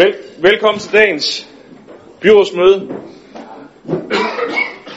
[0.00, 1.48] Vel, velkommen til dagens
[2.20, 2.78] byrådsmøde.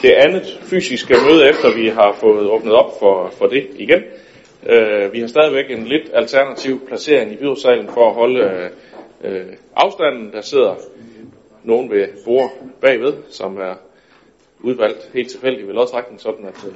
[0.02, 4.02] Det andet fysiske møde, efter vi har fået åbnet op for, for det igen.
[4.62, 8.70] Uh, vi har stadigvæk en lidt alternativ placering i byrådssalen for at holde
[9.24, 9.30] uh,
[9.76, 10.32] afstanden.
[10.32, 10.74] Der sidder
[11.64, 12.50] nogen ved bord
[12.80, 13.74] bagved, som er
[14.60, 16.74] udvalgt helt tilfældigt ved lodtrækning, sådan at uh,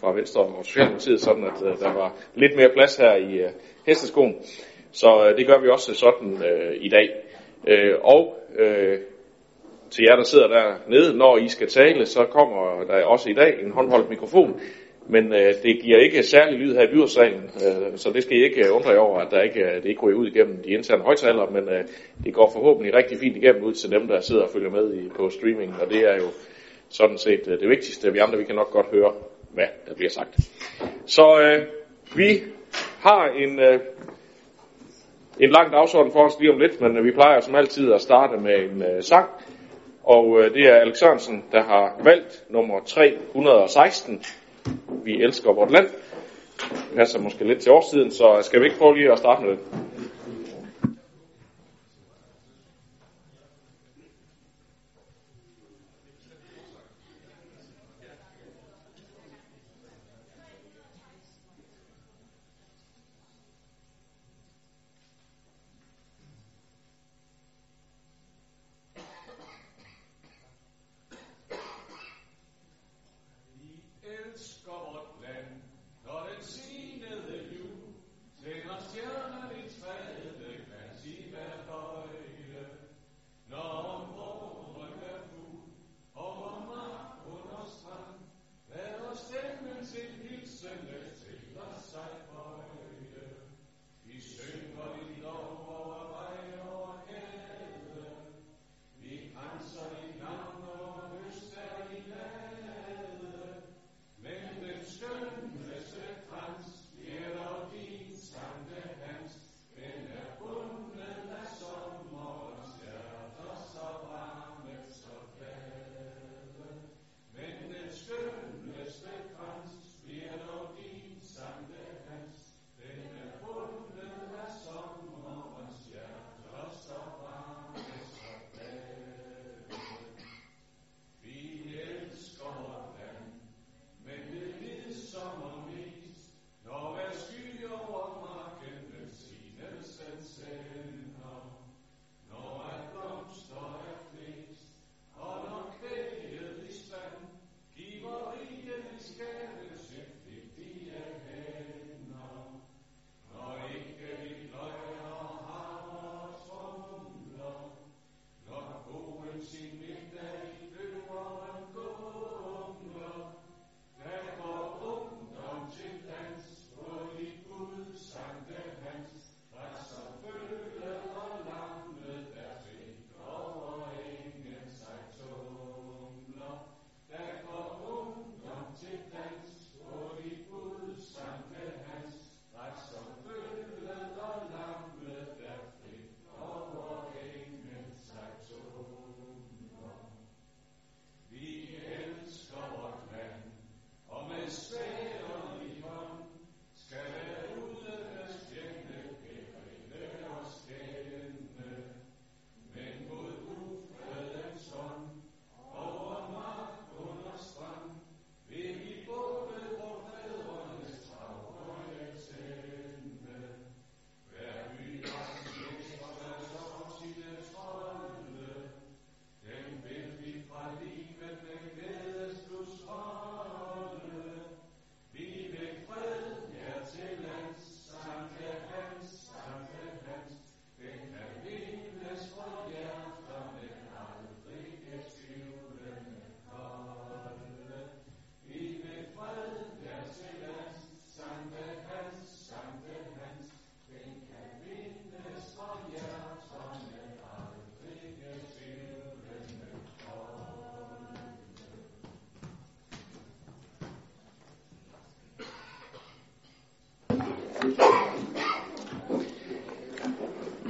[0.00, 3.50] fra Venstre og Socialdemokratiet, sådan at uh, der var lidt mere plads her i uh,
[3.86, 4.34] hesteskoen.
[4.92, 7.08] Så uh, det gør vi også sådan uh, i dag.
[7.66, 8.98] Øh, og øh,
[9.90, 13.62] til jer, der sidder dernede, når I skal tale, så kommer der også i dag
[13.62, 14.60] en håndholdt mikrofon.
[15.10, 18.44] Men øh, det giver ikke særlig lyd her i byrådssalen, øh, så det skal I
[18.44, 21.02] ikke undre jer over, at der ikke, øh, det ikke går ud igennem de interne
[21.02, 21.84] højtalere, men øh,
[22.24, 25.08] det går forhåbentlig rigtig fint igennem ud til dem, der sidder og følger med i,
[25.16, 26.28] på streaming, og det er jo
[26.88, 28.12] sådan set øh, det vigtigste.
[28.12, 29.12] Vi andre vi kan nok godt høre,
[29.54, 30.36] hvad der bliver sagt.
[31.06, 31.66] Så øh,
[32.16, 32.42] vi
[33.00, 33.80] har en øh,
[35.40, 38.36] en lang dagsorden for os lige om lidt, men vi plejer som altid at starte
[38.36, 39.28] med en øh, sang.
[40.04, 44.22] Og øh, det er Alex Sørensen, der har valgt nummer 316.
[45.04, 45.88] Vi elsker vort land.
[46.58, 49.50] Det passer måske lidt til årstiden, så skal vi ikke prøve lige at starte med
[49.50, 49.58] det?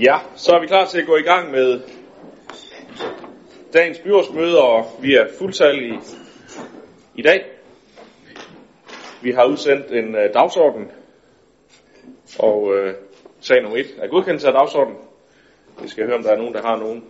[0.00, 1.80] Ja, så er vi klar til at gå i gang med
[3.72, 6.00] dagens byrådsmøde, og vi er fuldtallige
[7.14, 7.44] i dag.
[9.22, 10.90] Vi har udsendt en uh, dagsorden,
[12.38, 12.90] og uh,
[13.40, 14.98] sag nummer 1 er godkendelse af dagsordenen.
[15.82, 17.04] Vi skal høre, om der er nogen, der har nogen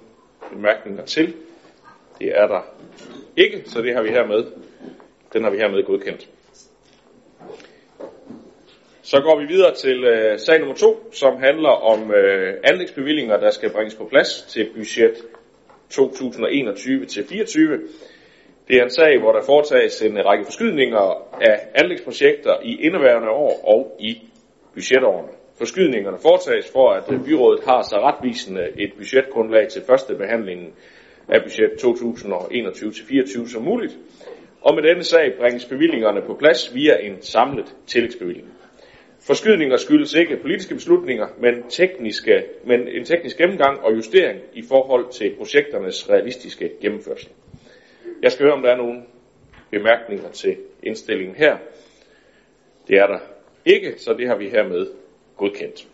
[0.53, 1.35] bemærkninger til.
[2.19, 2.61] Det er der
[3.37, 4.45] ikke, så det har vi hermed,
[5.33, 6.29] den har vi hermed godkendt.
[9.11, 13.51] Så går vi videre til øh, sag nummer to, som handler om øh, anlægsbevillinger, der
[13.51, 15.15] skal bringes på plads til budget
[15.95, 15.99] 2021-24.
[18.69, 21.05] Det er en sag, hvor der foretages en række forskydninger
[21.41, 24.23] af anlægsprojekter i indeværende år og i
[24.75, 25.29] budgetårene.
[25.59, 30.73] Forskydningerne foretages for, at øh, byrådet har så retvisende et budgetgrundlag til første behandlingen
[31.29, 33.99] af budget 2021-24 som muligt.
[34.61, 38.58] Og med denne sag bringes bevillingerne på plads via en samlet tillægsbevilling.
[39.29, 45.13] Forskydninger skyldes ikke politiske beslutninger, men, tekniske, men en teknisk gennemgang og justering i forhold
[45.13, 47.31] til projekternes realistiske gennemførsel.
[48.23, 49.03] Jeg skal høre, om der er nogle
[49.71, 51.57] bemærkninger til indstillingen her.
[52.89, 53.19] Det er der
[53.65, 54.87] ikke, så det har vi hermed
[55.37, 55.89] godkendt.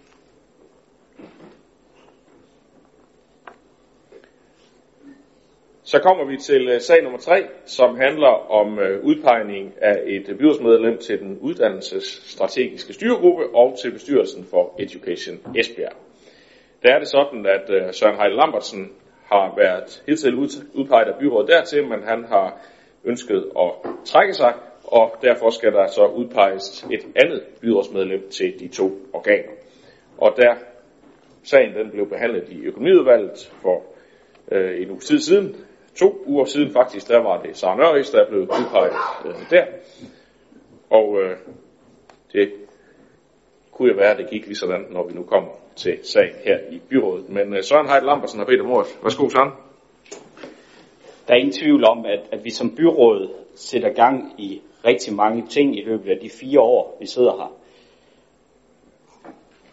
[5.87, 10.29] Så kommer vi til øh, sag nummer 3, som handler om øh, udpegning af et
[10.29, 15.93] øh, byrådsmedlem til den uddannelsesstrategiske styregruppe og til bestyrelsen for Education Esbjerg.
[16.83, 18.93] Der er det sådan, at Søren Heide Lambertsen
[19.33, 20.35] har været hidtil
[20.75, 22.61] udpeget af byrådet dertil, men han har
[23.05, 23.71] ønsket at
[24.05, 24.55] trække sig,
[24.85, 29.53] og derfor skal der så udpeges et andet byrådsmedlem til de to organer.
[30.19, 30.55] Og der
[31.43, 33.83] sagen den blev behandlet i økonomiudvalget for
[34.53, 35.57] øh, en uge tid siden,
[35.97, 38.93] to uger siden faktisk, der var det Sara Nørris, der blev udpeget
[39.27, 39.65] øh, der.
[40.91, 41.37] Og øh,
[42.33, 42.53] det
[43.73, 46.59] kunne jo være, at det gik lige sådan, når vi nu kommer til sagen her
[46.71, 47.29] i byrådet.
[47.29, 48.99] Men øh, Søren Heidt Lambersen har bedt om ordet.
[49.03, 49.51] Værsgo, Søren.
[51.29, 55.47] Der er ingen tvivl om, at, at vi som byråd sætter gang i rigtig mange
[55.47, 57.53] ting i løbet af de fire år, vi sidder her.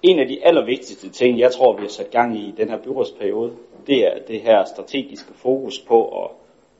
[0.03, 2.77] En af de allervigtigste ting, jeg tror, vi har sat gang i i den her
[2.77, 3.53] byrådsperiode,
[3.87, 6.29] det er det her strategiske fokus på at,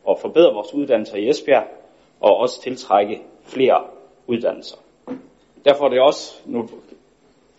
[0.09, 1.67] at forbedre vores uddannelser i Esbjerg,
[2.19, 3.83] og også tiltrække flere
[4.27, 4.77] uddannelser.
[5.65, 6.67] Derfor er det også, nu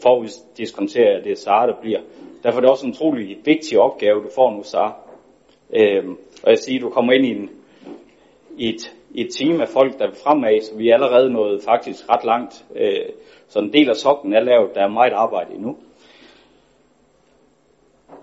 [0.02, 2.00] foruddiskonterer jeg det Sara, der bliver,
[2.42, 4.94] derfor er det også en utrolig vigtig opgave, du får nu, Sara.
[5.72, 7.50] Øhm, og jeg siger, du kommer ind i, en,
[8.56, 12.08] i, et, et team af folk, der vil fremad, så vi er allerede nået faktisk
[12.10, 12.64] ret langt.
[12.76, 13.08] Øh,
[13.48, 15.76] så en del af sokken er lavet, der er meget arbejde endnu.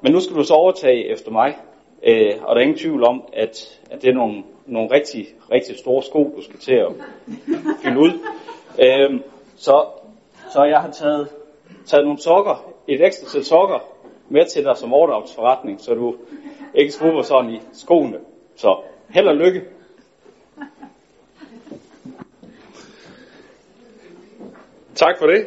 [0.02, 1.58] Men nu skal du så overtage efter mig,
[2.04, 5.78] øh, og der er ingen tvivl om, at, at det er nogle, nogle rigtig, rigtig
[5.78, 6.92] store sko, du skal til at
[7.84, 8.12] fylde ud.
[8.80, 9.20] Øh,
[9.56, 9.86] så,
[10.54, 11.28] så jeg har taget,
[11.86, 13.80] taget nogle sokker, et ekstra sæt sokker,
[14.30, 16.16] med til dig som overdragsforretning, så du
[16.74, 18.20] ikke skruer sådan i skoene.
[18.56, 19.62] Så held og lykke.
[24.96, 25.46] Tak for det.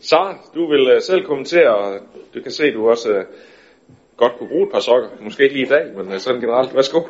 [0.00, 2.00] Sara, du vil øh, selv kommentere, og
[2.34, 3.24] du kan se, at du også øh,
[4.22, 5.08] godt kunne bruge et par sokker.
[5.20, 6.74] Måske ikke lige i dag, men uh, sådan generelt.
[6.74, 7.00] Værsgo.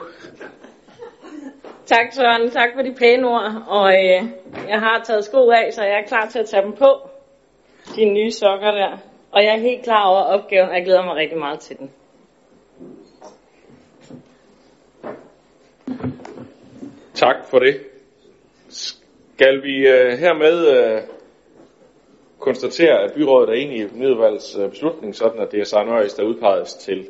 [1.86, 3.64] Tak Søren, tak for de pæne ord.
[3.66, 4.20] Og øh,
[4.68, 6.90] jeg har taget sko af, så jeg er klar til at tage dem på.
[7.96, 8.92] De nye sokker der.
[9.32, 11.90] Og jeg er helt klar over opgaven, og jeg glæder mig rigtig meget til den.
[17.14, 17.80] Tak for det.
[18.68, 21.02] Skal vi uh, hermed uh,
[22.42, 26.14] konstaterer, at byrådet er enig i økonomiudvalgets øh, beslutning, sådan at det er Søren Øjes,
[26.14, 27.08] der udpeges til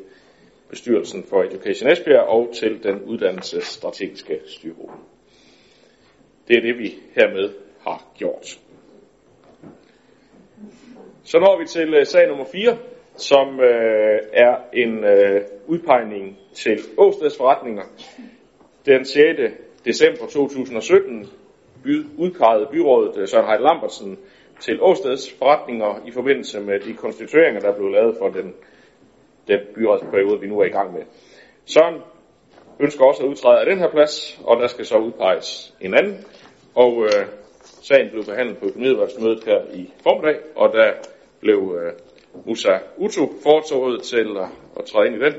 [0.69, 4.97] bestyrelsen for Education Esbjerg og til den uddannelsesstrategiske styregruppe.
[6.47, 7.49] Det er det, vi hermed
[7.79, 8.59] har gjort.
[11.23, 12.77] Så når vi til øh, sag nummer 4,
[13.15, 17.83] som øh, er en øh, udpegning til Åsteds forretninger.
[18.85, 19.23] Den 6.
[19.85, 21.29] december 2017
[22.17, 24.17] udpegede byrådet øh, Søren Heide Lambertsen
[24.65, 28.53] til Åsteds forretninger i forbindelse med de konstitueringer, der blev lavet for den,
[29.47, 31.01] den byrådsperiode, vi nu er i gang med.
[31.65, 32.01] Søren
[32.79, 36.17] ønsker også at udtræde af den her plads, og der skal så udpeges en anden.
[36.75, 37.25] Og øh,
[37.81, 40.91] sagen blev behandlet på økonomiudvalgsmødet her i formiddag, og der
[41.39, 41.93] blev øh,
[42.45, 45.33] Musa Utu foretoget til at, at træde ind i den.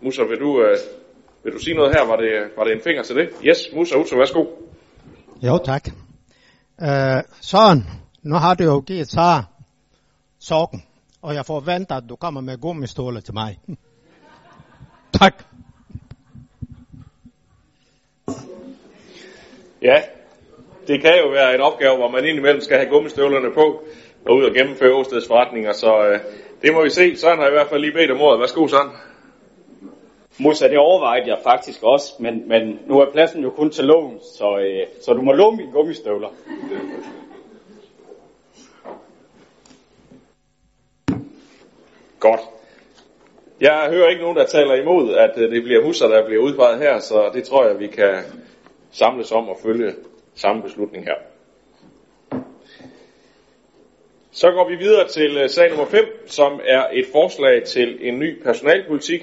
[0.00, 0.76] Musa, vil du, øh,
[1.44, 2.06] vil du sige noget her?
[2.06, 3.28] Var det, var det en finger til det?
[3.44, 4.44] Yes, Musa Utu, værsgo.
[5.42, 5.88] Jo, tak.
[6.78, 9.44] Uh, Søren, nu har du jo givet Sara
[10.38, 10.82] sokken,
[11.22, 13.58] og jeg forventer, at du kommer med gummiståler til mig.
[15.18, 15.44] tak.
[19.82, 20.02] Ja,
[20.86, 23.82] det kan jo være en opgave, hvor man indimellem skal have gummistøvlerne på
[24.26, 26.20] og ud og gennemføre Åsteds forretninger, så øh,
[26.62, 27.16] det må vi se.
[27.16, 28.40] Søren har i hvert fald lige bedt om ordet.
[28.40, 28.90] Værsgo, Søren.
[30.38, 34.20] Musa, det overvejede jeg faktisk også, men, men nu er pladsen jo kun til lån,
[34.38, 36.28] så, øh, så du må låne mine gummistøvler.
[42.30, 42.40] Godt.
[43.60, 46.78] Jeg hører ikke nogen, der taler imod, at øh, det bliver huset, der bliver udpeget
[46.78, 48.14] her, så det tror jeg, vi kan
[48.90, 49.92] samles om og følge
[50.34, 51.14] samme beslutning her.
[54.30, 58.18] Så går vi videre til øh, sag nummer 5, som er et forslag til en
[58.18, 59.22] ny personalpolitik.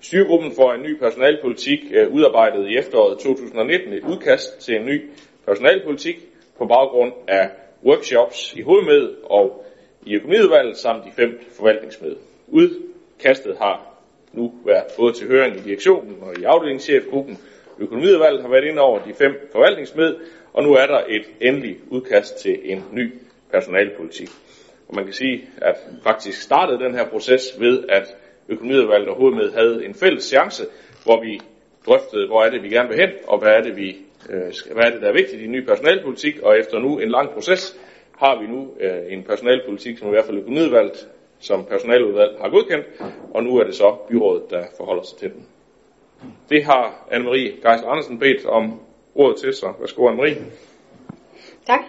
[0.00, 5.10] Styregruppen for en ny personalpolitik øh, udarbejdede i efteråret 2019 et udkast til en ny
[5.46, 6.16] personalpolitik
[6.58, 7.50] på baggrund af
[7.84, 9.64] workshops i hovedmed og
[10.06, 12.16] i økonomiudvalget samt de fem forvaltningsmøde.
[12.48, 13.92] Udkastet har
[14.32, 17.38] nu været både til høring i direktionen og i afdelingschefgruppen.
[17.78, 20.16] Økonomiudvalget har været inde over de fem forvaltningsmød,
[20.52, 23.12] og nu er der et endeligt udkast til en ny
[23.50, 24.28] personalpolitik.
[24.88, 28.16] Og man kan sige, at faktisk startede den her proces ved, at
[28.48, 30.64] økonomiudvalget og hovedmødet havde en fælles chance,
[31.04, 31.40] hvor vi
[31.86, 33.96] drøftede, hvor er det, vi gerne vil hen, og hvad er det, vi,
[34.30, 37.10] øh, hvad er det der er vigtigt i en ny personalpolitik, og efter nu en
[37.10, 37.76] lang proces,
[38.24, 42.86] har vi nu øh, en personalpolitik, som i hvert fald økonomiudvalget som personaludvalg har godkendt,
[43.34, 45.46] og nu er det så byrådet, der forholder sig til den.
[46.48, 48.80] Det har Anne-Marie Geisler Andersen bedt om
[49.14, 50.42] ordet til, så værsgo Anne-Marie.
[51.66, 51.80] Tak.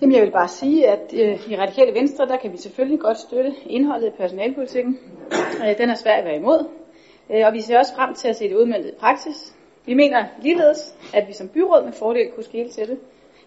[0.00, 3.18] Jamen, jeg vil bare sige, at øh, i Radikale Venstre, der kan vi selvfølgelig godt
[3.18, 4.98] støtte indholdet i personalpolitikken.
[5.64, 6.68] Øh, den er svær at være imod,
[7.30, 9.56] øh, og vi ser også frem til at se det udmeldt i praksis.
[9.86, 12.98] Vi mener ligeledes, at vi som byråd med fordel kunne skille til det.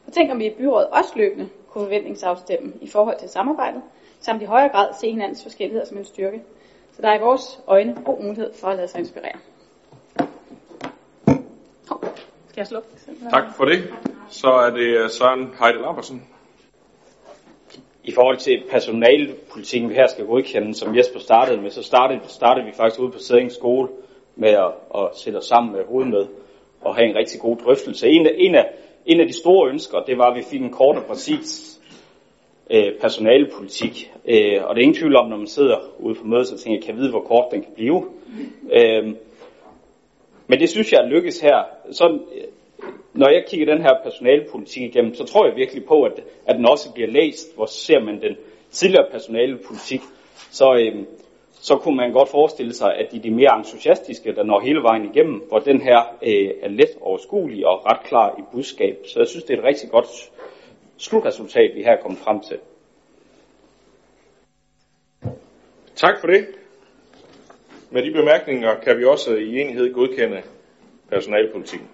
[0.08, 3.82] Og tænk om vi i byrådet også løbende kunne forventningsafstemme i forhold til samarbejdet,
[4.20, 6.42] samt i højere grad se hinandens forskelligheder som en styrke.
[6.92, 9.38] Så der er i vores øjne god mulighed for at lade sig inspirere.
[11.92, 11.98] Oh,
[12.50, 12.88] skal jeg slukke?
[13.30, 13.94] Tak for det.
[14.30, 16.28] Så er det Søren Heide Larbersen.
[18.04, 22.66] I forhold til personalpolitikken, vi her skal godkende, som Jesper startede med, så startede, startede
[22.66, 23.90] vi faktisk ude på Sædings skole
[24.36, 26.28] med at, at sætte os sammen med hovedmød
[26.82, 28.08] og have en rigtig god drøftelse.
[28.08, 28.70] En af, en af,
[29.06, 31.80] en af de store ønsker, det var, at vi fik en kort og præcis
[32.72, 34.12] øh, personalepolitik.
[34.26, 36.78] Øh, og det er ingen tvivl om, når man sidder ude på mødet, så tænker
[36.78, 38.06] jeg, kan jeg vide, hvor kort den kan blive.
[38.72, 39.16] Øh,
[40.48, 41.64] men det synes jeg er lykkes her.
[41.92, 42.44] Så, øh,
[43.14, 46.66] når jeg kigger den her personalepolitik igennem, så tror jeg virkelig på, at, at den
[46.66, 47.56] også bliver læst.
[47.56, 48.36] Hvor ser man den
[48.72, 50.02] tidligere personalepolitik,
[50.52, 51.04] så, øh,
[51.64, 55.06] så kunne man godt forestille sig, at de, de mere entusiastiske, der når hele vejen
[55.06, 58.98] igennem, hvor den her øh, er let overskuelig og ret klar i budskab.
[59.06, 60.08] Så jeg synes, det er et rigtig godt
[60.98, 62.60] slutresultat, vi her er kommet frem til.
[65.96, 66.48] Tak for det.
[67.92, 70.42] Med de bemærkninger kan vi også i enighed godkende
[71.10, 71.88] personalpolitikken.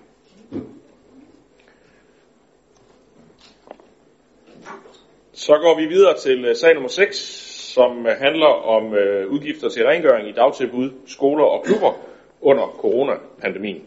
[5.31, 7.48] Så går vi videre til øh, sag nummer 6,
[7.79, 11.93] som øh, handler om øh, udgifter til rengøring i dagtilbud, skoler og klubber
[12.41, 13.81] under coronapandemien.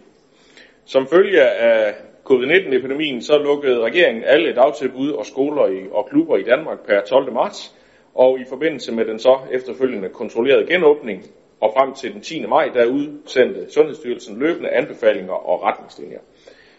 [0.84, 1.94] Som følge af
[2.24, 7.32] covid-19-epidemien, så lukkede regeringen alle dagtilbud og skoler og klubber i Danmark per 12.
[7.32, 7.74] marts,
[8.14, 11.24] og i forbindelse med den så efterfølgende kontrollerede genåbning
[11.60, 12.46] og frem til den 10.
[12.46, 16.20] maj, der udsendte Sundhedsstyrelsen løbende anbefalinger og retningslinjer.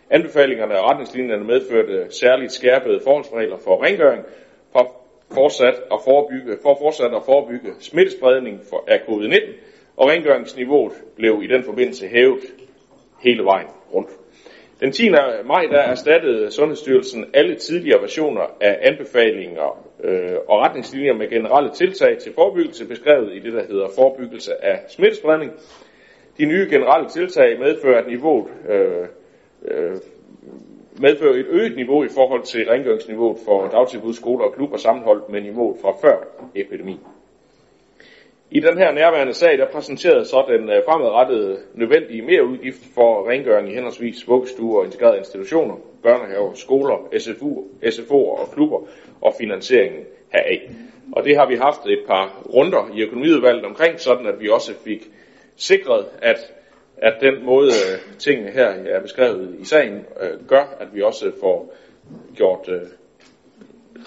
[0.09, 4.23] Anbefalingerne og retningslinjerne medførte særligt skærpede forholdsregler for rengøring,
[5.33, 9.53] fortsat at forebygge, for fortsat at forebygge smittespredning for, af covid-19,
[9.97, 12.43] og rengøringsniveauet blev i den forbindelse hævet
[13.23, 14.09] hele vejen rundt.
[14.79, 15.09] Den 10.
[15.45, 22.17] maj der erstattede Sundhedsstyrelsen alle tidligere versioner af anbefalinger øh, og retningslinjer med generelle tiltag
[22.17, 25.51] til forebyggelse beskrevet i det, der hedder forebyggelse af smittespredning.
[26.37, 29.07] De nye generelle tiltag medfører, at niveauet øh,
[29.65, 29.97] øh,
[31.01, 35.41] medfører et øget niveau i forhold til rengøringsniveauet for dagtilbud, skoler og klubber sammenholdt med
[35.41, 36.17] niveauet fra før
[36.55, 36.99] epidemien.
[38.51, 43.69] I den her nærværende sag, der præsenterede så den øh, fremadrettede nødvendige merudgift for rengøring
[43.69, 48.79] i henholdsvis vuggestuer og integrerede institutioner, børnehaver, skoler, SFU, SFO'er og klubber
[49.21, 50.01] og finansieringen
[50.33, 50.69] heraf.
[51.11, 54.73] Og det har vi haft et par runder i økonomiudvalget omkring, sådan at vi også
[54.83, 55.09] fik
[55.55, 56.53] sikret, at,
[57.03, 61.01] at den måde øh, tingene her øh, er beskrevet i sagen, øh, gør, at vi
[61.01, 61.75] også får
[62.35, 62.69] gjort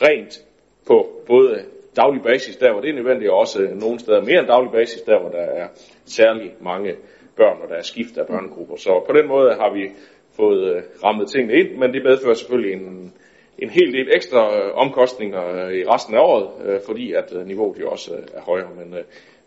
[0.03, 0.45] rent
[0.87, 1.65] på både
[1.97, 5.03] daglig basis, der hvor det er nødvendigt, og også nogle steder mere end daglig basis,
[5.03, 5.69] der hvor der er
[6.05, 6.95] særlig mange
[7.37, 8.77] børn, og der er skift af børnegrupper.
[8.77, 9.91] Så på den måde har vi
[10.37, 13.13] fået rammet tingene ind, men det medfører selvfølgelig en,
[13.59, 18.41] en hel del ekstra omkostninger i resten af året, fordi at niveauet jo også er
[18.41, 18.71] højere.
[18.77, 18.95] Men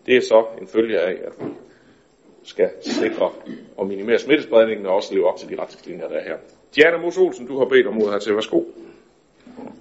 [0.05, 1.45] det er så en følge af, at vi
[2.43, 3.31] skal sikre
[3.77, 6.37] og minimere smittespredningen og også leve op til de retningslinjer, der er her.
[6.75, 8.35] Diana Mos Olsen, du har bedt om ordet her til.
[8.35, 8.61] Værsgo.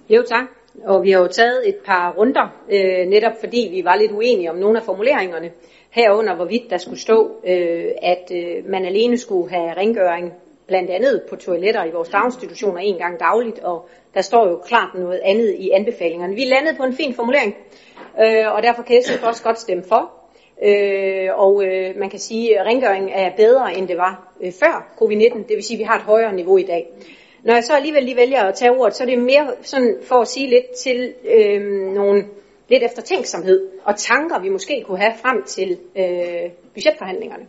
[0.09, 0.45] Jo, tak.
[0.83, 4.51] Og vi har jo taget et par runder, øh, netop fordi vi var lidt uenige
[4.51, 5.51] om nogle af formuleringerne.
[5.89, 10.33] Herunder, hvorvidt der skulle stå, øh, at øh, man alene skulle have rengøring,
[10.67, 14.95] blandt andet på toiletter i vores daginstitutioner en gang dagligt, og der står jo klart
[14.95, 16.35] noget andet i anbefalingerne.
[16.35, 17.55] Vi landede på en fin formulering,
[18.23, 20.18] øh, og derfor kan SF også godt stemme for
[20.63, 24.93] øh, og øh, man kan sige, at rengøring er bedre, end det var øh, før
[25.01, 25.37] covid-19.
[25.37, 26.87] Det vil sige, at vi har et højere niveau i dag.
[27.43, 30.15] Når jeg så alligevel lige vælger at tage ordet, så er det mere sådan for
[30.15, 31.61] at sige lidt til øh,
[31.93, 32.25] nogle
[32.69, 37.45] lidt eftertænksomhed og tanker, vi måske kunne have frem til øh, budgetforhandlingerne.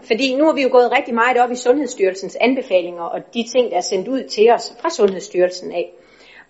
[0.00, 3.70] Fordi nu har vi jo gået rigtig meget op i Sundhedsstyrelsens anbefalinger og de ting,
[3.70, 5.92] der er sendt ud til os fra Sundhedsstyrelsen af.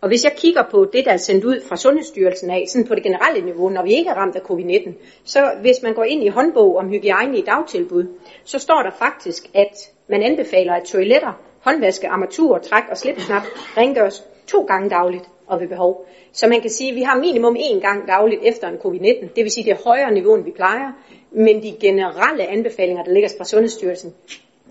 [0.00, 2.94] Og hvis jeg kigger på det, der er sendt ud fra Sundhedsstyrelsen af, sådan på
[2.94, 4.92] det generelle niveau, når vi ikke er ramt af covid-19,
[5.24, 8.06] så hvis man går ind i håndbog om hygiejne i dagtilbud,
[8.44, 13.42] så står der faktisk, at man anbefaler, at toiletter, håndvaske, armatur, træk og slipsnap
[13.76, 16.06] rengøres to gange dagligt og ved behov.
[16.32, 19.28] Så man kan sige, at vi har minimum én gang dagligt efter en covid-19.
[19.36, 20.92] Det vil sige, at det er højere niveau, end vi plejer.
[21.30, 24.14] Men de generelle anbefalinger, der ligger fra Sundhedsstyrelsen,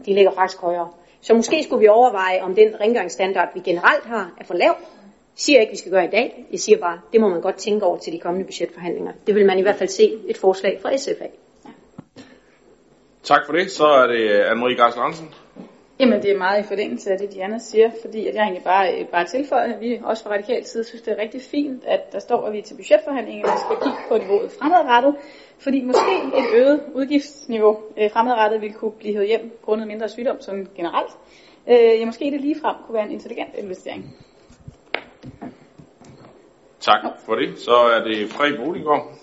[0.06, 0.90] de ligger faktisk højere.
[1.22, 4.76] Så måske skulle vi overveje, om den rengøringsstandard, vi generelt har, er for lav.
[5.40, 6.46] Jeg siger ikke, at vi skal gøre i dag.
[6.52, 9.12] Jeg siger bare, det må man godt tænke over til de kommende budgetforhandlinger.
[9.28, 11.32] Det vil man i hvert fald se et forslag fra SF af.
[13.24, 13.72] Tak for det.
[13.72, 15.30] Så er det Anne-Marie Geisler Hansen.
[16.00, 19.08] Jamen det er meget i forlængelse af det, Diana siger, fordi at jeg egentlig bare,
[19.12, 22.20] bare tilføjer, at vi også fra radikal side synes, det er rigtig fint, at der
[22.20, 25.16] står, at vi til budgetforhandlingerne skal kigge på niveauet fremadrettet,
[25.60, 30.42] fordi måske et øget udgiftsniveau øh, fremadrettet vil kunne blive hævet hjem grundet mindre sygdom
[30.42, 31.12] sådan generelt.
[31.70, 34.16] Øh, ja, måske det ligefrem kunne være en intelligent investering.
[36.80, 37.60] Tak for det.
[37.60, 39.14] Så er det fri Boligård.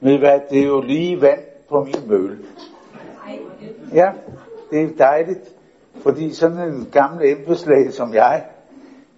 [0.00, 2.38] Ved hvad, det er jo lige vand på min mølle.
[3.94, 4.12] Ja,
[4.70, 5.52] det er dejligt,
[6.02, 8.44] fordi sådan en gammel embedslæge som jeg,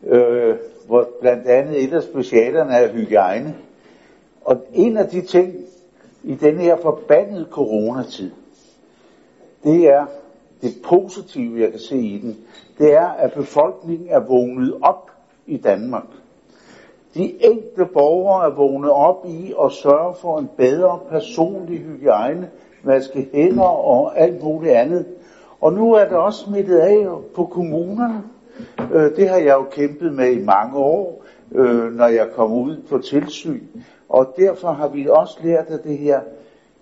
[0.06, 0.56] øh,
[0.86, 3.54] hvor blandt andet et af specialerne er hygiejne,
[4.44, 5.54] og en af de ting
[6.22, 8.30] i den her forbandede coronatid,
[9.64, 10.06] det er
[10.62, 12.36] det positive, jeg kan se i den,
[12.78, 15.10] det er, at befolkningen er vågnet op
[15.46, 16.06] i Danmark.
[17.14, 22.50] De enkelte borgere er vågnet op i at sørge for en bedre personlig hygiejne,
[22.82, 25.06] vaske hænder og alt muligt andet.
[25.60, 28.22] Og nu er det også smittet af på kommunerne.
[28.92, 32.76] Øh, det har jeg jo kæmpet med i mange år, øh, når jeg kom ud
[32.88, 33.66] på tilsyn.
[34.08, 36.20] Og derfor har vi også lært af det her.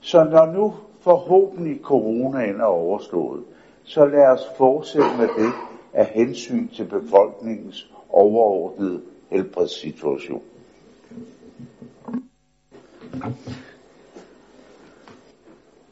[0.00, 3.40] Så når nu forhåbentlig coronaen er overstået,
[3.84, 5.52] så lad os fortsætte med det
[5.92, 10.42] af hensyn til befolkningens overordnede helbredssituation.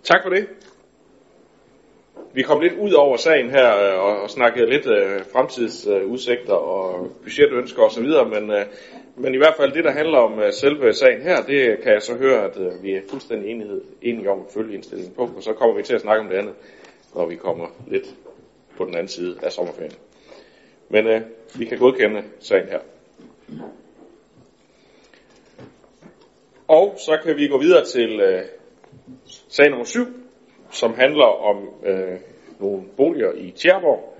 [0.03, 0.48] Tak for det.
[2.33, 6.68] Vi kom lidt ud over sagen her øh, og, og snakkede lidt øh, fremtidsudsigter øh,
[6.68, 8.66] og budgetønsker osv., men, øh,
[9.16, 12.03] men i hvert fald det, der handler om øh, selve sagen her, det kan jeg
[12.03, 15.42] så høre, at øh, vi er fuldstændig enighed, enige om at følge indstillingen på, og
[15.42, 16.55] så kommer vi til at snakke om det andet,
[17.14, 18.14] når vi kommer lidt
[18.77, 19.92] på den anden side af sommerferien.
[20.88, 21.21] Men øh,
[21.59, 22.81] vi kan godkende sagen her.
[26.68, 28.42] Og så kan vi gå videre til øh,
[29.49, 30.01] Sag nummer 7,
[30.71, 32.18] som handler om øh,
[32.61, 34.14] nogle boliger i Tjerborg.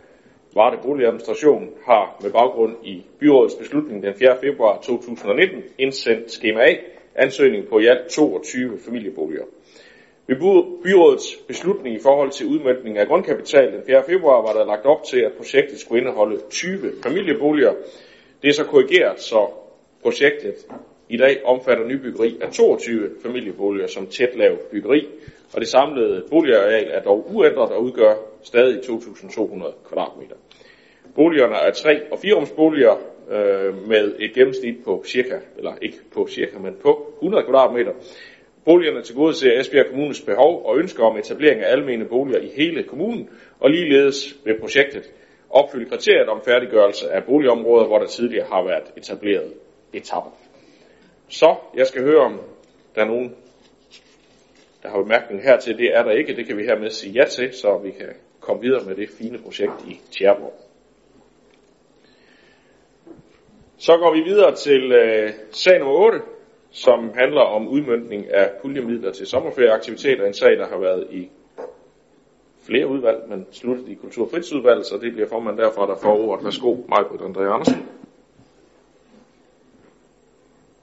[0.55, 4.37] Varde Boligadministration har med baggrund i byrådets beslutning den 4.
[4.41, 6.75] februar 2019 indsendt skema A,
[7.15, 9.45] ansøgning på i alt 22 familieboliger.
[10.29, 10.37] Ved
[10.85, 14.03] byrådets beslutning i forhold til udmøntning af grundkapital den 4.
[14.09, 17.73] februar var der lagt op til, at projektet skulle indeholde 20 familieboliger.
[18.43, 19.47] Det er så korrigeret, så
[20.03, 20.55] projektet
[21.09, 25.09] i dag omfatter nybyggeri af 22 familieboliger som tæt lav byggeri,
[25.55, 30.37] og det samlede boligareal er dog uændret og udgør stadig 2.200 kvadratmeter.
[31.15, 32.97] Boligerne er 3- og 4-rumsboliger
[33.31, 37.93] øh, med et gennemsnit på cirka, eller ikke på cirka, men på 100 kvadratmeter.
[38.69, 43.31] Boligerne tilgodeser Esbjerg Kommunes behov og ønsker om etablering af almene boliger i hele kommunen,
[43.61, 45.13] og ligeledes vil projektet
[45.51, 49.53] opfylde kriteriet om færdiggørelse af boligområder, hvor der tidligere har været etableret
[49.93, 50.31] etapper.
[51.29, 52.41] Så jeg skal høre, om
[52.95, 53.35] der er nogen,
[54.83, 55.79] der har bemærkning hertil.
[55.79, 56.37] Det er der ikke.
[56.37, 58.09] Det kan vi hermed sige ja til, så vi kan
[58.41, 60.55] komme videre med det fine projekt i Tjerborg.
[63.79, 66.19] Så går vi videre til øh, sag nummer 8,
[66.71, 70.27] som handler om udmyndning af puljemidler til sommerferieaktiviteter.
[70.27, 71.31] En sag, der har været i
[72.67, 76.29] flere udvalg, men sluttet i Kultur- og Fritidsudvalget, så det bliver formand derfra, der får
[76.29, 76.45] ordet.
[76.45, 77.89] Værsgo, Majbrit André Andersen.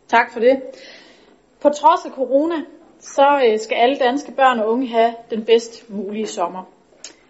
[0.07, 0.61] Tak for det.
[1.61, 2.55] På trods af corona,
[2.99, 6.63] så øh, skal alle danske børn og unge have den bedst mulige sommer,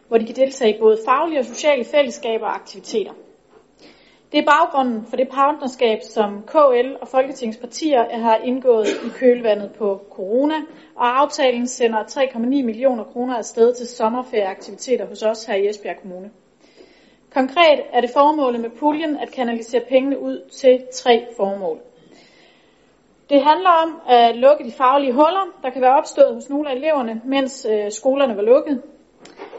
[0.07, 3.11] hvor de kan deltage i både faglige og sociale fællesskaber og aktiviteter.
[4.35, 9.71] Det er baggrunden for det partnerskab, som KL og Folketingets partier har indgået i kølvandet
[9.77, 10.55] på corona,
[10.95, 16.29] og aftalen sender 3,9 millioner kroner afsted til sommerferieaktiviteter hos os her i Esbjerg Kommune.
[17.33, 21.79] Konkret er det formålet med puljen at kanalisere pengene ud til tre formål.
[23.29, 26.75] Det handler om at lukke de faglige huller, der kan være opstået hos nogle af
[26.75, 28.81] eleverne, mens øh, skolerne var lukket.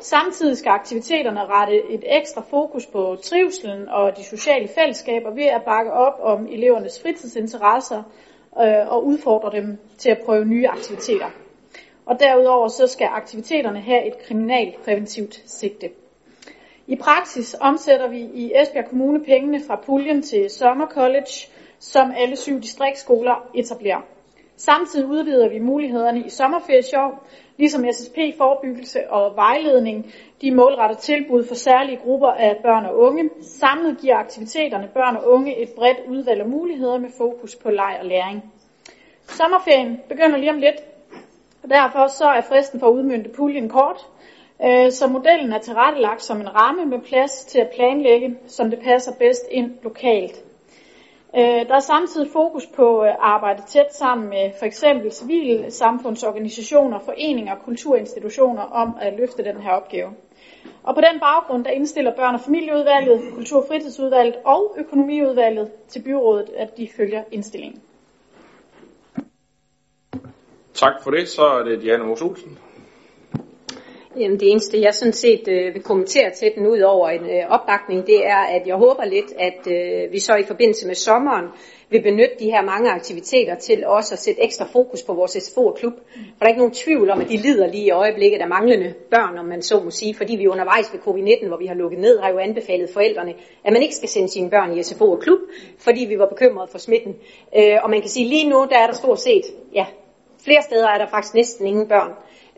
[0.01, 5.63] Samtidig skal aktiviteterne rette et ekstra fokus på trivselen og de sociale fællesskaber ved at
[5.63, 8.03] bakke op om elevernes fritidsinteresser
[8.61, 11.31] øh, og udfordre dem til at prøve nye aktiviteter.
[12.07, 15.91] Og derudover så skal aktiviteterne have et kriminalpræventivt sigte.
[16.87, 22.37] I praksis omsætter vi i Esbjerg Kommune pengene fra puljen til Sommer College, som alle
[22.37, 24.01] syv distriktsskoler etablerer.
[24.57, 27.23] Samtidig udvider vi mulighederne i sommerferiesjov,
[27.59, 33.31] ligesom SSP forebyggelse og vejledning, de målretter tilbud for særlige grupper af børn og unge.
[33.43, 37.97] Samlet giver aktiviteterne børn og unge et bredt udvalg af muligheder med fokus på leg
[38.01, 38.53] og læring.
[39.29, 40.77] Sommerferien begynder lige om lidt,
[41.63, 44.07] og derfor så er fristen for at udmynde puljen kort,
[44.65, 48.79] øh, så modellen er tilrettelagt som en ramme med plads til at planlægge, som det
[48.79, 50.46] passer bedst ind lokalt.
[51.39, 55.71] Øh, der er samtidig fokus på øh, at arbejde tæt sammen med for eksempel civile
[55.71, 60.11] samfundsorganisationer, foreninger og kulturinstitutioner om at løfte den her opgave.
[60.83, 66.03] Og på den baggrund, der indstiller børn- og familieudvalget, kultur- og fritidsudvalget og økonomiudvalget til
[66.03, 67.83] byrådet, at de følger indstillingen.
[70.75, 71.29] Tak for det.
[71.29, 72.59] Så er det Diana Mos Olsen.
[74.19, 77.45] Jamen det eneste, jeg sådan set øh, vil kommentere til den ud over en øh,
[77.49, 81.47] opbakning, det er, at jeg håber lidt, at øh, vi så i forbindelse med sommeren
[81.91, 85.67] vil benytte de her mange aktiviteter til også at sætte ekstra fokus på vores SFO
[85.67, 85.93] og klub.
[85.93, 88.95] For der er ikke nogen tvivl om, at de lider lige i øjeblikket af manglende
[89.11, 92.01] børn, om man så må sige, fordi vi undervejs ved covid-19, hvor vi har lukket
[92.01, 95.21] ned, har jo anbefalet forældrene, at man ikke skal sende sine børn i SFO og
[95.21, 95.39] klub,
[95.79, 97.17] fordi vi var bekymrede for smitten.
[97.57, 99.43] Øh, og man kan sige, lige nu, der er der stort set,
[99.75, 99.87] ja,
[100.45, 102.13] flere steder er der faktisk næsten ingen børn.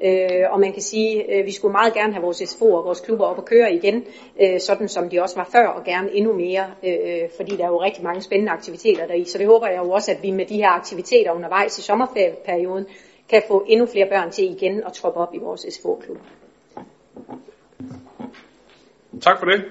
[0.05, 3.01] Øh, og man kan sige, øh, vi skulle meget gerne have vores SFO og vores
[3.01, 4.05] klubber op at køre igen,
[4.43, 7.69] øh, sådan som de også var før, og gerne endnu mere, øh, fordi der er
[7.69, 9.25] jo rigtig mange spændende aktiviteter deri.
[9.25, 12.87] Så det håber jeg jo også, at vi med de her aktiviteter undervejs i sommerferieperioden,
[13.29, 16.19] kan få endnu flere børn til igen at troppe op i vores SFO-klub.
[19.21, 19.65] Tak for det.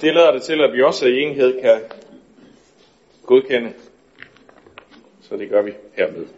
[0.00, 1.80] Det lader det til, at vi også i enhed kan
[3.26, 3.72] godkende.
[5.20, 6.37] Så det gør vi hermed.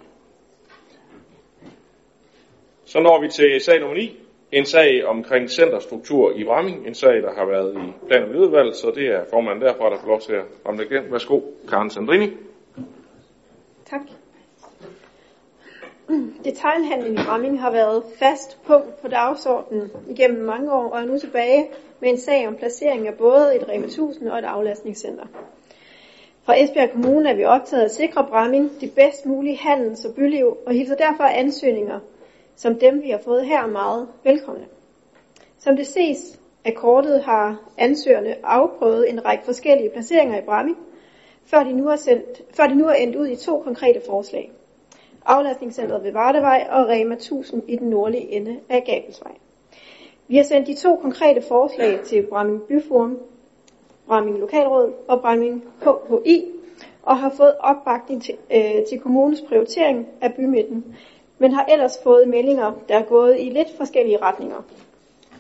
[2.91, 4.19] Så når vi til sag nummer 9.
[4.53, 6.87] En sag omkring centerstruktur i Bramming.
[6.87, 9.99] En sag, der har været i plan- og miljøudvalget, så det er formanden derfra, der
[10.01, 11.13] får lov til at ramme den.
[11.13, 12.31] Værsgo, Karen Sandrini.
[13.91, 14.01] Tak.
[16.45, 21.19] Detailhandlen i Bramming har været fast punkt på dagsordenen igennem mange år og er nu
[21.19, 21.67] tilbage
[22.01, 25.25] med en sag om placering af både et Rema 1000 og et aflastningscenter.
[26.45, 30.15] Fra Esbjerg Kommune er vi optaget af at sikre Bramming de bedst mulige handels- og
[30.15, 32.01] byliv og hilser derfor ansøgninger
[32.61, 34.67] som dem vi har fået her meget velkomne.
[35.59, 40.77] Som det ses af kortet har ansøgerne afprøvet en række forskellige placeringer i Bramming,
[41.45, 44.53] før de nu er, sendt, før de nu er endt ud i to konkrete forslag.
[45.27, 49.33] Aflastningscentret ved Vardevej og Rema 1000 i den nordlige ende af Gabelsvej.
[50.29, 53.19] Vi har sendt de to konkrete forslag til Bramming Byforum,
[54.07, 56.45] Bramming Lokalråd og Bramming KHI,
[57.03, 60.97] og har fået opbakning til, øh, til kommunens prioritering af bymidten,
[61.41, 64.63] men har ellers fået meldinger, der er gået i lidt forskellige retninger.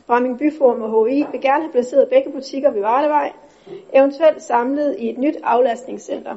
[0.06, 3.32] Bramming Byforum og HI vil gerne have placeret begge butikker ved Vardevej,
[3.94, 6.36] eventuelt samlet i et nyt aflastningscenter,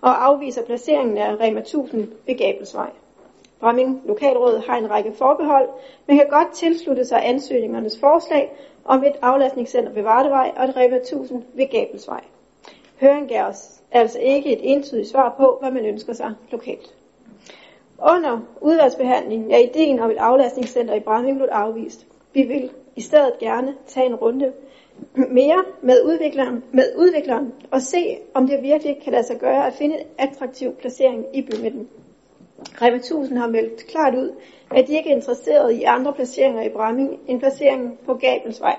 [0.00, 2.90] og afviser placeringen af Rema 1000 ved Gabelsvej.
[3.60, 5.68] Bramming Lokalråd har en række forbehold,
[6.06, 8.52] men kan godt tilslutte sig ansøgningernes forslag
[8.84, 12.24] om et aflastningscenter ved Vardevej og et Rema 1000 ved Gabelsvej.
[13.00, 16.94] Høringen gav os altså ikke et entydigt svar på, hvad man ønsker sig lokalt.
[18.02, 22.06] Under udvalgsbehandlingen er ideen om et aflastningscenter i Bramming blevet afvist.
[22.34, 24.52] Vi vil i stedet gerne tage en runde
[25.14, 29.72] mere med udvikleren, med udvikleren og se, om det virkelig kan lade sig gøre at
[29.72, 31.88] finde en attraktiv placering i bymidten.
[32.82, 34.32] Rema 1000 har meldt klart ud,
[34.70, 38.76] at de ikke er interesseret i andre placeringer i Bramming end placeringen på Gabelsvej.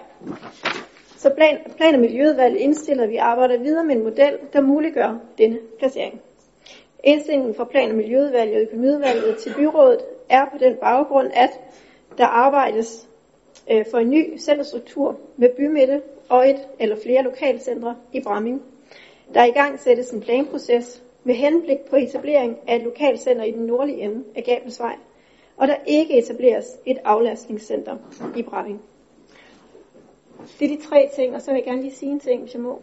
[1.18, 5.20] Så plan, plan- og miljøudvalget indstiller, at vi arbejder videre med en model, der muliggør
[5.38, 6.22] denne placering.
[7.04, 11.50] Indstillingen fra plan- og miljøudvalget og økonomiudvalget til byrådet er på den baggrund, at
[12.18, 13.08] der arbejdes
[13.72, 18.62] øh, for en ny centerstruktur med bymidte og et eller flere lokalcentre i Bramming.
[19.34, 23.52] Der er i gang sættes en planproces med henblik på etablering af et lokalcenter i
[23.52, 24.96] den nordlige ende af Gabelsvej,
[25.58, 27.98] og der ikke etableres et aflastningscenter
[28.36, 28.82] i Bramming.
[30.60, 32.54] Det er de tre ting, og så vil jeg gerne lige sige en ting, hvis
[32.54, 32.82] jeg må.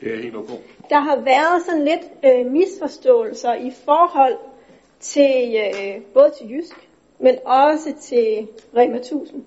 [0.00, 0.54] Det er helt okay.
[0.90, 4.36] Der har været sådan lidt øh, misforståelser i forhold
[5.00, 9.44] til øh, både til Jysk, men også til Rema 1000.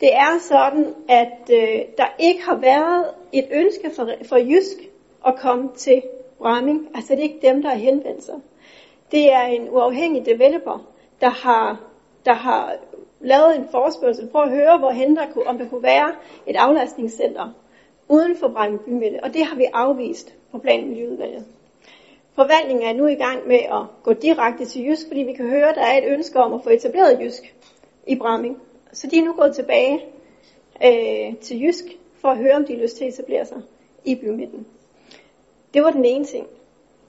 [0.00, 4.76] Det er sådan, at øh, der ikke har været et ønske for, for Jysk
[5.26, 6.02] at komme til
[6.38, 6.88] Bramming.
[6.94, 8.34] Altså det er ikke dem, der har henvendt sig.
[9.10, 10.86] Det er en uafhængig developer,
[11.20, 11.80] der har,
[12.24, 12.76] der har
[13.20, 16.12] lavet en forspørgsel for at høre, hvorhen der kunne, om der kunne være
[16.46, 17.52] et aflastningscenter
[18.12, 19.24] uden for Bramming bymidte.
[19.24, 21.44] Og det har vi afvist på plan-
[22.34, 25.68] Forvaltningen er nu i gang med at gå direkte til Jysk, fordi vi kan høre,
[25.68, 27.54] at der er et ønske om at få etableret Jysk
[28.06, 28.58] i Bramming.
[28.92, 30.00] Så de er nu gået tilbage
[30.84, 33.62] øh, til Jysk for at høre, om de har lyst til at etablere sig
[34.04, 34.66] i bymidten.
[35.74, 36.46] Det var den ene ting.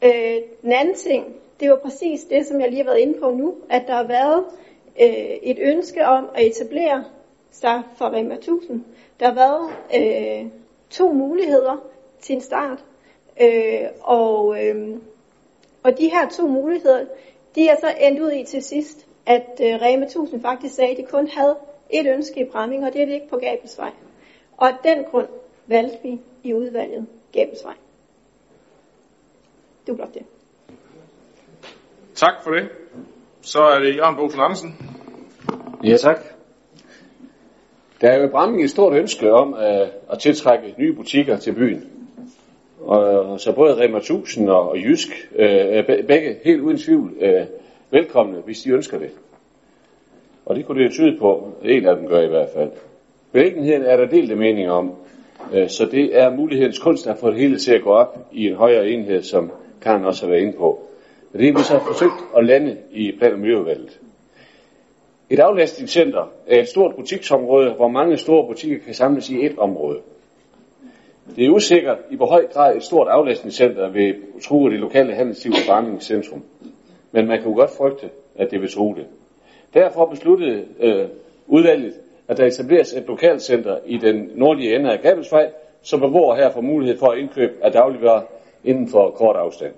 [0.03, 3.31] Øh, den anden ting, det var præcis det, som jeg lige har været inde på
[3.31, 4.43] nu, at der har været
[5.01, 7.03] øh, et ønske om at etablere
[7.51, 8.83] sig for Rema 1000.
[9.19, 10.62] Der har været øh,
[10.93, 11.77] to muligheder
[12.21, 12.85] til en start,
[13.41, 14.97] øh, og, øh,
[15.83, 17.05] og de her to muligheder,
[17.55, 20.97] de er så endt ud i til sidst, at øh, Rema 1000 faktisk sagde, at
[20.97, 21.57] de kun havde
[21.89, 23.91] et ønske i Bramming, og det er det ikke på Gabelsvej.
[24.57, 25.27] Og af den grund
[25.67, 27.73] valgte vi i udvalget Gabelsvej.
[29.85, 30.23] Det var blot det.
[32.15, 32.69] Tak for det.
[33.41, 34.95] Så er det Jørgen Bosen Andersen.
[35.83, 36.32] Ja, tak.
[38.03, 41.51] Der er jo i Bramming et stort ønske om at, at tiltrække nye butikker til
[41.51, 41.83] byen.
[42.81, 47.45] Og, så både Rema 1000 og, og Jysk øh, er begge helt uden tvivl øh,
[47.91, 49.09] velkomne, hvis de ønsker det.
[50.45, 52.71] Og det kunne det tyde på, en af dem gør i hvert fald.
[53.31, 54.91] Beliggenheden er der delte meninger om,
[55.53, 58.47] øh, så det er mulighedens kunst at få det hele til at gå op i
[58.47, 60.87] en højere enhed, som Karen også har været inde på.
[61.33, 63.99] Og det er vi så forsøgt at lande i plan- og miljøudvalget.
[65.29, 69.99] Et aflastningscenter er et stort butiksområde, hvor mange store butikker kan samles i et område.
[71.35, 75.53] Det er usikkert i hvor høj grad et stort aflastningscenter vil true det lokale handelsliv
[75.53, 76.41] og forandringscentrum.
[76.61, 76.71] centrum.
[77.11, 79.05] Men man kan jo godt frygte, at det vil true det.
[79.73, 81.05] Derfor besluttede øh,
[81.47, 81.93] udvalget,
[82.27, 86.61] at der etableres et lokalcenter i den nordlige ende af Gabelsvej, som beboere her får
[86.61, 88.21] mulighed for at indkøbe af dagligvarer
[88.63, 89.73] inden for kort afstand.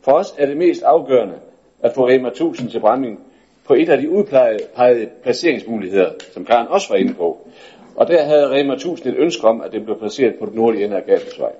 [0.00, 1.34] For os er det mest afgørende
[1.82, 3.20] at få Rema 1000 til Bramming
[3.70, 7.48] på et af de udpegede placeringsmuligheder, som Karen også var inde på.
[7.96, 10.84] Og der havde Rema 1000 et ønske om, at det blev placeret på den nordlige
[10.84, 11.52] ende af Gabelsvej.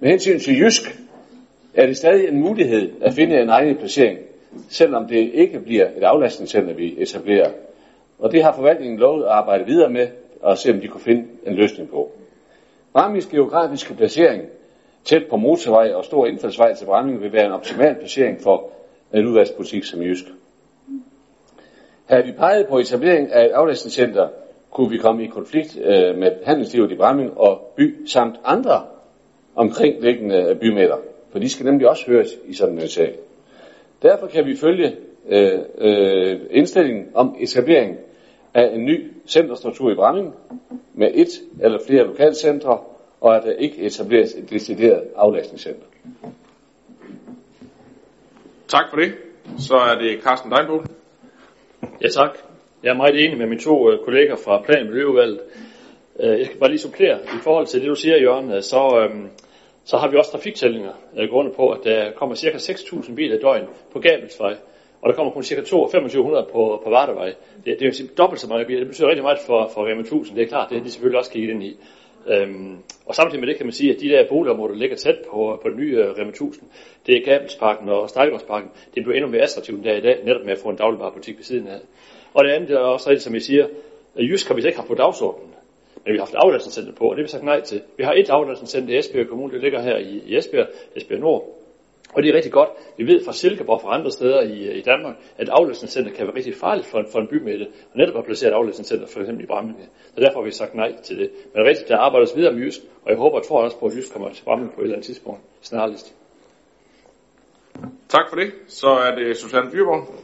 [0.00, 0.82] Med hensyn til Jysk
[1.74, 4.18] er det stadig en mulighed at finde en egen placering,
[4.68, 7.50] selvom det ikke bliver et aflastningscenter, vi etablerer.
[8.18, 10.08] Og det har forvaltningen lovet at arbejde videre med,
[10.42, 12.12] og se om de kunne finde en løsning på.
[12.92, 14.42] Brammings geografiske placering
[15.04, 18.70] tæt på motorvej og stor indfaldsvej til Bramming vil være en optimal placering for
[19.14, 20.24] en udvalgsbutik som Jysk.
[22.06, 24.28] Havde vi peget på etablering af et aflastningscenter,
[24.70, 28.84] kunne vi komme i konflikt øh, med handelslivet i Bramming og by samt andre
[29.54, 30.96] omkringliggende øh, bymætter.
[31.30, 33.14] for de skal nemlig også høres i sådan en sag.
[34.02, 34.96] Derfor kan vi følge
[35.28, 37.96] øh, øh, indstillingen om etablering
[38.54, 40.34] af en ny centerstruktur i Bramming
[40.94, 41.28] med et
[41.60, 42.78] eller flere lokalcentre,
[43.20, 45.86] og at der ikke etableres et decideret aflastningscenter.
[48.68, 49.14] Tak for det.
[49.58, 50.86] Så er det Carsten Deinbogen.
[52.02, 52.38] Ja, tak.
[52.82, 55.40] Jeg er meget enig med mine to øh, kolleger fra Plan- og Miljøudvalget.
[56.20, 57.18] Øh, jeg skal bare lige supplere.
[57.22, 59.16] I forhold til det, du siger, Jørgen, øh, så, øh,
[59.84, 62.48] så har vi også trafiktællinger øh, gående på, at der kommer ca.
[62.48, 64.56] 6.000 biler i døgn på Gabelsvej,
[65.02, 65.60] og der kommer kun ca.
[65.60, 67.32] 2500 på, på Vardevej.
[67.64, 68.80] Det, det er dobbelt så mange biler.
[68.80, 70.36] Det betyder rigtig meget for, for Rema 1000.
[70.36, 71.76] Det er klart, det er de selvfølgelig også kigget ind i.
[72.28, 75.18] Øhm, og samtidig med det kan man sige, at de der boligområder, der ligger tæt
[75.30, 76.68] på, på den nye uh, Rema 1000,
[77.06, 80.44] det er Gabelsparken og Stejlgårdsparken, det bliver endnu mere attraktivt end der i dag, netop
[80.44, 81.80] med at få en dagligvarerbutik ved siden af.
[82.34, 83.64] Og det andet er også rigtigt, som jeg siger,
[84.16, 85.50] at Jysk har vi ikke haft på dagsordenen.
[86.04, 87.82] Men vi har haft aflastningscenter på, og det har vi sagt nej til.
[87.96, 91.63] Vi har et aflastningscenter i Esbjerg Kommune, det ligger her i, i Esbjerg, Esbjerg Nord.
[92.14, 92.70] Og det er rigtig godt.
[92.96, 96.36] Vi ved fra Silkeborg og fra andre steder i, i Danmark, at aflastningscenter kan være
[96.36, 99.46] rigtig farligt for, for en bymidte, og netop at placere et aflastningscenter for eksempel i
[99.46, 99.76] Bramming.
[100.14, 101.30] Så derfor har vi sagt nej til det.
[101.54, 103.96] Men rigtigt, der arbejdes videre med Jysk, og jeg håber og tror også på, at
[103.96, 106.14] Jysk kommer til Bramming på et eller andet tidspunkt snarligst.
[108.08, 108.52] Tak for det.
[108.66, 110.14] Så er det Susanne Dyrborg.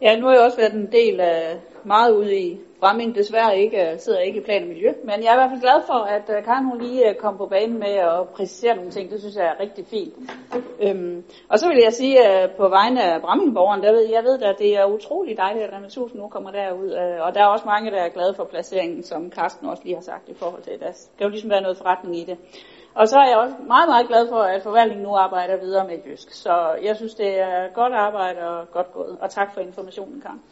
[0.00, 3.90] Ja, nu har jeg også været en del af meget ude i Bramming, desværre ikke,
[3.90, 6.00] øh, sidder ikke i plan og miljø, men jeg er i hvert fald glad for,
[6.16, 9.20] at øh, Karen hun lige øh, kom på banen med at præcisere nogle ting, det
[9.20, 10.14] synes jeg er rigtig fint.
[10.80, 14.42] Øhm, og så vil jeg sige, at på vegne af Brammingborgeren, der ved, jeg ved
[14.42, 16.90] at det er utrolig dejligt, at Rema 1000 nu kommer derud,
[17.24, 20.02] og der er også mange, der er glade for placeringen, som Karsten også lige har
[20.02, 20.80] sagt i forhold til det.
[20.80, 22.36] Der skal jo ligesom være noget forretning i det.
[22.94, 25.98] Og så er jeg også meget, meget glad for, at forvaltningen nu arbejder videre med
[26.06, 26.32] Jysk.
[26.32, 29.16] Så jeg synes, det er godt arbejde og godt gået.
[29.20, 30.42] Og tak for informationen, Karen.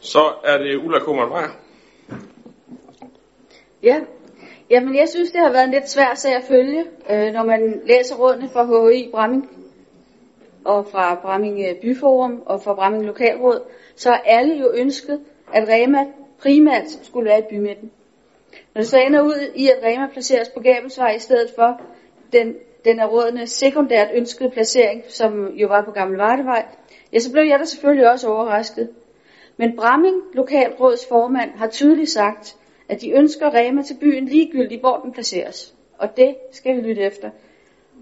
[0.00, 1.50] Så er det Ulla Kummer Meyer.
[3.82, 4.00] Ja,
[4.70, 7.82] Jamen, jeg synes, det har været en lidt svær sag at følge, øh, når man
[7.86, 9.50] læser rådene fra HI Bramming
[10.64, 13.60] og fra Bramming øh, Byforum og fra Bramming Lokalråd,
[13.96, 15.20] så har alle jo ønsket,
[15.52, 15.98] at Rema
[16.42, 17.90] primært skulle være i bymidten.
[18.74, 21.80] Når det så ender ud i, at Rema placeres på Gabelsvej i stedet for,
[22.32, 26.66] den, den af rådene sekundært ønskede placering, som jo var på Gamle Vardevej,
[27.12, 28.88] ja, så blev jeg da selvfølgelig også overrasket.
[29.60, 32.56] Men Bramming, lokalråds formand, har tydeligt sagt,
[32.88, 35.74] at de ønsker Rema til byen ligegyldigt, hvor den placeres.
[35.98, 37.30] Og det skal vi lytte efter.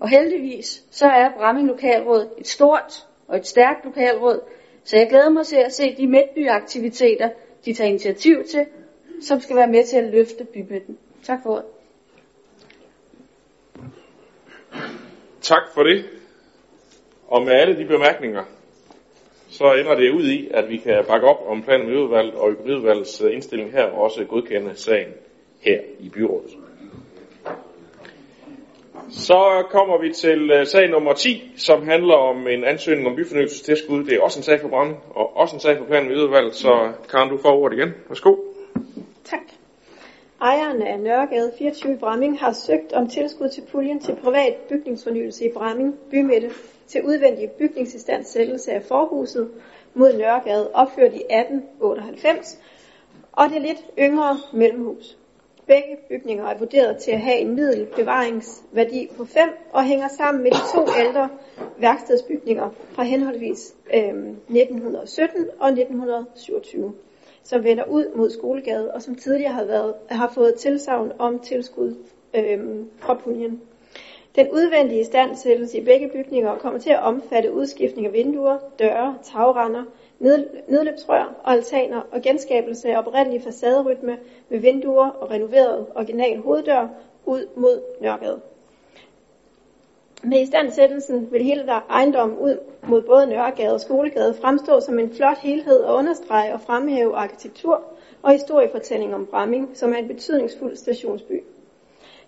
[0.01, 4.40] Og heldigvis, så er Bramming Lokalråd et stort og et stærkt lokalråd,
[4.85, 7.31] så jeg glæder mig til at se de midtbyaktiviteter,
[7.64, 8.66] de tager initiativ til,
[9.23, 10.99] som skal være med til at løfte bymidten.
[11.23, 11.64] Tak for ordet.
[15.40, 16.05] Tak for det.
[17.29, 18.44] Og med alle de bemærkninger,
[19.50, 22.50] så ender det ud i, at vi kan bakke op om plan- og miljøudvalget og
[22.50, 25.08] økonomiudvalgets øh, indstilling her, og også godkende sagen
[25.61, 26.50] her i byrådet.
[29.11, 34.04] Så kommer vi til øh, sag nummer 10, som handler om en ansøgning om byfornyelsestilskud.
[34.04, 36.54] Det er også en sag for Bramme, og også en sag for plan- og miljøudvalget,
[36.54, 37.88] så Karen, du får ordet igen.
[38.08, 38.37] Værsgo.
[39.24, 39.40] Tak.
[40.40, 45.44] Ejeren af Nørregade 24 i Bramming har søgt om tilskud til puljen til privat bygningsfornyelse
[45.44, 46.50] i Bramming bymidte
[46.88, 49.51] til udvendig bygningsistandsættelse af forhuset
[49.94, 52.59] mod Nørregade opført i 1898
[53.33, 55.18] og det lidt yngre mellemhus.
[55.66, 60.42] Begge bygninger er vurderet til at have en middel bevaringsværdi på 5 og hænger sammen
[60.42, 61.29] med de to ældre
[61.79, 66.94] værkstedsbygninger fra henholdsvis øh, 1917 og 1927
[67.48, 71.94] som vender ud mod Skolegade, og som tidligere har, været, har fået tilsavn om tilskud
[72.35, 73.61] øhm, fra puljen.
[74.38, 79.85] Den udvendige standsættelse i begge bygninger kommer til at omfatte udskiftning af vinduer, døre, tagrender,
[80.68, 86.88] nedløbsrør og altaner og genskabelse af oprindelig facaderytme med vinduer og renoveret original hoveddør
[87.27, 88.40] ud mod Nørregade.
[90.22, 95.14] Med istandsættelsen vil hele der ejendom ud mod både Nørregade og Skolegade fremstå som en
[95.14, 97.83] flot helhed og understrege og fremhæve arkitektur
[98.22, 101.42] og historiefortælling om Bramming, som er en betydningsfuld stationsby.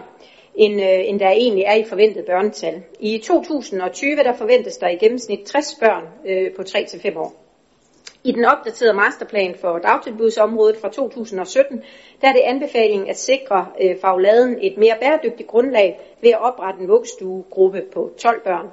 [0.54, 2.82] end, øh, end der egentlig er i forventet børnetal.
[3.00, 7.34] I 2020 der forventes der i gennemsnit 60 børn øh, på 3 til 5 år.
[8.24, 11.82] I den opdaterede masterplan for dagtilbudsområdet fra 2017,
[12.20, 16.80] der er det anbefalingen at sikre øh, fagladen et mere bæredygtigt grundlag ved at oprette
[16.80, 18.66] en vuggestuegruppe på 12 børn.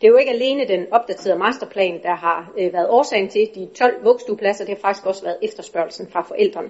[0.00, 3.68] Det er jo ikke alene den opdaterede masterplan, der har øh, været årsagen til de
[3.74, 6.68] 12 vuggestuepladser, det har faktisk også været efterspørgelsen fra forældrene.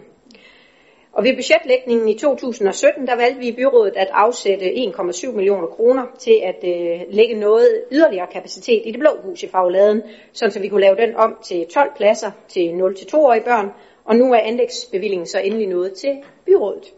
[1.13, 6.07] Og ved budgetlægningen i 2017, der valgte vi i byrådet at afsætte 1,7 millioner kroner
[6.19, 10.03] til at øh, lægge noget yderligere kapacitet i det blå hus i Fagladen,
[10.33, 13.71] sådan så vi kunne lave den om til 12 pladser til 0-2-årige børn,
[14.05, 16.93] og nu er anlægsbevillingen så endelig nået til byrådet.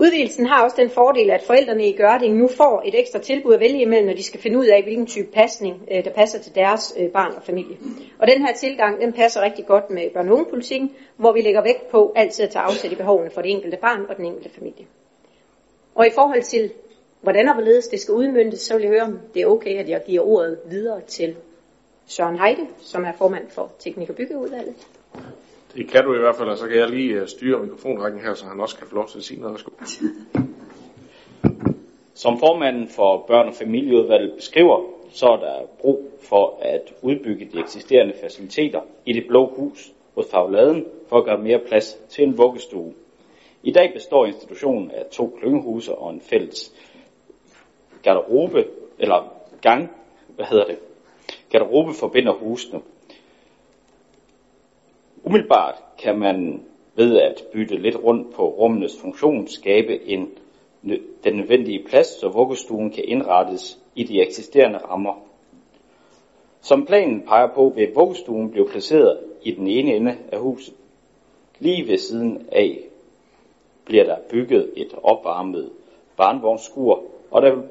[0.00, 3.60] Udvidelsen har også den fordel, at forældrene i Gørding nu får et ekstra tilbud at
[3.60, 6.54] vælge imellem, når de skal finde ud af, hvilken type pasning, øh, der passer til
[6.54, 7.76] deres øh, barn og familie.
[8.18, 11.62] Og den her tilgang, den passer rigtig godt med børn- og politikken, hvor vi lægger
[11.62, 14.50] vægt på altid at tage afsæt i behovene for det enkelte barn og den enkelte
[14.50, 14.86] familie.
[15.94, 16.72] Og i forhold til,
[17.20, 19.88] hvordan og hvorledes det skal udmyndtes, så vil jeg høre, om det er okay, at
[19.88, 21.36] jeg giver ordet videre til
[22.06, 24.74] Søren Heide, som er formand for Teknik- og Byggeudvalget.
[25.78, 28.34] Det kan du i hvert fald, og så kan jeg lige øh, styre mikrofonrækken her,
[28.34, 29.52] så han også kan få lov til at sige noget.
[29.52, 29.70] Værsgo.
[32.14, 37.60] Som formanden for børn- og familieudvalget beskriver, så er der brug for at udbygge de
[37.60, 42.38] eksisterende faciliteter i det blå hus hos Fagladen for at gøre mere plads til en
[42.38, 42.94] vuggestue.
[43.62, 46.74] I dag består institutionen af to klyngehuse og en fælles
[48.02, 48.64] garderobe,
[48.98, 49.90] eller gang,
[50.36, 50.78] hvad hedder det?
[51.50, 52.80] Garderobe forbinder husene.
[55.28, 56.62] Umiddelbart kan man
[56.94, 60.28] ved at bytte lidt rundt på rummenes funktion skabe en,
[61.24, 65.14] den nødvendige plads, så vuggestuen kan indrettes i de eksisterende rammer.
[66.60, 70.74] Som planen peger på, vil vuggestuen blive placeret i den ene ende af huset.
[71.58, 72.78] Lige ved siden af
[73.84, 75.70] bliver der bygget et opvarmet
[76.16, 77.62] barnvognsskur, og der,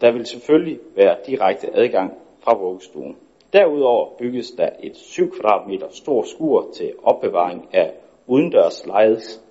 [0.00, 3.16] der vil selvfølgelig være direkte adgang fra vuggestuen.
[3.56, 7.92] Derudover bygges der et 7 kvadratmeter stort skur til opbevaring af
[8.26, 8.86] udendørs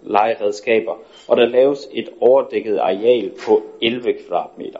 [0.03, 0.95] legeredskaber,
[1.27, 4.79] og der laves et overdækket areal på 11 kvadratmeter.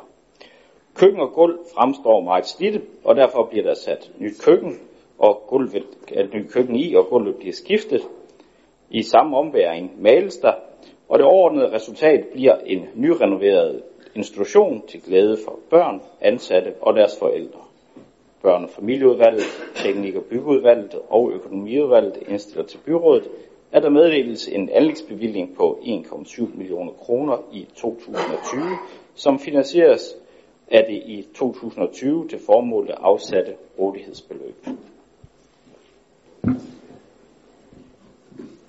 [0.96, 4.80] Køkken og gulv fremstår meget slidte, og derfor bliver der sat nyt køkken,
[5.20, 8.02] og gulvet, et nyt køkken i, og gulvet bliver skiftet.
[8.90, 10.54] I samme omværing males der,
[11.10, 13.84] og det overordnede resultat bliver en nyrenoveret
[14.16, 17.65] institution til glæde for børn, ansatte og deres forældre.
[18.46, 19.44] Børn- og familieudvalget,
[19.76, 23.30] teknik- og byggeudvalget og økonomiudvalget indstiller til byrådet,
[23.72, 28.64] at der meddeles en anlægsbevilling på 1,7 millioner kroner i 2020,
[29.16, 30.16] som finansieres
[30.72, 34.56] af det i 2020 til formålet afsatte rådighedsbeløb.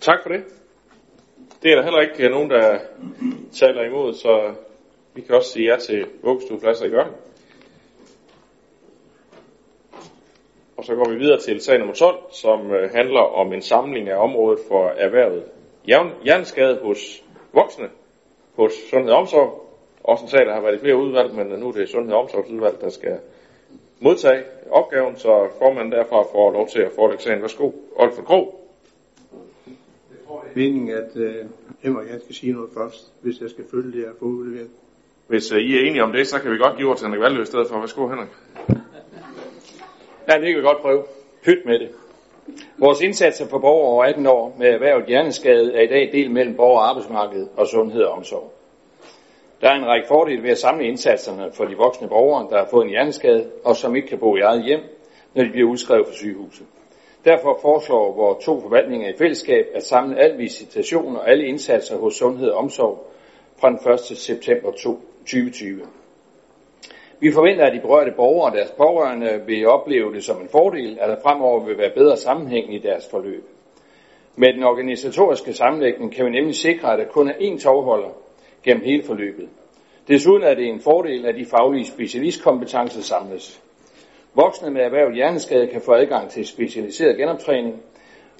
[0.01, 0.45] Tak for det.
[1.63, 2.79] Det er der heller ikke nogen, der
[3.53, 4.55] taler imod, så
[5.15, 7.13] vi kan også sige ja til vuggestuepladser i Jørgen.
[10.77, 14.09] Og så går vi videre til sag nummer 12, som øh, handler om en samling
[14.09, 15.45] af området for erhvervet
[16.25, 17.89] hjerneskade hos voksne
[18.55, 19.63] hos Sundhed og Omsorg.
[20.05, 22.21] Også en sag, der har været i flere udvalg, men nu er det Sundhed og
[22.21, 23.19] Omsorgsudvalg, der skal
[24.01, 27.43] modtage opgaven, så formanden derfra får lov til at forelægge sagen.
[27.43, 28.61] Værsgo, Olfert Krog.
[30.55, 31.45] meningen, at øh,
[31.85, 34.71] Emma og jeg skal sige noget først, hvis jeg skal følge det, jeg fået udleveret.
[35.27, 37.21] Hvis uh, I er enige om det, så kan vi godt give ord til Henrik
[37.21, 37.79] Valø i stedet for.
[37.79, 38.29] Værsgo, Henrik.
[40.29, 41.03] Ja, det kan vi godt prøve.
[41.45, 41.89] Pyt med det.
[42.79, 46.57] Vores indsatser for borgere over 18 år med erhvervet hjerneskade er i dag delt mellem
[46.57, 48.53] borger- og arbejdsmarked og sundhed og omsorg.
[49.61, 52.69] Der er en række fordele ved at samle indsatserne for de voksne borgere, der har
[52.71, 54.81] fået en hjerneskade og som ikke kan bo i eget hjem,
[55.35, 56.67] når de bliver udskrevet fra sygehuset.
[57.25, 62.15] Derfor foreslår vores to forvaltninger i fællesskab at samle al visitation og alle indsatser hos
[62.15, 63.13] sundhed og omsorg
[63.61, 64.01] fra den 1.
[64.19, 65.81] september 2020.
[67.21, 70.99] Vi forventer, at de berørte borgere og deres pårørende vil opleve det som en fordel,
[71.01, 73.45] at der fremover vil være bedre sammenhæng i deres forløb.
[74.37, 78.09] Med den organisatoriske sammenlægning kan vi nemlig sikre, at der kun er én tovholder
[78.65, 79.49] gennem hele forløbet.
[80.09, 83.63] Desuden er det en fordel, at de faglige specialistkompetencer samles.
[84.35, 87.83] Voksne med erhvervet hjerneskade kan få adgang til specialiseret genoptræning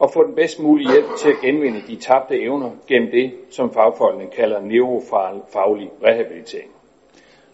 [0.01, 3.73] og få den bedst mulige hjælp til at genvinde de tabte evner gennem det, som
[3.73, 6.76] fagfolkene kalder neurofaglig rehabilitering.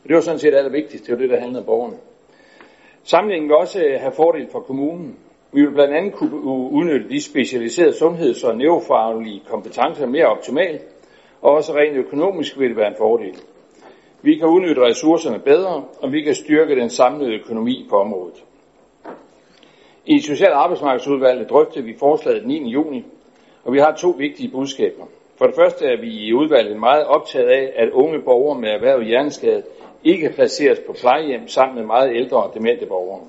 [0.03, 1.07] Og det var sådan set allervigtigst.
[1.07, 1.97] Det var det, der handlede om borgerne.
[3.05, 5.17] Samlingen vil også øh, have fordel for kommunen.
[5.53, 6.37] Vi vil blandt andet kunne
[6.79, 10.83] udnytte de specialiserede sundheds- og neurofaglige kompetencer mere optimalt,
[11.43, 13.37] og også rent økonomisk vil det være en fordel.
[14.23, 18.45] Vi kan udnytte ressourcerne bedre, og vi kan styrke den samlede økonomi på området.
[20.07, 22.71] I Social- og Arbejdsmarkedsudvalget drøftede vi forslaget den 9.
[22.71, 23.05] juni,
[23.65, 25.05] og vi har to vigtige budskaber.
[25.39, 29.07] For det første er vi i udvalget meget optaget af, at unge borgere med erhvervet
[29.07, 29.63] hjerneskade
[30.05, 33.21] ikke placeres på plejehjem sammen med meget ældre og demente borgere.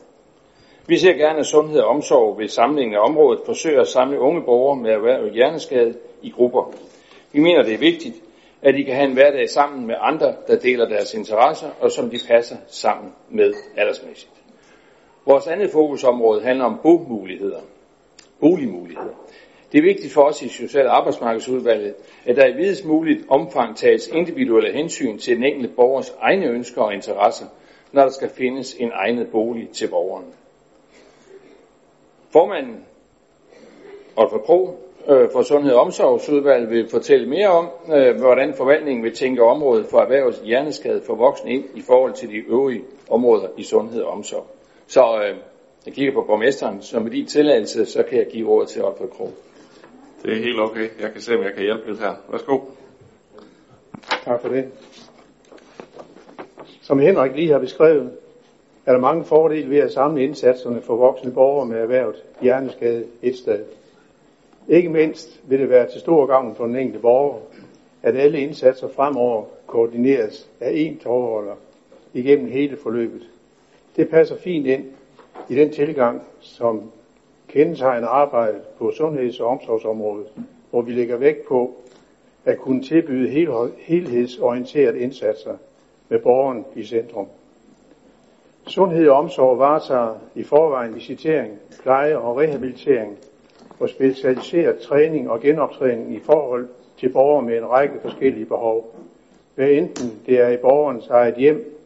[0.88, 4.42] Vi ser gerne, at sundhed og omsorg ved samlingen af området forsøger at samle unge
[4.42, 6.74] borgere med erhvervet hjerneskade i grupper.
[7.32, 8.16] Vi mener, det er vigtigt,
[8.62, 12.10] at de kan have en hverdag sammen med andre, der deler deres interesser, og som
[12.10, 14.32] de passer sammen med aldersmæssigt.
[15.26, 17.60] Vores andet fokusområde handler om bomuligheder.
[18.40, 19.23] Boligmuligheder.
[19.74, 21.96] Det er vigtigt for os i Social- og Arbejdsmarkedsudvalget,
[22.26, 26.82] at der i videst muligt omfang tages individuelle hensyn til den enkelte borgers egne ønsker
[26.82, 27.46] og interesser,
[27.92, 30.26] når der skal findes en egnet bolig til borgeren.
[32.30, 32.86] Formanden,
[34.16, 39.16] Olfer Kro, øh, for Sundhed og Omsorgsudvalget vil fortælle mere om, øh, hvordan forvaltningen vil
[39.16, 43.64] tænke området for erhvervs hjerneskade for voksne ind i forhold til de øvrige områder i
[43.64, 44.46] sundhed og omsorg.
[44.88, 45.38] Så øh,
[45.86, 49.08] jeg kigger på borgmesteren, så med din tilladelse, så kan jeg give ordet til Olfer
[49.08, 49.30] Kro.
[50.24, 50.90] Det er helt okay.
[51.02, 52.14] Jeg kan se, om jeg kan hjælpe lidt her.
[52.32, 52.60] Værsgo.
[54.24, 54.72] Tak for det.
[56.82, 58.12] Som Henrik lige har beskrevet,
[58.86, 63.38] er der mange fordele ved at samle indsatserne for voksne borgere med erhvervet hjerneskade et
[63.38, 63.66] sted.
[64.68, 67.40] Ikke mindst vil det være til stor gavn for den enkelte borger,
[68.04, 71.56] at alle indsatser fremover koordineres af én tovholder
[72.14, 73.30] igennem hele forløbet.
[73.96, 74.86] Det passer fint ind
[75.50, 76.92] i den tilgang, som
[77.54, 80.28] kendetegner arbejdet på sundheds- og omsorgsområdet,
[80.70, 81.76] hvor vi lægger vægt på
[82.46, 83.30] at kunne tilbyde
[83.78, 85.58] helhedsorienterede indsatser
[86.10, 87.28] med borgeren i centrum.
[88.68, 93.18] Sundhed og omsorg varetager i forvejen visitering, pleje og rehabilitering
[93.80, 98.96] og specialiseret træning og genoptræning i forhold til borgere med en række forskellige behov.
[99.56, 101.80] Hvad enten det er i borgerens eget hjem,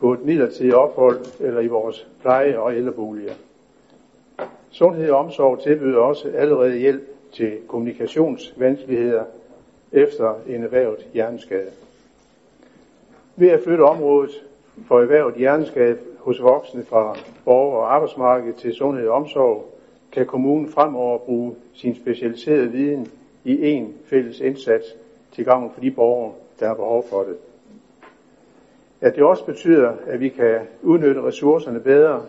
[0.00, 3.32] på et midlertidigt ophold eller i vores pleje- og ældreboliger.
[4.70, 9.24] Sundhed og omsorg tilbyder også allerede hjælp til kommunikationsvanskeligheder
[9.92, 11.70] efter en erhvervet hjerneskade.
[13.36, 14.30] Ved at flytte området
[14.86, 19.74] for erhvervet hjerneskade hos voksne fra borger- og arbejdsmarked til sundhed og omsorg,
[20.12, 23.08] kan kommunen fremover bruge sin specialiserede viden
[23.44, 24.86] i en fælles indsats
[25.32, 27.36] til gavn for de borgere, der har behov for det.
[29.00, 32.22] At det også betyder, at vi kan udnytte ressourcerne bedre,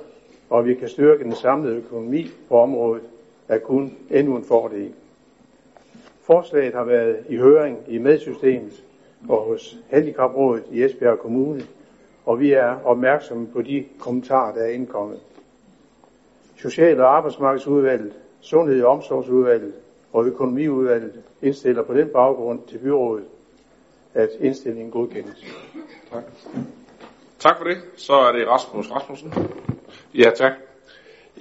[0.52, 3.04] og vi kan styrke den samlede økonomi på området,
[3.48, 4.94] er kun endnu en fordel.
[6.22, 8.84] Forslaget har været i høring i medsystemet
[9.30, 11.62] og hos Handicaprådet i Esbjerg Kommune,
[12.26, 15.20] og vi er opmærksomme på de kommentarer, der er indkommet.
[16.58, 19.74] Social- og arbejdsmarkedsudvalget, Sundhed- og omsorgsudvalget
[20.14, 23.26] og økonomiudvalget indstiller på den baggrund til byrådet,
[24.14, 25.46] at indstillingen godkendes.
[26.12, 26.24] Tak.
[27.40, 27.78] Tak for det.
[27.96, 29.34] Så er det Rasmus Rasmussen.
[30.16, 30.52] Ja, tak.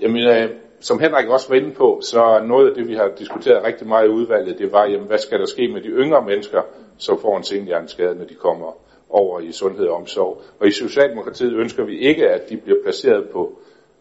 [0.02, 3.64] Jamen, øh, som Henrik også var inde på, så noget af det, vi har diskuteret
[3.64, 6.62] rigtig meget i udvalget, det var, jamen, hvad skal der ske med de yngre mennesker,
[6.98, 8.76] som får en senhjerneskade, når de kommer
[9.10, 10.42] over i sundhed og omsorg.
[10.60, 13.58] Og i Socialdemokratiet ønsker vi ikke, at de bliver placeret på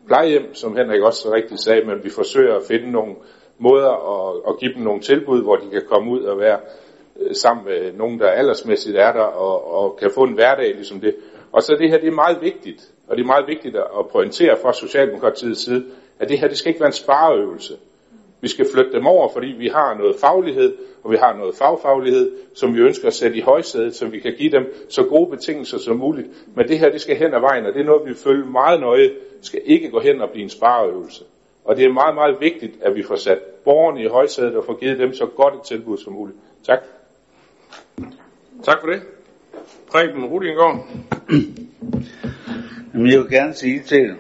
[0.08, 3.16] plejehjem, som Henrik også så rigtigt sagde, men vi forsøger at finde nogle
[3.58, 6.60] måder at, at give dem nogle tilbud, hvor de kan komme ud og være
[7.20, 11.00] øh, sammen med nogen, der aldersmæssigt er der, og, og kan få en hverdag ligesom
[11.00, 11.16] det.
[11.52, 14.58] Og så det her, det er meget vigtigt, og det er meget vigtigt at pointere
[14.62, 15.86] fra Socialdemokratiets side,
[16.20, 17.74] at det her, det skal ikke være en spareøvelse.
[18.42, 22.32] Vi skal flytte dem over, fordi vi har noget faglighed, og vi har noget fagfaglighed,
[22.56, 25.78] som vi ønsker at sætte i højsædet, så vi kan give dem så gode betingelser
[25.78, 26.28] som muligt.
[26.56, 28.80] Men det her, det skal hen ad vejen, og det er noget, vi følger meget
[28.80, 29.04] nøje.
[29.38, 31.24] Det skal ikke gå hen og blive en spareøvelse.
[31.66, 34.80] Og det er meget, meget vigtigt, at vi får sat borgerne i højsædet og får
[34.80, 36.38] givet dem så godt et tilbud som muligt.
[36.64, 36.80] Tak.
[38.64, 39.02] Tak for det.
[39.92, 40.88] Preben Rudingård.
[42.94, 44.16] Jamen, jeg vil gerne sige til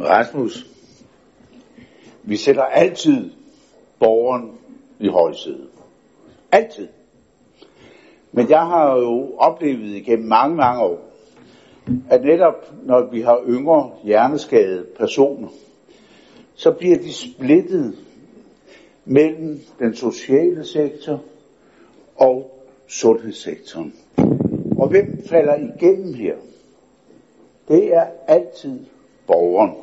[0.00, 0.66] Rasmus,
[2.22, 3.30] vi sætter altid
[3.98, 4.50] borgeren
[5.00, 5.68] i højsædet.
[6.52, 6.88] Altid.
[8.32, 11.10] Men jeg har jo oplevet igennem mange, mange år,
[12.10, 15.48] at netop når vi har yngre hjerneskadede personer,
[16.54, 17.98] så bliver de splittet
[19.04, 21.22] mellem den sociale sektor
[22.16, 23.94] og sundhedssektoren.
[24.78, 26.34] Og hvem falder igennem her?
[27.68, 28.80] Det er altid
[29.26, 29.74] borgeren.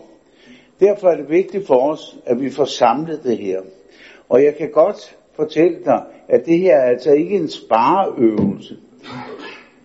[0.79, 3.61] Derfor er det vigtigt for os, at vi får samlet det her.
[4.29, 8.77] Og jeg kan godt fortælle dig, at det her er altså ikke en spareøvelse.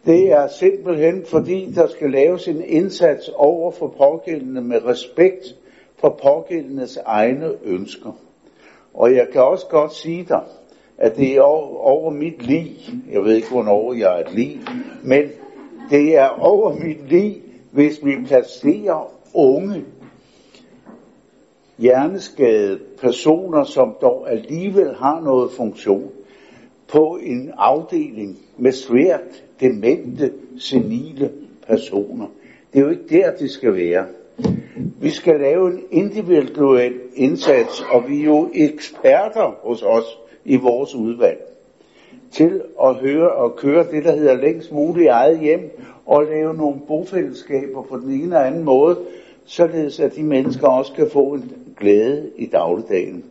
[0.07, 5.57] Det er simpelthen fordi, der skal laves en indsats over for pågældende med respekt
[5.99, 8.13] for pågældendes egne ønsker.
[8.95, 10.41] Og jeg kan også godt sige dig,
[10.99, 11.43] at det er
[11.81, 12.67] over mit liv.
[13.13, 14.59] Jeg ved ikke, hvornår jeg er et liv,
[15.05, 15.23] men
[15.91, 17.35] det er over mit liv,
[17.77, 19.85] hvis vi placerer unge,
[21.79, 26.11] hjerneskadede personer, som dog alligevel har noget funktion,
[26.89, 31.33] på en afdeling med svært demente, senile
[31.67, 32.27] personer.
[32.73, 34.07] Det er jo ikke der, det skal være.
[35.01, 40.95] Vi skal lave en individuel indsats, og vi er jo eksperter hos os i vores
[40.95, 41.41] udvalg
[42.31, 45.71] til at høre og køre det, der hedder længst muligt eget hjem,
[46.07, 48.99] og lave nogle bofællesskaber på den ene eller anden måde,
[49.45, 53.25] således at de mennesker også kan få en glæde i dagligdagen.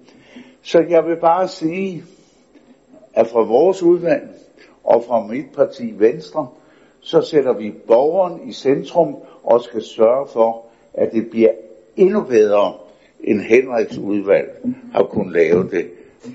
[0.62, 2.04] Så jeg vil bare sige,
[3.14, 4.30] at fra vores udvalg
[4.84, 6.48] og fra mit parti Venstre,
[7.00, 11.52] så sætter vi borgeren i centrum og skal sørge for, at det bliver
[11.96, 12.74] endnu bedre,
[13.24, 14.50] end Henriks udvalg
[14.94, 15.86] har kunnet lave det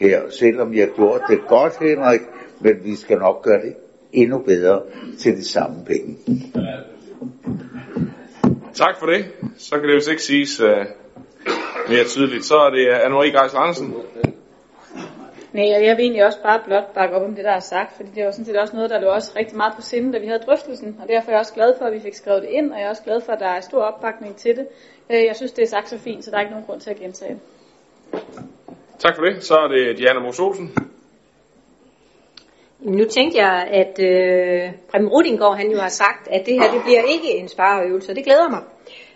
[0.00, 0.20] her.
[0.30, 2.20] Selvom jeg har gjort det godt, Henrik,
[2.60, 3.74] men vi skal nok gøre det
[4.12, 4.82] endnu bedre
[5.18, 6.16] til de samme penge.
[8.74, 9.24] Tak for det.
[9.58, 10.68] Så kan det vist ikke siges uh,
[11.88, 12.44] mere tydeligt.
[12.44, 13.94] Så er det Anne-Marie Geis Andersen.
[15.52, 17.96] Nej, og jeg vil egentlig også bare blot bakke op om det, der er sagt,
[17.96, 20.18] fordi det var sådan set også noget, der lå også rigtig meget på sinde, da
[20.18, 22.48] vi havde drøftelsen, og derfor er jeg også glad for, at vi fik skrevet det
[22.48, 24.66] ind, og jeg er også glad for, at der er stor opbakning til det.
[25.10, 26.90] Øh, jeg synes, det er sagt så fint, så der er ikke nogen grund til
[26.90, 27.40] at gentage det.
[28.98, 29.44] Tak for det.
[29.44, 30.74] Så er det Diana Mos Olsen.
[32.82, 36.82] Nu tænkte jeg, at øh, Preben Rudingård, han jo har sagt, at det her det
[36.84, 38.60] bliver ikke en spareøvelse, og det glæder mig.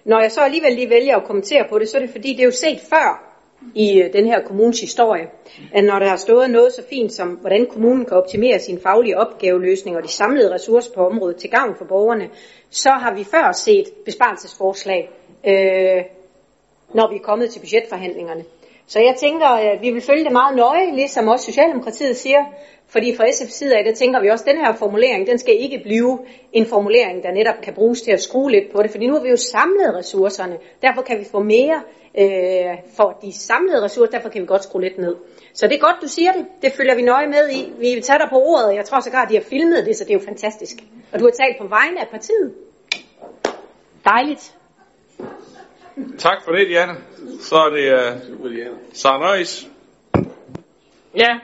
[0.05, 2.41] Når jeg så alligevel lige vælger at kommentere på det, så er det fordi, det
[2.41, 3.35] er jo set før
[3.75, 5.27] i øh, den her kommunes historie,
[5.73, 9.19] at når der har stået noget så fint som, hvordan kommunen kan optimere sin faglige
[9.19, 12.29] opgaveløsning og de samlede ressourcer på området til gavn for borgerne,
[12.71, 15.11] så har vi før set besparelsesforslag,
[15.47, 16.03] øh,
[16.95, 18.45] når vi er kommet til budgetforhandlingerne.
[18.87, 22.45] Så jeg tænker, at vi vil følge det meget nøje, ligesom også Socialdemokratiet siger,
[22.89, 25.55] fordi fra SF's side af, der tænker vi også, at den her formulering, den skal
[25.61, 26.18] ikke blive
[26.53, 29.22] en formulering, der netop kan bruges til at skrue lidt på det, fordi nu har
[29.22, 31.82] vi jo samlet ressourcerne, derfor kan vi få mere
[32.18, 35.16] øh, for de samlede ressourcer, derfor kan vi godt skrue lidt ned.
[35.55, 36.47] Så det er godt, du siger det.
[36.62, 37.72] Det følger vi nøje med i.
[37.78, 40.05] Vi vil tage dig på ordet, jeg tror sågar, at de har filmet det, så
[40.05, 40.76] det er jo fantastisk.
[41.12, 42.55] Og du har talt på vegne af partiet.
[44.05, 44.55] Dejligt.
[46.18, 46.95] Tak for det, Diana.
[47.40, 49.68] Så er det uh, Sara Nøjes.
[51.16, 51.38] Ja,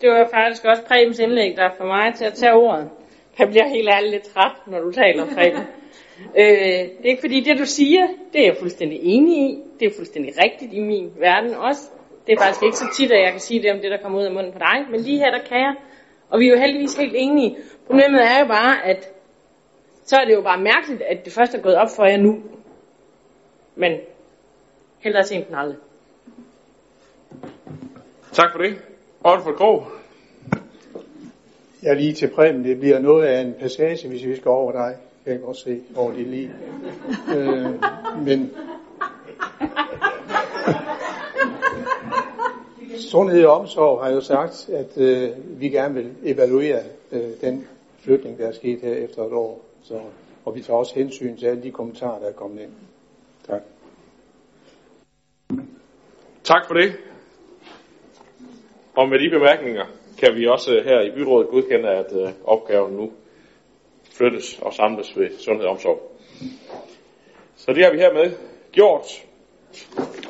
[0.00, 2.90] det var faktisk også Prebens indlæg, der får mig til at tage ordet.
[3.38, 5.60] Jeg bliver helt ærligt lidt træt, når du taler, Preben.
[6.40, 9.58] øh, det er ikke fordi, det du siger, det er jeg fuldstændig enig i.
[9.80, 11.82] Det er fuldstændig rigtigt i min verden også.
[12.26, 14.18] Det er faktisk ikke så tit, at jeg kan sige det om det, der kommer
[14.18, 14.86] ud af munden på dig.
[14.90, 15.74] Men lige her, der kan jeg.
[16.30, 17.56] Og vi er jo heldigvis helt enige.
[17.86, 19.10] Problemet er jo bare, at
[20.04, 22.42] så er det jo bare mærkeligt, at det først er gået op for jer nu.
[23.76, 23.98] Men
[24.98, 25.78] hellere sent end aldrig.
[28.32, 28.76] Tak for det.
[29.24, 29.86] Aalfred Krog.
[31.82, 32.64] Jeg er lige til præmen.
[32.64, 34.96] Det bliver noget af en passage, hvis vi skal over dig.
[35.26, 36.52] Jeg kan godt se over det lige.
[37.36, 37.66] øh,
[38.26, 38.52] men
[42.98, 47.66] Sundhed og Omsorg har jo sagt, at øh, vi gerne vil evaluere øh, den
[47.98, 49.60] flytning, der er sket her efter et år.
[49.82, 50.00] Så,
[50.44, 52.70] og vi tager også hensyn til alle de kommentarer, der er kommet ind.
[56.44, 56.94] Tak for det.
[58.96, 59.84] Og med de bemærkninger
[60.18, 63.12] kan vi også her i byrådet godkende, at øh, opgaven nu
[64.16, 66.12] flyttes og samles ved sundhed og omsorg.
[67.56, 68.32] Så det har vi hermed
[68.72, 69.06] gjort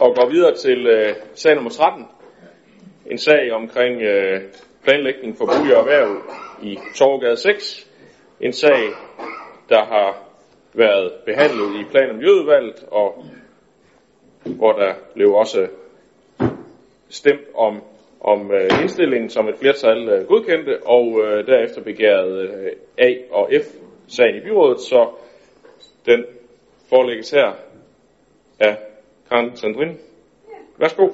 [0.00, 2.06] og går videre til øh, sag nummer 13.
[3.10, 4.40] En sag omkring øh,
[4.84, 6.22] planlægning for bolig og erhverv
[6.62, 7.90] i Torgade 6.
[8.40, 8.78] En sag,
[9.68, 10.28] der har
[10.74, 13.24] været behandlet i plan- og miljøudvalget, og
[14.44, 15.68] hvor der blev også
[17.08, 17.82] stemt om,
[18.20, 23.50] om øh, indstillingen, som et flertal øh, godkendte, og øh, derefter begærede øh, A og
[23.62, 23.66] F
[24.08, 25.08] sagen i byrådet, så
[26.06, 26.24] den
[26.88, 27.52] forelægges her
[28.60, 28.76] af
[29.30, 29.98] Karen Sandrin.
[30.78, 31.08] Værsgo.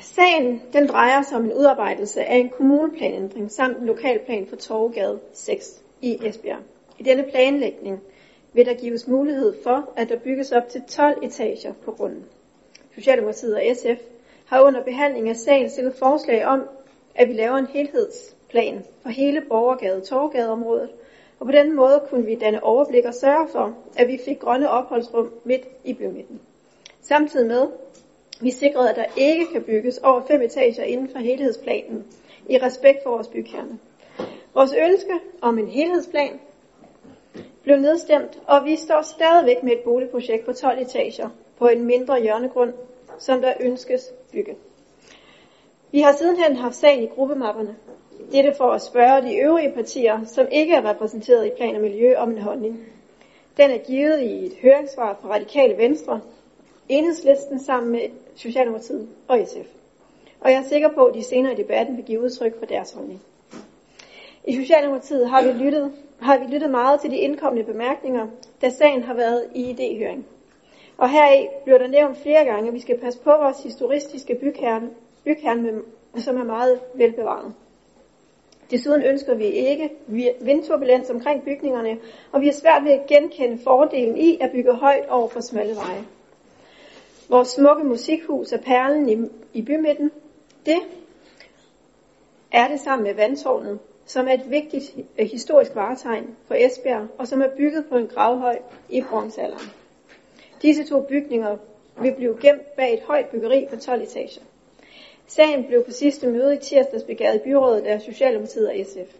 [0.00, 5.20] Sagen den drejer sig om en udarbejdelse af en kommuneplanændring samt en lokalplan for Torvegade
[5.32, 6.58] 6 i Esbjerg.
[6.98, 8.00] I denne planlægning
[8.52, 12.24] vil der gives mulighed for, at der bygges op til 12 etager på grunden.
[12.94, 14.02] Socialdemokratiet og SF
[14.46, 16.68] har under behandling af sagen stillet forslag om,
[17.14, 20.90] at vi laver en helhedsplan for hele Borgergade Torvgadeområdet,
[21.40, 24.68] og på den måde kunne vi danne overblik og sørge for, at vi fik grønne
[24.68, 26.40] opholdsrum midt i bymidten.
[27.00, 27.68] Samtidig med,
[28.40, 32.04] vi sikrede, at der ikke kan bygges over fem etager inden for helhedsplanen,
[32.48, 33.78] i respekt for vores bykerne.
[34.54, 36.40] Vores ønske om en helhedsplan
[37.62, 41.28] blev nedstemt, og vi står stadigvæk med et boligprojekt på 12 etager
[41.58, 42.72] på en mindre hjørnegrund,
[43.18, 44.56] som der ønskes bygget.
[45.92, 47.76] Vi har sidenhen haft sagen i gruppemapperne.
[48.32, 52.16] Dette for at spørge de øvrige partier, som ikke er repræsenteret i plan og miljø,
[52.16, 52.86] om en holdning.
[53.56, 56.20] Den er givet i et høringssvar fra Radikale Venstre,
[56.88, 58.00] Enhedslisten sammen med
[58.36, 59.68] Socialdemokratiet og SF.
[60.40, 62.92] Og jeg er sikker på, at de senere i debatten vil give udtryk for deres
[62.92, 63.22] holdning.
[64.44, 68.26] I Socialdemokratiet har vi lyttet, har vi lyttet meget til de indkommende bemærkninger,
[68.62, 70.22] da sagen har været i e idéhøring.
[70.98, 74.90] Og heraf bliver der nævnt flere gange, at vi skal passe på vores historistiske bykerne,
[75.24, 75.82] bykerne
[76.16, 77.54] som er meget velbevaret.
[78.70, 79.90] Desuden ønsker vi ikke
[80.40, 81.98] vindturbulens omkring bygningerne,
[82.32, 85.76] og vi er svært ved at genkende fordelen i at bygge højt over for smalle
[85.76, 86.04] veje.
[87.28, 89.28] Vores smukke musikhus er perlen i,
[89.58, 90.10] i bymidten.
[90.66, 90.78] Det
[92.52, 93.78] er det sammen med vandtårnet,
[94.12, 98.06] som er et vigtigt øh, historisk varetegn for Esbjerg, og som er bygget på en
[98.06, 98.58] gravhøj
[98.88, 99.70] i bronzealderen.
[100.62, 101.56] Disse to bygninger
[102.00, 104.42] vil blive gemt bag et højt byggeri på 12 etager.
[105.26, 109.14] Sagen blev på sidste møde i tirsdags begæret i byrådet af Socialdemokratiet og SF.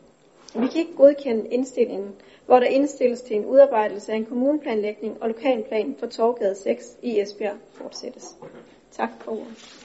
[0.55, 2.13] Vi kan ikke godkende indstillingen,
[2.47, 7.21] hvor der indstilles til en udarbejdelse af en kommuneplanlægning og lokalplan for Torgade 6 i
[7.21, 8.37] Esbjerg fortsættes.
[8.91, 9.79] Tak for ordet.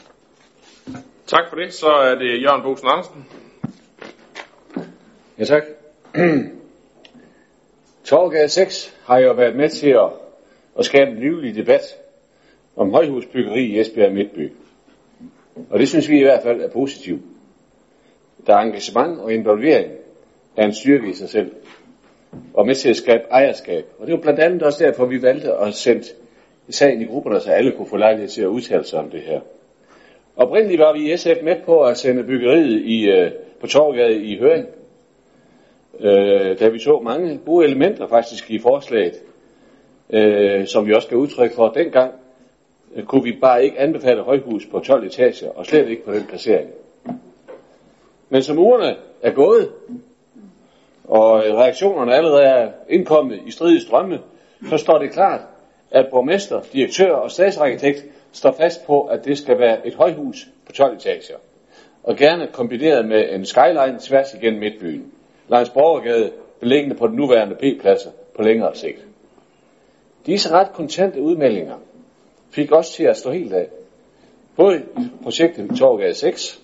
[1.27, 1.73] Tak for det.
[1.73, 3.25] Så er det Jørgen Bosen Andersen.
[5.39, 5.63] Ja, tak.
[8.03, 10.09] Torgade 6 har jo været med til at,
[10.79, 11.81] at skabe en livlig debat
[12.75, 14.51] om højhusbyggeri i Esbjerg Midtby.
[15.69, 17.21] Og det synes vi i hvert fald er positivt.
[18.47, 19.91] Der er engagement og involvering
[20.57, 21.51] er en styrke i sig selv.
[22.53, 23.85] Og med til at skabe ejerskab.
[23.99, 26.03] Og det var blandt andet også derfor, vi valgte at sende
[26.69, 29.41] sagen i grupperne, så alle kunne få lejlighed til at udtale sig om det her.
[30.35, 33.31] Oprindeligt var vi i SF med på at sende byggeriet i, øh,
[33.61, 34.67] på Torgade i høring,
[35.99, 39.13] øh, da vi så mange gode elementer faktisk i forslaget,
[40.09, 42.13] øh, som vi også gav udtryk for dengang,
[42.95, 46.23] øh, kunne vi bare ikke anbefale højhus på 12 etager, og slet ikke på den
[46.23, 46.69] placering.
[48.29, 49.69] Men som ugerne er gået,
[51.03, 54.19] og reaktionerne allerede er indkommet i stridige strømme,
[54.69, 55.41] så står det klart,
[55.91, 60.71] at borgmester, direktør og statsarkitekt står fast på, at det skal være et højhus på
[60.71, 61.37] 12 etager,
[62.03, 65.11] og gerne kombineret med en skyline tværs igennem midtbyen,
[65.47, 69.05] langs Borgergade, beliggende på den nuværende P-pladser på længere sigt.
[70.25, 71.75] Disse ret kontante udmeldinger
[72.51, 73.67] fik også til at stå helt af.
[74.55, 74.83] Både
[75.23, 76.61] projektet i Torgade 6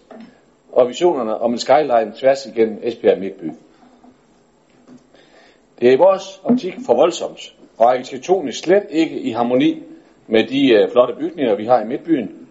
[0.72, 3.52] og visionerne om en skyline tværs igennem Esbjerg Midtby.
[5.80, 9.84] Det er i vores optik for voldsomt, og arkitektonisk slet ikke i harmoni
[10.28, 12.48] med de øh, flotte bygninger, vi har i Midtbyen,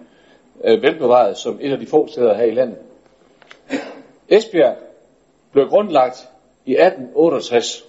[0.64, 2.78] øh, velbevaret som et af de få steder her i landet.
[4.28, 4.76] Esbjerg
[5.52, 6.28] blev grundlagt
[6.66, 7.88] i 1868,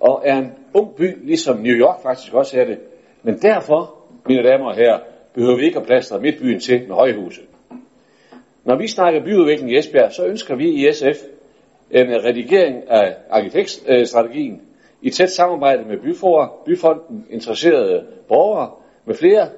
[0.00, 2.78] og er en ung by, ligesom New York faktisk også er det.
[3.22, 3.94] Men derfor,
[4.26, 5.00] mine damer og herrer,
[5.34, 7.40] behøver vi ikke at plastre Midtbyen til med højhuse.
[8.64, 11.22] Når vi snakker byudvikling i Esbjerg, så ønsker vi i SF
[11.90, 14.62] en redigering af arkitektstrategien
[15.02, 18.70] i tæt samarbejde med byforer, byfonden, interesserede borgere
[19.04, 19.48] med flere,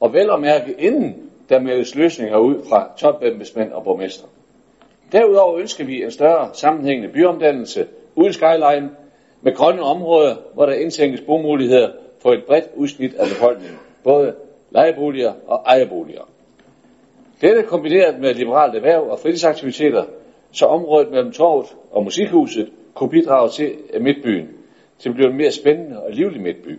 [0.00, 4.26] og vel at mærke inden der meldes løsninger ud fra topembedsmænd og borgmester.
[5.12, 8.90] Derudover ønsker vi en større sammenhængende byomdannelse uden skyline
[9.42, 11.88] med grønne områder, hvor der indtænkes bomuligheder
[12.22, 14.34] for et bredt udsnit af befolkningen, både
[14.70, 16.28] lejeboliger og ejerboliger.
[17.40, 20.04] Dette kombineret med liberalt erhverv og fritidsaktiviteter,
[20.52, 24.48] så området mellem torvet og musikhuset kunne bidrage til midtbyen,
[24.98, 26.78] til at blive en mere spændende og livlig midtby.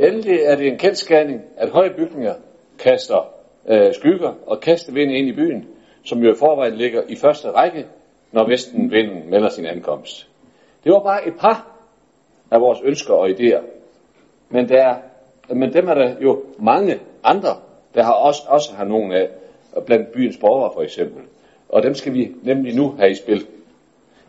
[0.00, 2.34] Endelig er det en kendskærning, at høje bygninger
[2.78, 3.28] kaster
[3.68, 5.64] øh, skygger og vind ind i byen,
[6.06, 7.86] som jo i forvejen ligger i første række,
[8.32, 10.28] når vestenvinden melder sin ankomst.
[10.84, 11.76] Det var bare et par
[12.50, 13.62] af vores ønsker og idéer.
[14.48, 14.94] Men, der,
[15.48, 17.56] men dem er der jo mange andre,
[17.94, 19.28] der har også, også har nogen af,
[19.86, 21.22] blandt byens borgere for eksempel.
[21.68, 23.46] Og dem skal vi nemlig nu have i spil.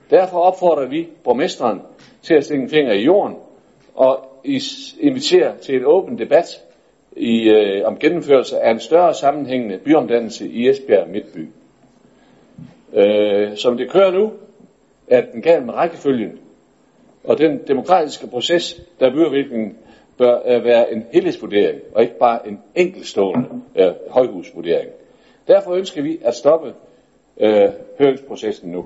[0.10, 1.82] Derfor opfordrer vi borgmesteren
[2.22, 3.36] til at stikke en finger i jorden
[3.96, 4.42] og
[5.00, 6.64] invitere til en åben debat
[7.18, 11.48] i, øh, om gennemførelse af en større sammenhængende byomdannelse i Esbjerg Midtby.
[12.94, 14.34] Øh, som det kører nu,
[15.08, 16.40] er den galt med rækkefølgen,
[17.24, 19.78] og den demokratiske proces, der byudviklingen
[20.18, 24.90] bør øh, være en helhedsvurdering, og ikke bare en enkeltstående øh, højhusvurdering.
[25.48, 26.74] Derfor ønsker vi at stoppe
[27.40, 27.70] øh,
[28.00, 28.86] høringsprocessen nu.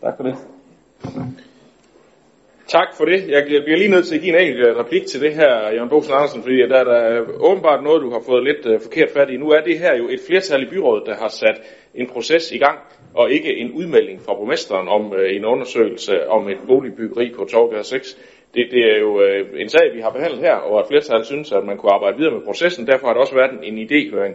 [0.00, 0.36] Tak for det.
[2.78, 3.28] Tak for det.
[3.28, 5.88] Jeg bliver lige nødt til at give en enkelt øh, replik til det her, Jørgen
[5.88, 9.10] Bosen Andersen, fordi der er der øh, åbenbart noget, du har fået lidt uh, forkert
[9.10, 9.36] fat i.
[9.36, 11.56] Nu er det her jo et flertal i byrådet, der har sat
[11.94, 12.78] en proces i gang,
[13.14, 17.84] og ikke en udmelding fra borgmesteren om uh, en undersøgelse om et boligbyggeri på Torgade
[17.84, 18.18] 6.
[18.54, 21.52] Det, det er jo uh, en sag, vi har behandlet her, og at flertallet synes,
[21.52, 22.86] at man kunne arbejde videre med processen.
[22.86, 24.34] Derfor har det også været en, en idéhøring.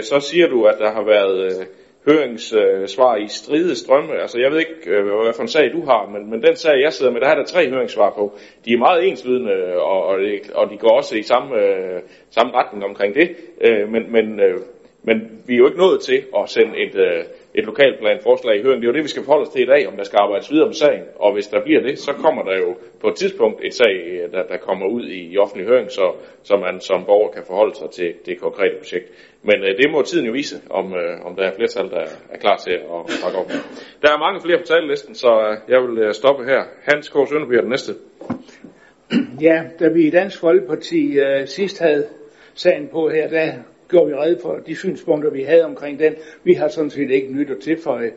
[0.00, 1.68] Så siger du, at der har været...
[2.08, 4.20] Høringssvar øh, i stride strømme.
[4.22, 6.80] Altså jeg ved ikke, øh, hvad for en sag du har, men, men den sag,
[6.82, 8.38] jeg sidder med, der er der tre høringssvar på.
[8.64, 10.18] De er meget enslydende, øh, og, og,
[10.54, 13.36] og de går også i samme, øh, samme retning omkring det.
[13.60, 14.60] Øh, men, men, øh,
[15.02, 17.24] men vi er jo ikke nået til at sende et, øh,
[17.58, 18.80] et lokalplanforslag i høring.
[18.80, 20.50] Det er jo det, vi skal forholde os til i dag, om der skal arbejdes
[20.52, 21.04] videre med sagen.
[21.16, 24.32] Og hvis der bliver det, så kommer der jo på et tidspunkt et sag, øh,
[24.32, 27.74] der, der kommer ud i, i offentlig høring, så, så man som borger kan forholde
[27.76, 29.06] sig til det konkrete projekt.
[29.42, 32.38] Men øh, det må tiden jo vise, om, øh, om der er flertal, der er
[32.38, 33.48] klar til at pakke op.
[34.02, 36.62] Der er mange flere på talelisten, så øh, jeg vil øh, stoppe her.
[36.82, 37.14] Hans K.
[37.28, 37.92] Sønderby er den næste.
[39.40, 42.06] Ja, da vi i Dansk Folkeparti øh, sidst havde
[42.54, 43.52] sagen på her, der
[43.88, 46.14] gjorde vi red for de synspunkter, vi havde omkring den.
[46.44, 48.12] Vi har sådan set ikke nyt at tilføje.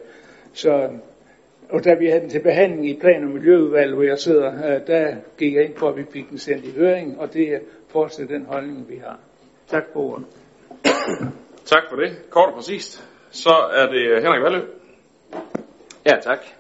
[0.54, 0.90] Så,
[1.70, 4.88] og da vi havde den til behandling i plan- og miljøudvalget, hvor jeg sidder, øh,
[4.88, 7.60] der gik jeg ind for, at vi fik den sendt i høring, og det er
[7.88, 9.20] fortsat den holdning, vi har.
[9.68, 10.26] Tak for ordet.
[11.66, 12.30] Tak for det.
[12.30, 13.04] Kort og præcist.
[13.32, 14.62] Så er det Henrik Vallø.
[16.06, 16.59] Ja, tak.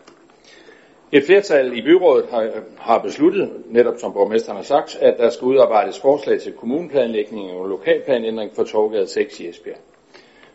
[1.12, 5.46] Et flertal i byrådet har, har besluttet, netop som borgmesteren har sagt, at der skal
[5.46, 9.78] udarbejdes forslag til kommuneplanlægning og lokalplanændring for Torgade 6 i Esbjerg.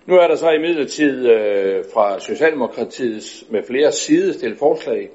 [0.06, 5.10] Nu er der så i midlertid øh, fra Socialdemokratiets med flere side stillet forslag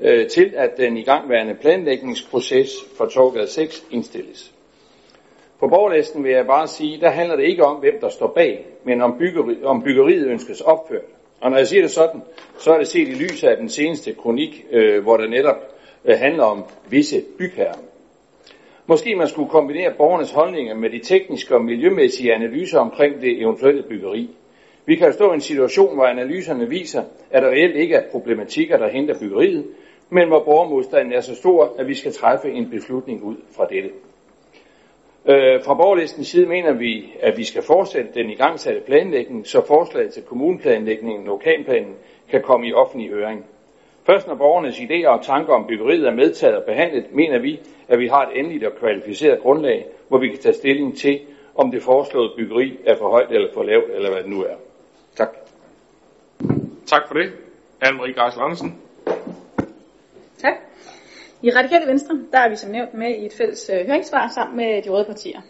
[0.00, 4.52] øh, til, at den igangværende planlægningsproces for Torgade 6 indstilles.
[5.60, 8.66] På borgerlisten vil jeg bare sige, der handler det ikke om, hvem der står bag,
[8.84, 11.17] men om, byggeri, om byggeriet ønskes opført.
[11.40, 12.22] Og når jeg siger det sådan,
[12.58, 15.56] så er det set i lyset af den seneste kronik, øh, hvor der netop
[16.04, 17.78] øh, handler om visse bygherrer.
[18.86, 23.82] Måske man skulle kombinere borgernes holdninger med de tekniske og miljømæssige analyser omkring det eventuelle
[23.82, 24.30] byggeri.
[24.86, 28.76] Vi kan stå i en situation, hvor analyserne viser, at der reelt ikke er problematikker,
[28.76, 29.66] der hindrer byggeriet,
[30.10, 33.90] men hvor borgermodstanden er så stor, at vi skal træffe en beslutning ud fra dette.
[35.28, 40.12] Øh, fra borgerlistens side mener vi, at vi skal fortsætte den igangsatte planlægning, så forslaget
[40.12, 41.94] til kommuneplanlægningen og lokalplanen
[42.30, 43.46] kan komme i offentlig høring.
[44.06, 47.98] Først når borgernes idéer og tanker om byggeriet er medtaget og behandlet, mener vi, at
[47.98, 51.20] vi har et endeligt og kvalificeret grundlag, hvor vi kan tage stilling til,
[51.54, 54.54] om det foreslåede byggeri er for højt eller for lavt, eller hvad det nu er.
[55.16, 55.28] Tak.
[56.86, 57.32] Tak for det.
[57.84, 58.78] Anne-Marie Geisel Andersen.
[60.38, 60.67] Tak.
[61.42, 64.56] I Radikale Venstre, der er vi som nævnt med i et fælles øh, høringssvar sammen
[64.56, 65.40] med de røde partier.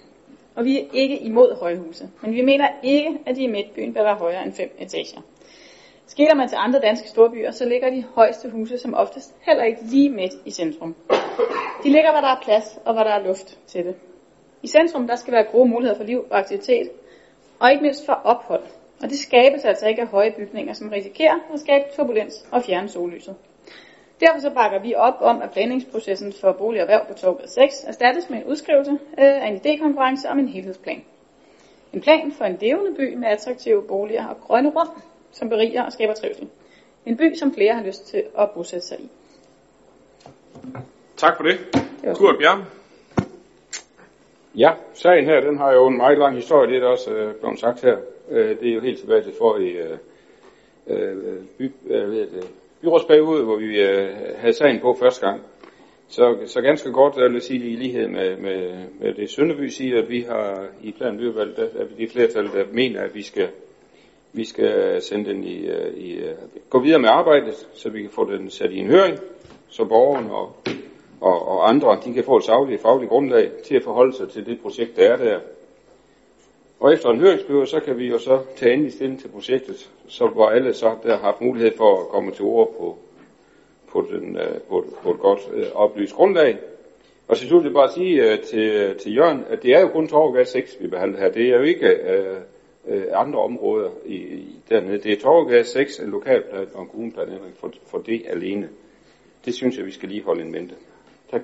[0.55, 4.03] Og vi er ikke imod højhuse, men vi mener ikke, at de i midtbyen bør
[4.03, 5.20] være højere end fem etager.
[6.07, 9.82] Skiller man til andre danske storbyer, så ligger de højeste huse som oftest heller ikke
[9.82, 10.95] lige midt i centrum.
[11.84, 13.95] De ligger, hvor der er plads og hvor der er luft til det.
[14.62, 16.91] I centrum der skal være gode muligheder for liv og aktivitet,
[17.61, 18.62] og ikke mindst for ophold.
[19.03, 22.89] Og det skabes altså ikke af høje bygninger, som risikerer at skabe turbulens og fjerne
[22.89, 23.34] sollyset.
[24.20, 27.84] Derfor så bakker vi op om, at planlægningsprocessen for bolig og erhverv på Torgade 6
[27.84, 31.04] erstattes med en udskrivelse øh, af en idékonkurrence om en helhedsplan.
[31.92, 34.88] En plan for en levende by med attraktive boliger og grønne rum,
[35.32, 36.48] som beriger og skaber trivsel.
[37.06, 39.08] En by, som flere har lyst til at bosætte sig i.
[41.16, 41.58] Tak for det.
[42.02, 42.64] det Kurt Bjerg.
[44.54, 47.34] Ja, sagen her, den har jo en meget lang historie, det er der også øh,
[47.34, 47.96] blevet sagt her.
[48.30, 49.98] Øh, det er jo helt tilbage til forrige øh,
[50.86, 52.48] øh, by, øh, ved det,
[52.82, 55.42] byrådsperiode, hvor vi øh, havde sagen på første gang.
[56.08, 60.02] Så, så ganske kort, jeg vil sige i lighed med, med, med det Sønderby siger,
[60.02, 63.22] at vi har i plan byvalg, der er vi de flertal, der mener, at vi
[63.22, 63.48] skal,
[64.32, 66.34] vi skal sende den i, øh, i, øh,
[66.70, 69.18] gå videre med arbejdet, så vi kan få den sat i en høring,
[69.68, 70.56] så borgerne og,
[71.20, 74.46] og, og andre, de kan få et sagligt fagligt grundlag til at forholde sig til
[74.46, 75.40] det projekt, der er der.
[76.80, 80.26] Og efter en høringsperiode, så kan vi jo så tage endelig stilling til projektet, så
[80.26, 82.98] hvor alle så der har haft mulighed for at komme til ord på,
[83.92, 86.58] på, den, øh, på, på et godt øh, oplyst grundlag.
[87.28, 89.88] Og så vil jeg bare sige øh, til, øh, til Jørgen, at det er jo
[89.88, 91.30] kun Torvgas 6, vi behandler her.
[91.30, 92.36] Det er jo ikke øh,
[92.88, 94.98] øh, andre områder i, i dernede.
[94.98, 98.68] Det er Torvgas 6, en lokalplan og en kommuneplanændring for, for det alene.
[99.44, 100.74] Det synes jeg, vi skal lige holde en mente.
[101.30, 101.42] Tak.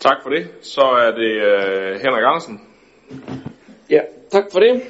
[0.00, 0.46] Tak for det.
[0.60, 2.73] Så er det øh, Henrik Andersen.
[3.90, 4.00] Ja,
[4.30, 4.82] tak for det.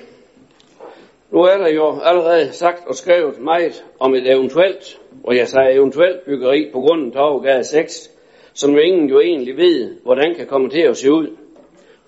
[1.30, 5.72] Nu er der jo allerede sagt og skrevet meget om et eventuelt, og jeg sagde
[5.72, 8.10] eventuelt byggeri på grunden Torvgade 6,
[8.52, 11.36] som jo ingen jo egentlig ved, hvordan kan komme til at se ud.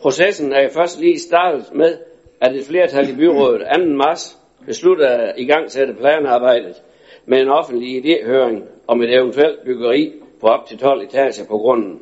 [0.00, 1.98] Processen er først lige startet med,
[2.40, 3.84] at et flertal i byrådet 2.
[3.84, 6.82] marts besluttede at i gang sætte planarbejdet
[7.26, 12.00] med en offentlig idéhøring om et eventuelt byggeri på op til 12 etager på grunden.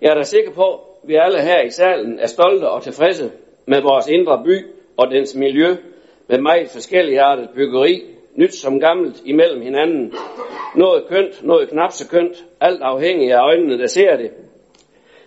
[0.00, 3.30] Jeg er da sikker på, vi alle her i salen er stolte og tilfredse
[3.66, 5.76] med vores indre by og dens miljø
[6.28, 8.02] med meget forskelligartet byggeri,
[8.34, 10.12] nyt som gammelt imellem hinanden.
[10.76, 14.30] Noget kønt, noget knap så kønt, alt afhængig af øjnene, der ser det.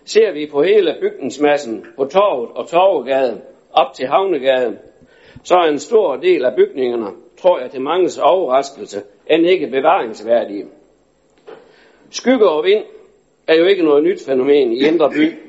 [0.05, 3.41] Ser vi på hele bygningsmassen, på torvet og Torvegade,
[3.73, 4.77] op til Havnegade,
[5.43, 7.07] så er en stor del af bygningerne,
[7.41, 10.65] tror jeg til manges overraskelse, end ikke bevaringsværdige.
[12.09, 12.83] Skygge og vind
[13.47, 15.46] er jo ikke noget nyt fænomen i Indre By.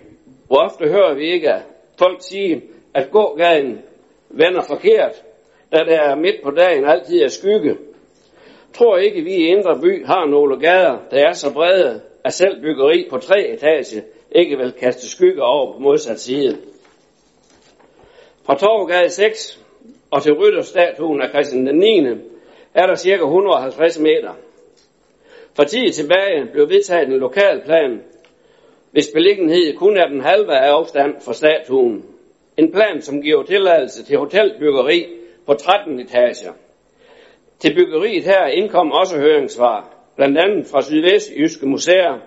[0.49, 1.62] Hvor ofte hører vi ikke at
[1.99, 2.62] folk sige,
[2.94, 3.82] at gågaden
[4.30, 5.24] vender forkert,
[5.72, 7.76] da der er midt på dagen altid er skygge.
[8.74, 12.61] Tror ikke, vi i Indre By har nogle gader, der er så brede, at selv
[12.61, 16.59] byggeri på tre etage ikke vil kaste skygge over på modsat side.
[18.46, 19.64] Fra Torvgade 6
[20.11, 21.99] og til rytterstatuen af Christian den 9.
[22.74, 23.24] er der ca.
[23.24, 24.32] 150 meter.
[25.57, 28.03] For tid tilbage blev vedtaget en lokalplan,
[28.93, 32.05] hvis beliggenhed kun er den halve af afstand fra statuen.
[32.57, 35.07] En plan, som giver tilladelse til hotelbyggeri
[35.47, 36.53] på 13 etager.
[37.59, 42.18] Til byggeriet her indkom også høringssvar, blandt andet fra Sydvestjyske Museer,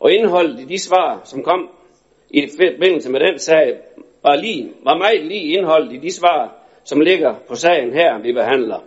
[0.00, 1.70] og indholdet i de svar, som kom
[2.30, 3.78] i forbindelse med den sag,
[4.22, 8.32] var, lige, var meget lige indholdet i de svar, som ligger på sagen her, vi
[8.32, 8.84] behandler.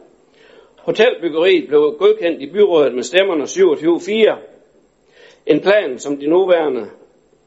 [0.77, 4.39] Hotelbyggeriet blev godkendt i byrådet med stemmerne 27-4.
[5.45, 6.85] En plan, som de nuværende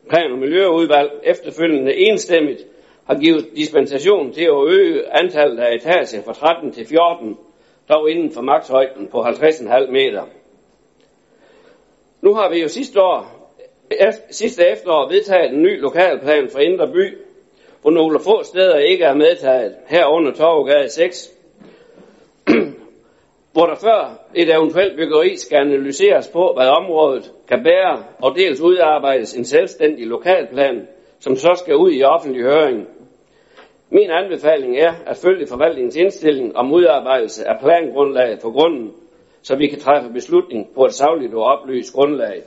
[0.09, 2.65] plan- og miljøudvalg efterfølgende enstemmigt
[3.05, 7.39] har givet dispensation til at øge antallet af etager fra 13 til 14,
[7.89, 10.23] dog inden for magthøjden på 50,5 meter.
[12.21, 13.49] Nu har vi jo sidste år,
[14.31, 17.19] sidste efterår vedtaget en ny lokalplan for Indre By,
[17.83, 21.33] hvor nogle få steder ikke er medtaget, herunder Torvegade 6,
[23.53, 28.61] hvor der før et eventuelt byggeri skal analyseres på, hvad området kan bære, og dels
[28.61, 30.89] udarbejdes en selvstændig lokalplan,
[31.21, 32.89] som så skal ud i offentlig høring.
[33.91, 38.93] Min anbefaling er at følge forvaltningens indstilling om udarbejdelse af plangrundlaget for grunden,
[39.43, 42.43] så vi kan træffe beslutning på et savligt og oplyst grundlag.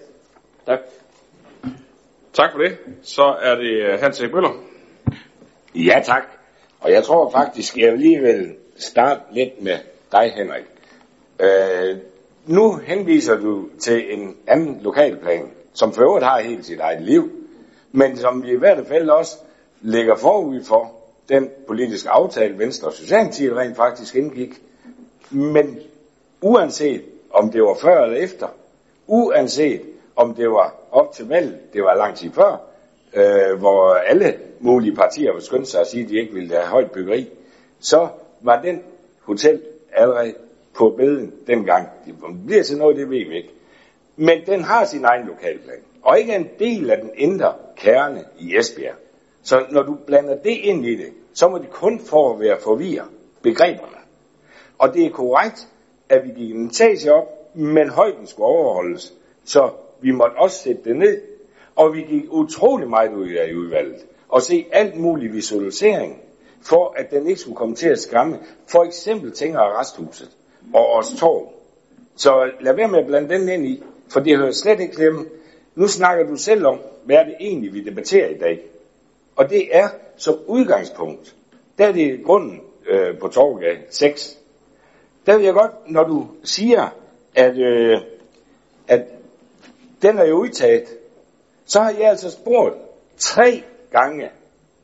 [0.66, 0.80] Tak.
[2.34, 2.78] Tak for det.
[3.01, 4.49] Så er det øh, Hans Erik Møller.
[5.76, 6.24] Ja, tak.
[6.82, 9.78] Og jeg tror faktisk, jeg lige vil starte lidt med
[10.12, 10.74] dig, Henrik.
[11.39, 11.97] Øh,
[12.45, 17.31] nu henviser du til en anden lokalplan, som for øvrigt har helt sit eget liv,
[17.91, 19.36] men som vi i hvert fald også
[19.81, 20.91] lægger forud for
[21.29, 24.61] den politiske aftale, Venstre og Socialdemokratiet rent faktisk indgik.
[25.29, 25.79] Men
[26.41, 28.47] uanset om det var før eller efter,
[29.07, 29.81] uanset
[30.15, 32.61] om det var op til valg, det var lang tid før,
[33.13, 36.67] øh, hvor alle mulige partier var skyndt sig at sige, at de ikke ville have
[36.67, 37.29] højt byggeri,
[37.79, 38.07] så
[38.41, 38.83] var den
[39.21, 39.61] hotel
[39.93, 40.33] allerede
[40.78, 41.88] på beden dengang.
[42.05, 42.15] Det
[42.45, 43.51] bliver til noget, det ved vi ikke.
[44.15, 48.57] Men den har sin egen lokalplan, og ikke en del af den indre kerne i
[48.57, 48.95] Esbjerg.
[49.43, 52.57] Så når du blander det ind i det, så må det kun for at være
[52.59, 53.05] forvirre
[53.41, 53.97] begreberne.
[54.78, 55.67] Og det er korrekt,
[56.09, 59.13] at vi gik en etage op, men højden skulle overholdes.
[59.45, 59.69] Så
[60.01, 61.21] vi måtte også sætte det ned,
[61.76, 64.05] og vi gik utrolig meget ud af i udvalget.
[64.30, 66.21] Og se alt mulig visualisering,
[66.61, 68.39] for at den ikke skulle komme til at skræmme.
[68.67, 70.38] For eksempel tænker resthuset
[70.74, 71.53] og os tog.
[72.16, 75.26] Så lad være med at blande den ind i, for det hører slet ikke hjemme.
[75.76, 78.61] Nu snakker du selv om, hvad er det egentlig, vi debatterer i dag.
[79.36, 81.36] Og det er som udgangspunkt,
[81.78, 84.38] der er det grunden øh, på Torvgade 6.
[85.26, 86.89] Der vil jeg godt, når du siger,
[87.36, 87.97] at, øh,
[88.88, 89.01] at
[90.01, 90.84] den er jo udtaget,
[91.66, 92.76] så har jeg altså spurgt
[93.18, 94.30] tre gange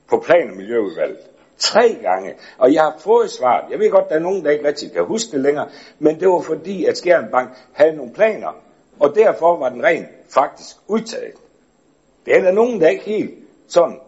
[0.10, 1.20] på plan- og miljøudvalget.
[1.62, 2.34] Tre gange.
[2.58, 3.68] Og jeg har fået svar.
[3.72, 6.30] Jeg ved godt, der er nogen, der ikke rigtig kan huske det længere, men det
[6.30, 8.56] var fordi, at Skjern Bank havde nogle planer,
[9.00, 11.34] og derfor var den rent faktisk udtaget.
[12.26, 13.34] Det er der nogen, der ikke helt
[13.68, 14.00] sådan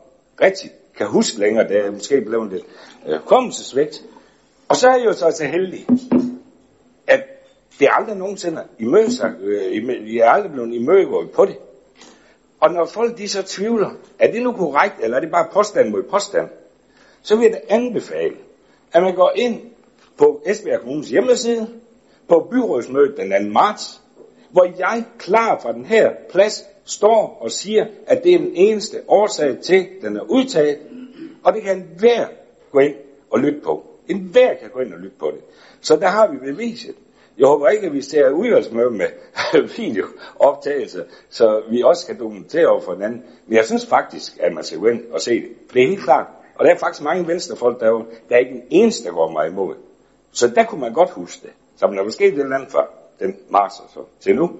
[0.41, 2.65] rigtig kan huske længere, det er måske blevet lidt
[3.07, 4.03] øh, kommelsesvægt.
[4.69, 5.87] Og så er jeg jo så så heldig,
[7.07, 7.23] at
[7.79, 11.57] det er aldrig nogensinde imødesagt, øh, jeg er aldrig blevet imødegået på det.
[12.59, 13.89] Og når folk de så tvivler,
[14.19, 16.49] er det nu korrekt, eller er det bare påstand mod påstand,
[17.23, 18.35] så vil jeg da anbefale,
[18.93, 19.61] at man går ind
[20.17, 21.67] på Esbjerg Kommunes hjemmeside,
[22.27, 23.51] på byrådsmødet den 2.
[23.51, 24.01] marts,
[24.51, 29.01] hvor jeg klar fra den her plads står og siger, at det er den eneste
[29.07, 30.77] årsag til, at den er udtaget,
[31.43, 32.27] og det kan enhver
[32.71, 32.95] gå ind
[33.29, 33.85] og lytte på.
[34.07, 35.39] Enhver kan gå ind og lytte på det.
[35.81, 36.95] Så der har vi beviset.
[37.37, 39.07] Jeg håber ikke, at vi ser udvalgsmøde med
[39.77, 43.23] videooptagelse, så vi også kan dokumentere over for hinanden.
[43.47, 45.49] Men jeg synes faktisk, at man skal gå ind og se det.
[45.73, 46.27] Det er helt klart.
[46.55, 49.31] Og der er faktisk mange venstrefolk, der, er, der er ikke en eneste, der går
[49.31, 49.75] mig imod.
[50.31, 51.51] Så der kunne man godt huske det.
[51.75, 52.85] Så man er måske det andet før
[53.19, 54.51] den marts og så til nu.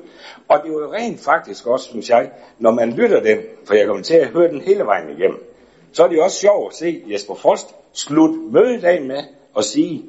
[0.47, 3.87] Og det var jo rent faktisk også, synes jeg, når man lytter den, for jeg
[3.87, 5.43] kommer til at høre den hele vejen igennem,
[5.91, 9.23] så er det jo også sjovt at se Jesper Frost slut mødet af med
[9.57, 10.05] at sige,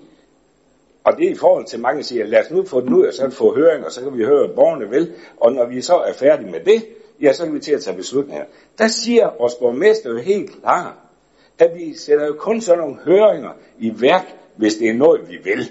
[1.04, 3.14] og det er i forhold til mange, siger, lad os nu få den ud, og
[3.14, 5.12] så få høring, og så kan vi høre, hvad borgerne vil.
[5.40, 6.86] Og når vi så er færdige med det,
[7.22, 8.44] ja, så kan vi til at tage beslutninger.
[8.78, 10.94] Der siger vores borgmester jo helt klart,
[11.58, 15.36] at vi sætter jo kun sådan nogle høringer i værk, hvis det er noget, vi
[15.44, 15.70] vil.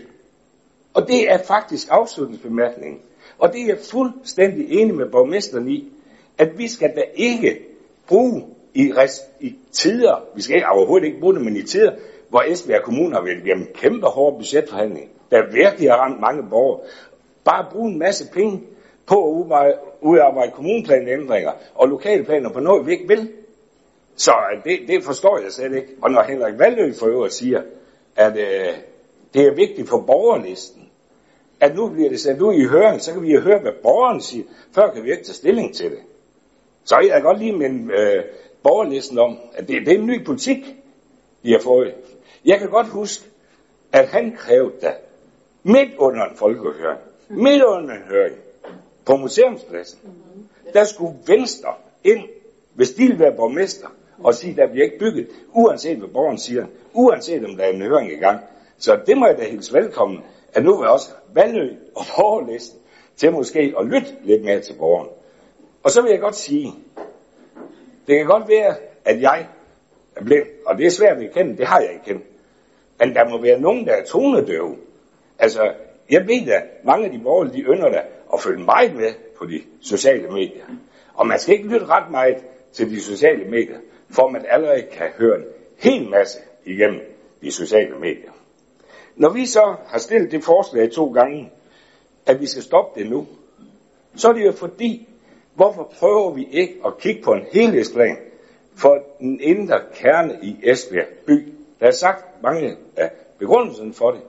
[0.93, 2.99] Og det er faktisk afslutningsbemærkningen.
[3.37, 5.91] Og det er jeg fuldstændig enig med borgmesteren i,
[6.37, 7.59] at vi skal da ikke
[8.07, 11.91] bruge i, rest, i tider, vi skal ikke, overhovedet ikke bruge det, men i tider,
[12.29, 16.79] hvor Esbjerg Kommune har været igennem kæmpe hårde budgetforhandlinger, der virkelig har ramt mange borgere,
[17.43, 18.61] bare bruge en masse penge
[19.05, 23.29] på at udarbejde kommuneplanændringer og lokalplaner på noget, vi ikke vil.
[24.15, 25.89] Så øh, det, det forstår jeg slet ikke.
[26.01, 27.61] Og når Henrik Valdø for øvrigt siger,
[28.15, 28.73] at øh,
[29.33, 30.89] det er vigtigt for borgerlisten,
[31.59, 34.21] at nu bliver det sendt ud i høring, så kan vi jo høre, hvad borgeren
[34.21, 35.99] siger, før kan vi ikke tage stilling til det.
[36.83, 38.23] Så jeg kan godt lige minde øh,
[38.63, 40.75] borgerlisten om, at det, det er en ny politik,
[41.43, 41.93] de har fået.
[42.45, 43.25] Jeg kan godt huske,
[43.91, 44.93] at han krævede da,
[45.63, 46.99] midt under en folkehøring,
[47.29, 48.35] midt under en høring,
[49.05, 49.99] på museumspladsen,
[50.73, 52.23] der skulle Venstre ind,
[52.73, 53.87] hvis de ville være borgmester,
[54.19, 57.81] og sige, der bliver ikke bygget, uanset hvad borgeren siger, uanset om der er en
[57.81, 58.39] høring i gang.
[58.77, 62.79] Så det må jeg da hilse velkommen, at nu vil også Valø og borgerlisten
[63.15, 65.09] til måske at lytte lidt mere til borgeren.
[65.83, 66.73] Og så vil jeg godt sige,
[68.07, 69.47] det kan godt være, at jeg
[70.15, 72.23] er blind, og det er svært at kende, det har jeg ikke kendt.
[72.99, 74.75] Men der må være nogen, der er tonedøve.
[75.39, 75.73] Altså,
[76.09, 78.01] jeg ved da, mange af de borgerlige, de ynder der
[78.33, 80.63] at følge meget med på de sociale medier.
[81.13, 82.37] Og man skal ikke lytte ret meget
[82.73, 83.77] til de sociale medier,
[84.13, 85.45] for man allerede kan høre en
[85.77, 87.01] hel masse igennem
[87.41, 88.31] de sociale medier.
[89.15, 91.51] Når vi så har stillet det forslag to gange,
[92.25, 93.27] at vi skal stoppe det nu,
[94.15, 95.07] så er det jo fordi,
[95.53, 98.17] hvorfor prøver vi ikke at kigge på en helhedsplan
[98.75, 101.53] for den indre kerne i Esbjerg by?
[101.79, 104.21] Der er sagt mange af begrundelsen for det.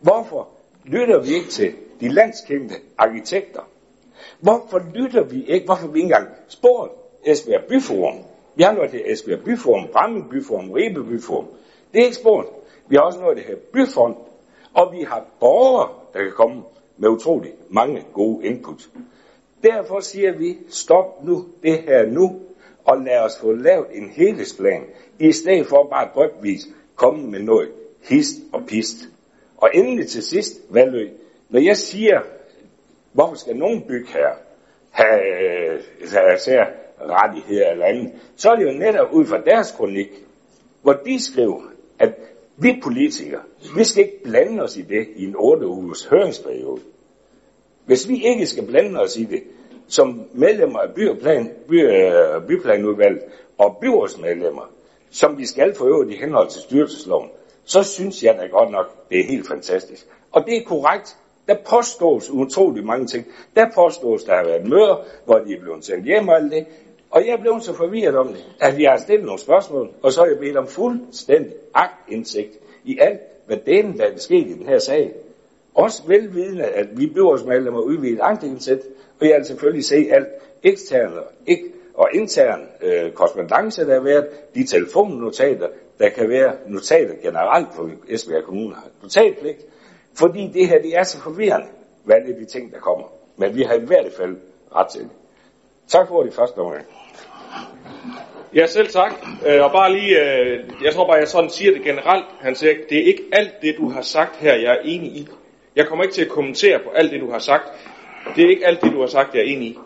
[0.00, 0.48] Hvorfor
[0.84, 3.68] lytter vi ikke til de landskendte arkitekter?
[4.40, 6.92] Hvorfor lytter vi ikke, hvorfor vi ikke engang spurgt
[7.24, 8.18] Esbjerg Byforum?
[8.54, 11.46] Vi har noget til Esbjerg Byforum, Bramme Byforum, Ribe Byforum.
[11.92, 12.48] Det er ikke spurgt.
[12.88, 14.16] Vi har også noget det her byfond,
[14.74, 16.62] og vi har borgere, der kan komme
[16.96, 18.88] med utrolig mange gode input.
[19.62, 22.40] Derfor siger vi, stop nu det her nu,
[22.84, 24.82] og lad os få lavet en helhedsplan,
[25.18, 27.68] i stedet for bare drøbvis komme med noget
[28.02, 28.96] hist og pist.
[29.56, 31.08] Og endelig til sidst, Valø,
[31.48, 32.20] når jeg siger,
[33.12, 34.30] hvorfor skal nogen bygge her
[34.90, 35.20] have,
[36.12, 36.66] have have
[37.10, 40.08] rettigheder eller andet, så er det jo netop ud fra deres kronik,
[40.82, 41.62] hvor de skriver,
[41.98, 42.14] at
[42.56, 43.40] vi politikere,
[43.76, 46.80] vi skal ikke blande os i det i en 8 ugers høringsperiode.
[47.86, 49.42] Hvis vi ikke skal blande os i det,
[49.88, 53.22] som medlemmer af byplan, by, øh, byplanudvalget
[53.58, 54.70] og byrådsmedlemmer,
[55.10, 57.28] som vi skal få øvrigt i henhold til styrelsesloven,
[57.64, 60.06] så synes jeg da godt nok, det er helt fantastisk.
[60.32, 61.16] Og det er korrekt.
[61.48, 63.26] Der påstås utrolig mange ting.
[63.56, 66.66] Der påstås, der har været møder, hvor de er blevet sendt hjem og alt det.
[67.12, 70.20] Og jeg blev så forvirret om det, at jeg har stillet nogle spørgsmål, og så
[70.20, 74.66] har jeg bedt om fuldstændig agtindsigt i alt, hvad den der er sket i den
[74.66, 75.12] her sag.
[75.74, 78.82] Også velvidende, at vi byrådsmedlemmer udvidet agtindsigt,
[79.20, 80.28] og jeg har selvfølgelig se alt
[80.62, 87.14] eksterne ikke, og intern øh, korrespondence, der har været, de telefonnotater, der kan være notater
[87.22, 89.66] generelt for Esbjerg Kommune har notatpligt,
[90.14, 91.66] fordi det her det er så forvirrende,
[92.04, 93.06] hvad det er de ting, der kommer.
[93.36, 94.36] Men vi har i hvert fald
[94.74, 95.10] ret til det.
[95.92, 96.84] Tak for det første omgang.
[98.54, 99.12] Ja, selv tak.
[99.46, 102.74] Øh, og bare lige, øh, jeg tror bare, jeg sådan siger det generelt, han siger,
[102.88, 105.28] det er ikke alt det, du har sagt her, jeg er enig i.
[105.76, 107.62] Jeg kommer ikke til at kommentere på alt det, du har sagt.
[108.36, 109.78] Det er ikke alt det, du har sagt, jeg er enig i.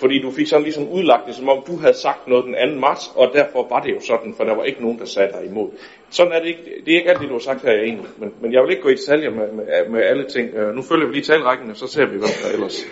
[0.00, 2.80] Fordi du fik sådan ligesom udlagt det, som om du havde sagt noget den 2.
[2.80, 5.50] marts, og derfor var det jo sådan, for der var ikke nogen, der sagde dig
[5.50, 5.70] imod.
[6.10, 6.62] Sådan er det ikke.
[6.84, 8.62] Det er ikke alt det, du har sagt her, jeg er enig men, men jeg
[8.62, 10.54] vil ikke gå i detaljer med, med, med alle ting.
[10.54, 12.86] Uh, nu følger vi lige talrækken, og så ser vi, hvad der ellers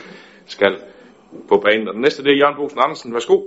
[0.46, 0.76] skal
[1.48, 1.88] på banen.
[1.88, 3.12] Og den næste, det er Jørgen Bosen Andersen.
[3.12, 3.40] Værsgo.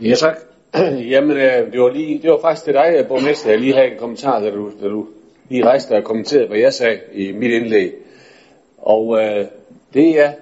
[0.00, 0.36] Ja, tak.
[1.12, 3.90] Jamen, øh, det var, lige, det var faktisk til dig, øh, borgmester, jeg lige havde
[3.90, 5.06] en kommentar, da du, da du
[5.48, 7.92] lige rejste og kommenterede, hvad jeg sagde i mit indlæg.
[8.78, 9.44] Og øh,
[9.94, 10.32] det er,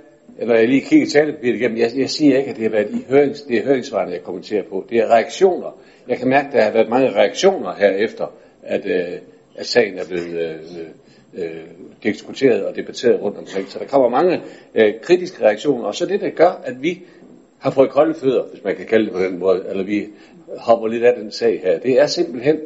[0.46, 3.05] når jeg lige kigger talepapiret igennem, jeg, jeg siger ikke, at det har været i
[3.09, 4.86] hørings, det er høringsvarene, jeg kommenterer på.
[4.90, 5.78] Det er reaktioner.
[6.09, 8.26] Jeg kan mærke, at der har været mange reaktioner her efter,
[8.62, 9.18] at, øh,
[9.57, 10.86] at sagen er blevet øh,
[11.34, 11.60] øh,
[12.02, 13.68] diskuteret og debatteret rundt omkring.
[13.68, 14.40] Så der kommer mange
[14.74, 17.02] øh, kritiske reaktioner, og så det, der gør, at vi
[17.58, 20.06] har fået kolde fødder, hvis man kan kalde det på den måde, eller vi
[20.56, 21.78] hopper lidt af den sag her.
[21.78, 22.58] Det er simpelthen,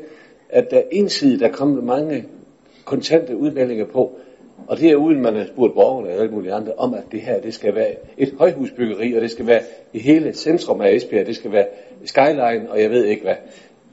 [0.49, 2.25] at der ensidigt der kommer mange
[2.85, 4.19] kontante udmeldinger på,
[4.67, 7.21] og det er uden man har spurgt borgerne og alle mulige andre om, at det
[7.21, 9.61] her det skal være et højhusbyggeri, og det skal være
[9.93, 11.67] i hele centrum af Esbjerg, det skal være
[12.05, 13.35] skyline, og jeg ved ikke hvad.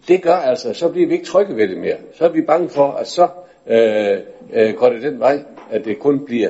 [0.08, 1.98] Det gør altså, så bliver vi ikke trygge ved det mere.
[2.14, 3.28] Så er vi bange for, at så
[3.70, 4.18] øh,
[4.54, 6.50] øh, går det den vej, at det kun bliver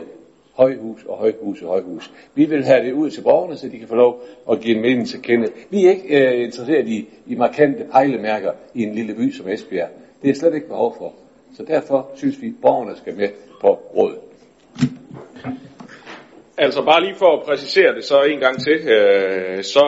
[0.53, 2.11] højhus og højhus og højhus.
[2.35, 4.81] Vi vil have det ud til borgerne, så de kan få lov at give en
[4.81, 5.47] mening til kende.
[5.69, 9.89] Vi er ikke øh, interesseret i, i markante pejlemærker i en lille by som Esbjerg.
[10.21, 11.13] Det er slet ikke behov for.
[11.57, 13.29] Så derfor synes vi, at borgerne skal med
[13.61, 14.15] på råd.
[16.57, 19.83] Altså bare lige for at præcisere det så en gang til, øh, så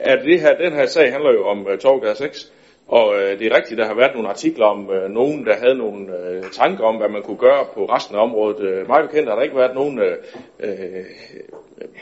[0.00, 2.52] er det her, den her sag handler jo om øh, Torgade 6,
[2.90, 5.74] og øh, det er rigtigt, der har været nogle artikler om øh, nogen, der havde
[5.74, 8.60] nogle øh, tanker om, hvad man kunne gøre på resten af området.
[8.60, 10.16] Øh, meget bekendt har der ikke været nogen, øh,
[10.60, 11.04] øh,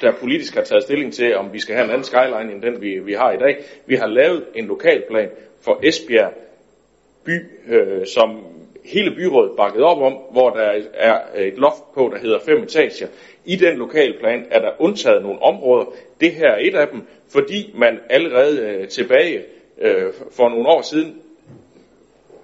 [0.01, 2.83] der politisk har taget stilling til, om vi skal have en anden skyline end den,
[2.83, 3.57] vi, vi har i dag.
[3.87, 5.29] Vi har lavet en lokalplan
[5.61, 6.33] for Esbjerg
[7.25, 7.37] by,
[7.69, 8.45] øh, som
[8.85, 13.07] hele byrådet bakket op om, hvor der er et loft på, der hedder fem etager.
[13.45, 15.85] I den lokalplan er der undtaget nogle områder.
[16.21, 17.03] Det her er et af dem,
[17.33, 19.43] fordi man allerede øh, tilbage
[19.81, 21.23] øh, for nogle år siden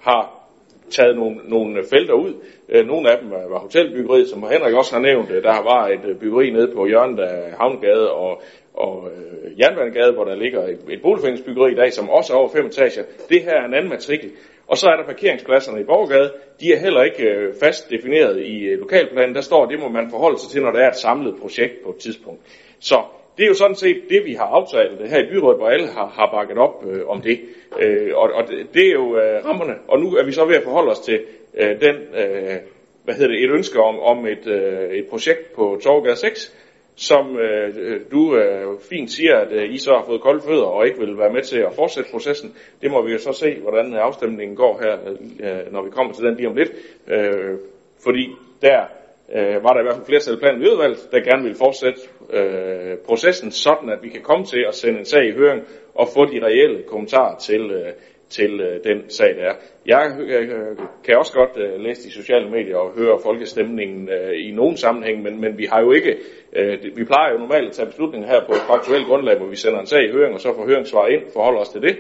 [0.01, 0.45] har
[0.91, 2.35] taget nogle, nogle felter ud.
[2.69, 5.31] Øh, nogle af dem var hotelbyggeriet, som Henrik også har nævnt.
[5.31, 8.43] Øh, der var et øh, byggeri nede på hjørnet af Havngade og,
[8.75, 12.49] og øh, Jernbanegade, hvor der ligger et, et boligforeningsbyggeri i dag, som også er over
[12.49, 13.03] fem etager.
[13.29, 14.31] Det her er en anden matrikel.
[14.67, 16.33] Og så er der parkeringspladserne i Borgade.
[16.61, 19.35] De er heller ikke øh, fast defineret i øh, lokalplanen.
[19.35, 21.83] Der står, at det må man forholde sig til, når der er et samlet projekt
[21.85, 22.41] på et tidspunkt.
[22.81, 23.03] Så
[23.37, 26.07] det er jo sådan set det, vi har aftalt her i byrådet, hvor alle har,
[26.07, 27.41] har bakket op øh, om det.
[27.81, 29.75] Øh, og, og det er jo øh, rammerne.
[29.89, 31.21] Og nu er vi så ved at forholde os til
[31.55, 32.57] øh, den, øh,
[33.05, 36.57] hvad hedder det, et ønske om, om et, øh, et projekt på Torgade 6,
[36.97, 40.87] som øh, du øh, fint siger, at øh, I så har fået kolde fødder og
[40.87, 42.55] ikke vil være med til at fortsætte processen.
[42.83, 44.93] Det må vi jo så se, hvordan øh, afstemningen går her,
[45.41, 46.73] øh, når vi kommer til den lige om lidt.
[47.09, 47.59] Øh,
[48.05, 48.31] fordi
[48.63, 48.85] der
[49.33, 52.01] øh, var der i hvert fald flertal planen i udvalget, der gerne vil fortsætte
[52.33, 55.63] øh, processen, sådan at vi kan komme til at sende en sag i høring
[55.95, 57.93] og få de reelle kommentarer til, øh,
[58.29, 59.55] til øh, den sag, der er.
[59.87, 64.51] Jeg øh, kan også godt øh, læse de sociale medier og høre folkestemningen øh, i
[64.51, 66.17] nogen sammenhæng, men, men vi har jo ikke,
[66.53, 69.57] øh, vi plejer jo normalt at tage beslutninger her på et faktuelt grundlag, hvor vi
[69.57, 71.97] sender en sag i høring, og så får høringssvar ind, forholder os til det,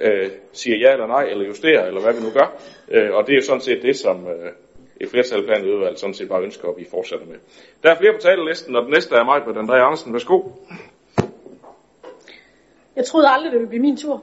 [0.00, 2.48] øh, siger ja eller nej, eller justerer, eller hvad vi nu gør.
[2.90, 4.52] Øh, og det er jo sådan set det, som øh,
[5.02, 7.36] et flertal blandt udvalget sådan set bare ønsker, at vi fortsætter med.
[7.82, 10.12] Der er flere på talelisten, og den næste er mig på den der Andersen.
[10.12, 10.40] Værsgo.
[12.96, 14.22] Jeg troede aldrig, det ville blive min tur.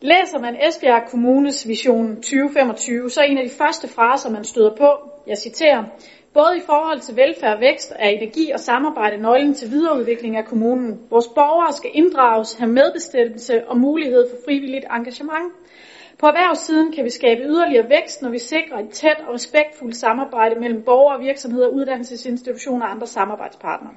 [0.00, 4.74] Læser man Esbjerg Kommunes vision 2025, så er en af de første fraser, man støder
[4.76, 5.84] på, jeg citerer,
[6.34, 11.00] både i forhold til velfærd, vækst af energi og samarbejde nøglen til videreudvikling af kommunen.
[11.10, 15.52] Vores borgere skal inddrages, have medbestemmelse og mulighed for frivilligt engagement.
[16.20, 20.60] På erhvervssiden kan vi skabe yderligere vækst, når vi sikrer et tæt og respektfuldt samarbejde
[20.60, 23.94] mellem borgere, virksomheder, uddannelsesinstitutioner og andre samarbejdspartnere.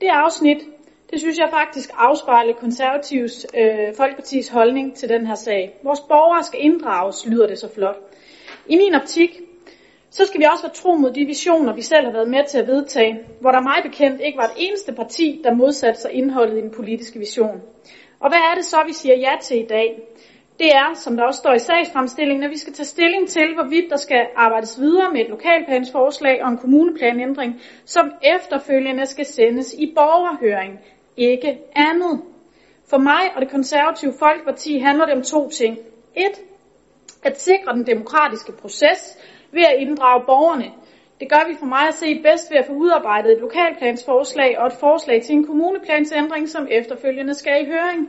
[0.00, 0.58] Det afsnit
[1.10, 5.80] det synes jeg faktisk afspejler konservativs øh, Folkepartis holdning til den her sag.
[5.84, 7.96] Vores borgere skal inddrages, lyder det så flot.
[8.66, 9.40] I min optik,
[10.10, 12.58] så skal vi også være tro mod de visioner, vi selv har været med til
[12.58, 16.58] at vedtage, hvor der mig bekendt ikke var et eneste parti, der modsatte sig indholdet
[16.58, 17.62] i den politiske vision.
[18.20, 20.00] Og hvad er det så, vi siger ja til i dag?
[20.58, 23.90] Det er, som der også står i sagsfremstillingen, at vi skal tage stilling til, hvorvidt
[23.90, 29.92] der skal arbejdes videre med et lokalplansforslag og en kommuneplanændring, som efterfølgende skal sendes i
[29.94, 30.80] borgerhøring
[31.16, 32.22] ikke andet.
[32.90, 35.78] For mig og det konservative Folkeparti handler det om to ting.
[36.16, 36.40] Et,
[37.24, 39.18] at sikre den demokratiske proces
[39.52, 40.70] ved at inddrage borgerne.
[41.20, 44.66] Det gør vi for mig at se bedst ved at få udarbejdet et lokalplansforslag og
[44.66, 48.08] et forslag til en kommuneplansændring, som efterfølgende skal i høring.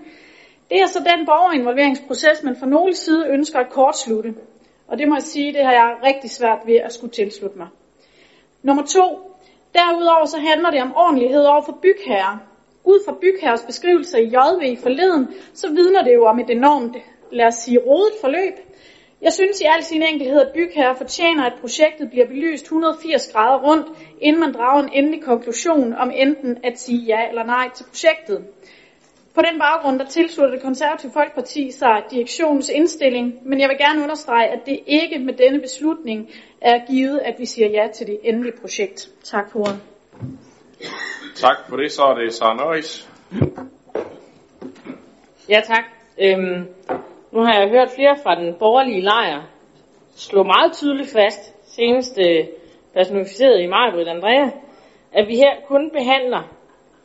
[0.69, 4.33] Det er så den borgerinvolveringsproces, man fra nogle side ønsker at kortslutte.
[4.87, 7.67] Og det må jeg sige, det har jeg rigtig svært ved at skulle tilslutte mig.
[8.63, 9.05] Nummer to.
[9.73, 12.37] Derudover så handler det om ordentlighed over for bygherrer.
[12.83, 16.97] Ud fra bygherres beskrivelser i JV forleden, så vidner det jo om et enormt,
[17.31, 18.53] lad os sige, rodet forløb.
[19.21, 23.63] Jeg synes i al sin enkelhed, at bygherrer fortjener, at projektet bliver belyst 180 grader
[23.63, 23.87] rundt,
[24.21, 28.45] inden man drager en endelig konklusion om enten at sige ja eller nej til projektet.
[29.37, 34.03] På den baggrund, der tilslutter det konservative Folkeparti sig direktionens indstilling, men jeg vil gerne
[34.03, 36.29] understrege, at det ikke med denne beslutning
[36.61, 39.09] er givet, at vi siger ja til det endelige projekt.
[39.23, 39.79] Tak for ordet.
[41.35, 41.91] Tak for det.
[41.91, 43.09] Så er det Sara Norris.
[45.49, 45.83] Ja, tak.
[46.19, 46.67] Øhm,
[47.31, 49.41] nu har jeg hørt flere fra den borgerlige lejr
[50.15, 52.47] slå meget tydeligt fast, senest øh,
[52.93, 54.49] personificeret i Majbrit Andrea,
[55.11, 56.56] at vi her kun behandler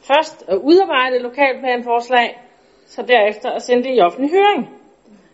[0.03, 2.41] først at udarbejde et lokalplanforslag,
[2.87, 4.69] så derefter at sende det i offentlig høring.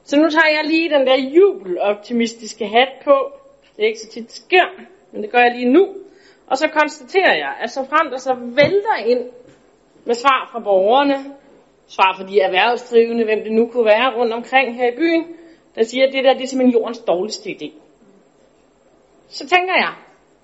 [0.04, 3.32] Så nu tager jeg lige den der jubeloptimistiske hat på.
[3.76, 4.66] Det er ikke så tit sker,
[5.12, 5.88] men det gør jeg lige nu.
[6.46, 9.24] Og så konstaterer jeg, at så frem der så vælter ind
[10.04, 11.14] med svar fra borgerne,
[11.86, 15.24] svar fra de erhvervsdrivende, hvem det nu kunne være rundt omkring her i byen,
[15.74, 17.72] der siger, at det der det er simpelthen jordens dårligste idé.
[19.28, 19.92] Så tænker jeg,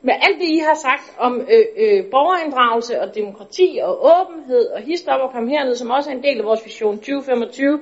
[0.09, 4.81] med alt det I har sagt om øh, øh, borgerinddragelse og demokrati og åbenhed og
[4.81, 7.81] histop og kom herned, som også er en del af vores vision 2025,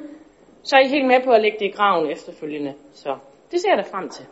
[0.62, 2.74] så er I helt med på at lægge det i graven efterfølgende.
[2.92, 3.16] Så
[3.50, 4.24] det ser jeg da frem til.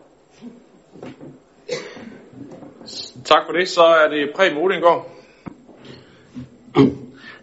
[3.25, 3.69] Tak for det.
[3.69, 5.07] Så er det Præm Odingård.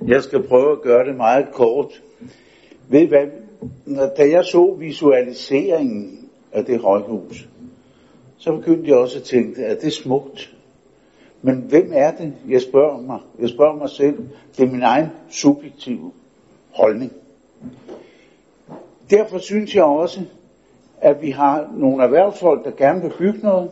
[0.07, 2.01] Jeg skal prøve at gøre det meget kort.
[2.89, 3.27] Ved I hvad?
[4.17, 7.47] Da jeg så visualiseringen af det højhus,
[8.38, 10.53] så begyndte jeg også at tænke, at det er smukt.
[11.41, 12.34] Men hvem er det?
[12.49, 13.19] Jeg spørger mig.
[13.39, 14.18] Jeg spørger mig selv.
[14.57, 16.11] Det er min egen subjektive
[16.72, 17.11] holdning.
[19.09, 20.22] Derfor synes jeg også,
[21.01, 23.69] at vi har nogle erhvervsfolk, der gerne vil bygge noget,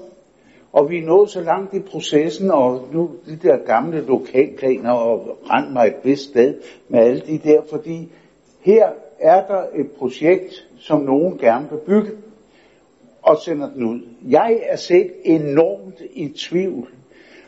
[0.74, 5.38] og vi er nået så langt i processen, og nu de der gamle lokalplaner, og
[5.50, 6.56] rent mig et vist sted
[6.90, 8.12] med alle de der, fordi
[8.62, 8.90] her
[9.20, 12.12] er der et projekt, som nogen gerne vil bygge,
[13.26, 13.99] og sender den ud.
[14.30, 16.89] Jeg er set enormt i tvivl,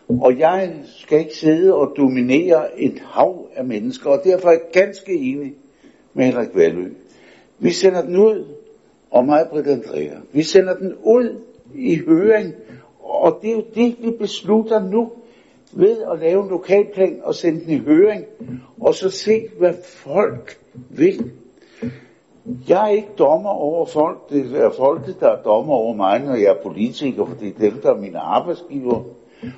[0.09, 4.61] og jeg skal ikke sidde og dominere et hav af mennesker, og derfor er jeg
[4.73, 5.53] ganske enig
[6.13, 6.89] med Henrik Valø.
[7.59, 8.45] Vi sender den ud,
[9.11, 10.15] og mig, Britt Andrea.
[10.31, 11.41] Vi sender den ud
[11.75, 12.53] i høring,
[12.99, 15.11] og det er jo det, vi beslutter nu
[15.73, 18.25] ved at lave en lokalplan og sende den i høring,
[18.79, 20.59] og så se, hvad folk
[20.89, 21.31] vil.
[22.69, 24.29] Jeg er ikke dommer over folk.
[24.29, 27.59] Det er folket, der er dommer over mig, når jeg er politiker, for det er
[27.59, 29.03] dem, der er mine arbejdsgiver.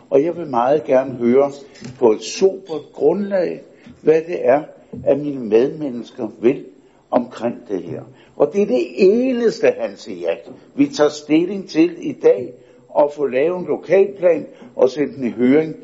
[0.10, 1.52] Og jeg vil meget gerne høre
[2.00, 3.62] på et supert grundlag,
[4.02, 4.64] hvad det er,
[5.06, 6.66] at mine medmennesker vil
[7.12, 8.02] omkring det her.
[8.36, 10.30] Og det er det eneste, han siger,
[10.76, 12.54] vi tager stilling til i dag,
[12.90, 14.46] og få lavet en lokalplan
[14.76, 15.76] og sende den i høring.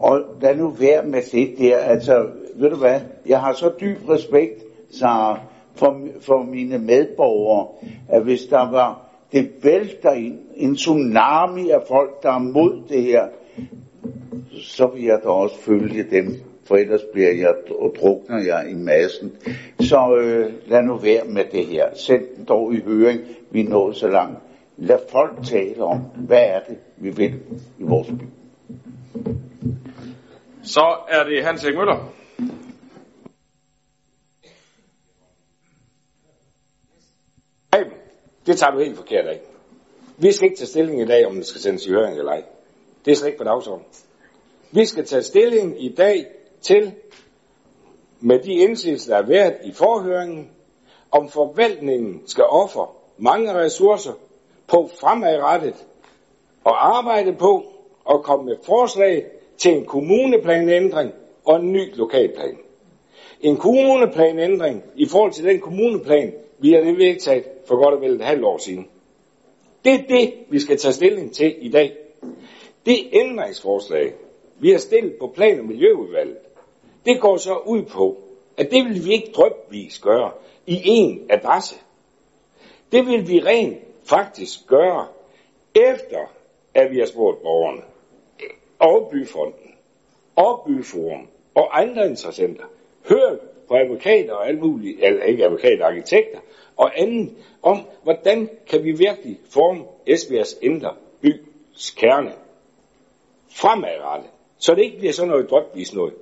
[0.00, 1.76] Og lad nu være med det der.
[1.76, 5.38] Altså, ved du hvad, jeg har så dyb respekt, Sarah,
[5.76, 7.68] for, for mine medborgere,
[8.08, 9.00] at hvis der var,
[9.32, 13.28] det vælter ind, en tsunami af folk, der er mod det her,
[14.52, 16.26] så vil jeg da også følge dem,
[16.64, 19.32] for ellers bliver jeg, og drukner jeg i massen.
[19.80, 21.94] Så øh, lad nu være med det her.
[21.94, 23.20] Send den dog i høring.
[23.50, 24.38] Vi er nået så langt.
[24.76, 27.34] Lad folk tale om, hvad er det, vi vil
[27.78, 28.24] i vores by.
[30.62, 32.12] Så er det Hans Erik Møller.
[38.46, 39.40] Det tager du helt forkert af.
[40.18, 42.42] Vi skal ikke tage stilling i dag, om det skal sendes i høring eller ej.
[43.04, 43.86] Det er slet ikke på dagsordenen.
[44.70, 46.26] Vi skal tage stilling i dag
[46.60, 46.92] til,
[48.20, 50.50] med de indsigelser, der er været i forhøringen,
[51.10, 52.86] om forvaltningen skal ofre
[53.18, 54.12] mange ressourcer
[54.66, 55.86] på fremadrettet
[56.64, 57.64] og arbejde på
[58.10, 59.26] at komme med forslag
[59.58, 61.12] til en kommuneplanændring
[61.44, 62.58] og en ny lokalplan.
[63.40, 66.32] En kommuneplanændring i forhold til den kommuneplan,
[66.64, 68.88] vi har nemlig ikke taget for godt og vel et halvt år siden.
[69.84, 71.96] Det er det, vi skal tage stilling til i dag.
[72.86, 74.14] Det ændringsforslag,
[74.58, 76.36] vi har stillet på plan- og miljøudvalget,
[77.06, 78.18] det går så ud på,
[78.56, 80.30] at det vil vi ikke drøbvis gøre
[80.66, 81.76] i en adresse.
[82.92, 85.06] Det vil vi rent faktisk gøre,
[85.74, 86.32] efter
[86.74, 87.82] at vi har spurgt borgerne,
[88.78, 89.74] og byfonden,
[90.36, 92.64] og byforum, og andre interessenter,
[93.08, 93.38] hørt
[93.68, 96.38] på advokater og alt muligt, eller ikke advokater, arkitekter,
[96.76, 97.30] og andet
[97.62, 102.32] om, hvordan kan vi virkelig forme Esbjergs indre bys kerne
[103.50, 106.14] fremadrettet, så det ikke bliver sådan noget drøbvis noget.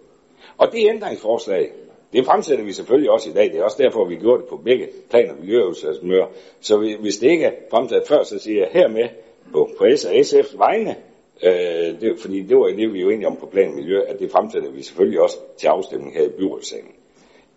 [0.59, 1.73] Og det ændringsforslag,
[2.13, 3.45] det fremsætter vi selvfølgelig også i dag.
[3.45, 6.27] Det er også derfor, vi gjorde det på begge planer og miljøøvelsesmøder.
[6.61, 9.09] Så hvis det ikke er fremsat før, så siger jeg hermed
[9.53, 10.97] på, på S og SF's vegne,
[11.43, 14.31] øh, det, fordi det var det, vi jo enige om på plan miljø, at det
[14.31, 16.93] fremsætter vi selvfølgelig også til afstemning her i byrådssalen.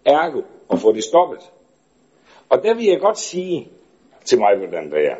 [0.05, 0.41] Ergo,
[0.71, 1.39] at få det stoppet.
[2.49, 3.69] Og der vil jeg godt sige
[4.25, 5.15] til mig, hvordan det er.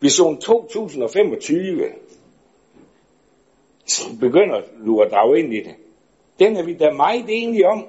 [0.00, 1.92] Vision 2025
[4.20, 5.74] begynder du at drage ind i det.
[6.38, 7.86] Den er vi da meget enige om.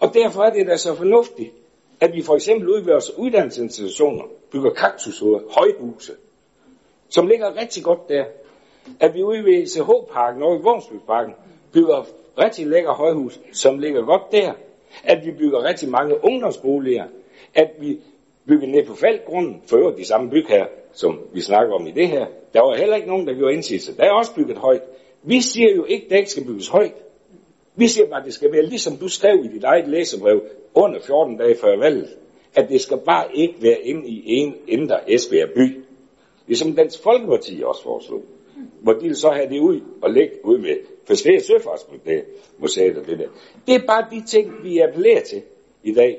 [0.00, 1.52] Og derfor er det da så fornuftigt,
[2.00, 6.12] at vi for eksempel ude ved vores uddannelsesinstitutioner bygger kaktushoveder, højhuse,
[7.08, 8.24] som ligger rigtig godt der.
[9.00, 11.34] At vi ude ved CH-parken og i Vormsbyparken
[11.72, 12.06] bygger
[12.38, 14.52] rigtig lækker højhus, som ligger godt der.
[15.04, 17.04] At vi bygger rigtig mange ungdomsboliger.
[17.54, 18.00] At vi
[18.46, 21.90] bygger ned på faldgrunden, for øvrigt de samme byg her, som vi snakker om i
[21.90, 22.26] det her.
[22.54, 23.96] Der var heller ikke nogen, der gjorde indsigelse.
[23.96, 24.82] Der er også bygget højt.
[25.22, 26.94] Vi siger jo ikke, at der ikke skal bygges højt.
[27.76, 30.42] Vi siger bare, at det skal være ligesom du skrev i dit eget læsebrev
[30.74, 32.08] under 14 dage før valget,
[32.54, 35.84] at det skal bare ikke være inde i en indre Esbjerg by.
[36.46, 38.22] Ligesom Dansk Folkeparti også foreslog.
[38.80, 43.18] Hvor de så have det ud og lægge ud med Fiskeri- og Søfartsmuseet og det
[43.18, 43.28] der.
[43.66, 45.42] Det er bare de ting, vi appellerer til
[45.82, 46.18] i dag.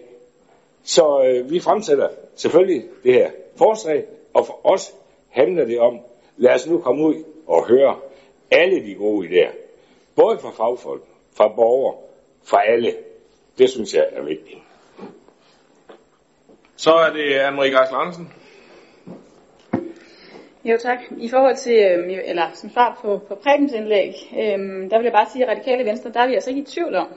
[0.83, 4.95] Så øh, vi fremsætter selvfølgelig det her forslag, og for os
[5.29, 5.99] handler det om,
[6.37, 7.95] lad os nu komme ud og høre
[8.51, 9.55] alle de gode idéer.
[10.15, 11.03] Både fra fagfolk,
[11.33, 11.95] fra borgere,
[12.43, 12.93] fra alle.
[13.57, 14.59] Det synes jeg er vigtigt.
[16.75, 18.33] Så er det Anne-Marie Andersen.
[20.63, 20.99] Jo tak.
[21.17, 25.13] I forhold til, øhm, eller som svar på, på Prebens indlæg, øh, der vil jeg
[25.13, 27.07] bare sige, at radikale venstre, der er vi altså ikke i tvivl om,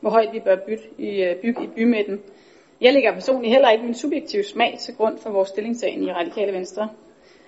[0.00, 2.20] hvor højt vi bør bygge i, øh, bygge i bymidten.
[2.80, 6.52] Jeg lægger personligt heller ikke min subjektive smag til grund for vores stillingtagen i radikale
[6.52, 6.88] venstre.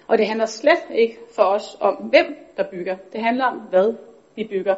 [0.07, 2.97] Og det handler slet ikke for os om, hvem der bygger.
[3.13, 3.95] Det handler om, hvad
[4.37, 4.75] vi bygger.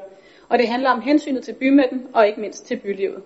[0.48, 3.22] Og det handler om hensynet til bymidten og ikke mindst til bylivet.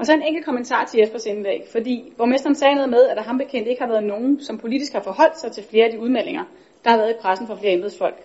[0.00, 3.22] Og så en enkelt kommentar til Jespers indlæg, fordi borgmesteren sagde noget med, at der
[3.22, 6.00] ham bekendt ikke har været nogen, som politisk har forholdt sig til flere af de
[6.00, 6.44] udmeldinger,
[6.84, 8.16] der har været i pressen fra flere embedsfolk.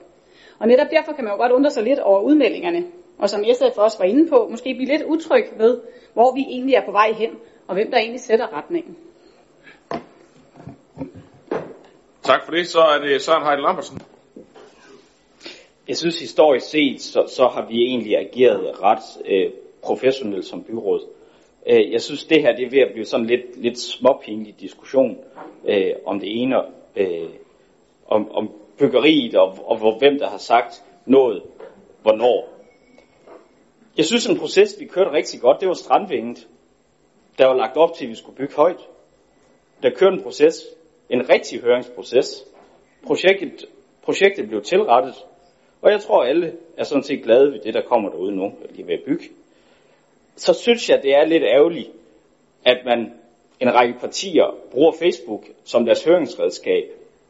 [0.60, 2.86] Og netop derfor kan man jo godt undre sig lidt over udmeldingerne,
[3.18, 5.82] og som SF også var inde på, måske blive lidt utryg ved,
[6.14, 7.30] hvor vi egentlig er på vej hen,
[7.68, 8.98] og hvem der egentlig sætter retningen.
[12.24, 12.68] Tak for det.
[12.68, 14.02] Så er det Søren Heidel Lambertsen.
[15.88, 19.52] Jeg synes historisk set, så, så har vi egentlig ageret ret øh,
[19.84, 21.16] professionelt som byråd.
[21.70, 25.18] Øh, jeg synes, det her det er ved at blive sådan lidt, lidt småpinlig diskussion
[25.68, 26.56] øh, om det ene,
[26.96, 27.30] øh,
[28.08, 31.44] om, om byggeriet og, og hvor, hvem der har sagt noget,
[32.02, 32.50] hvornår.
[33.98, 36.48] Jeg synes, en proces, vi kørte rigtig godt, det var strandvinget.
[37.38, 38.88] Der var lagt op til, at vi skulle bygge højt.
[39.84, 40.62] Der kørte en proces,
[41.10, 42.46] en rigtig høringsproces.
[43.08, 43.66] Projektet,
[44.04, 45.16] projektet blev tilrettet,
[45.82, 48.88] og jeg tror, alle er sådan set glade ved det, der kommer derude nu, lige
[48.88, 49.26] ved at bygge.
[50.36, 51.90] Så synes jeg, det er lidt ærgerligt,
[52.66, 53.14] at man,
[53.60, 56.84] en række partier, bruger Facebook som deres høringsredskab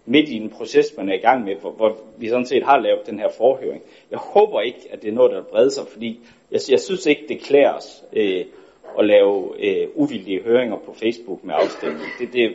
[0.06, 2.80] midt i en proces, man er i gang med, hvor, hvor vi sådan set har
[2.80, 3.82] lavet den her forhøring.
[4.12, 6.20] Jeg håber ikke, at det er noget, der breder sig, fordi
[6.52, 8.46] jeg, jeg synes ikke, det klæder os øh,
[9.00, 12.06] at lave øh, uvildige høringer på Facebook med afstemning.
[12.20, 12.54] Det, det,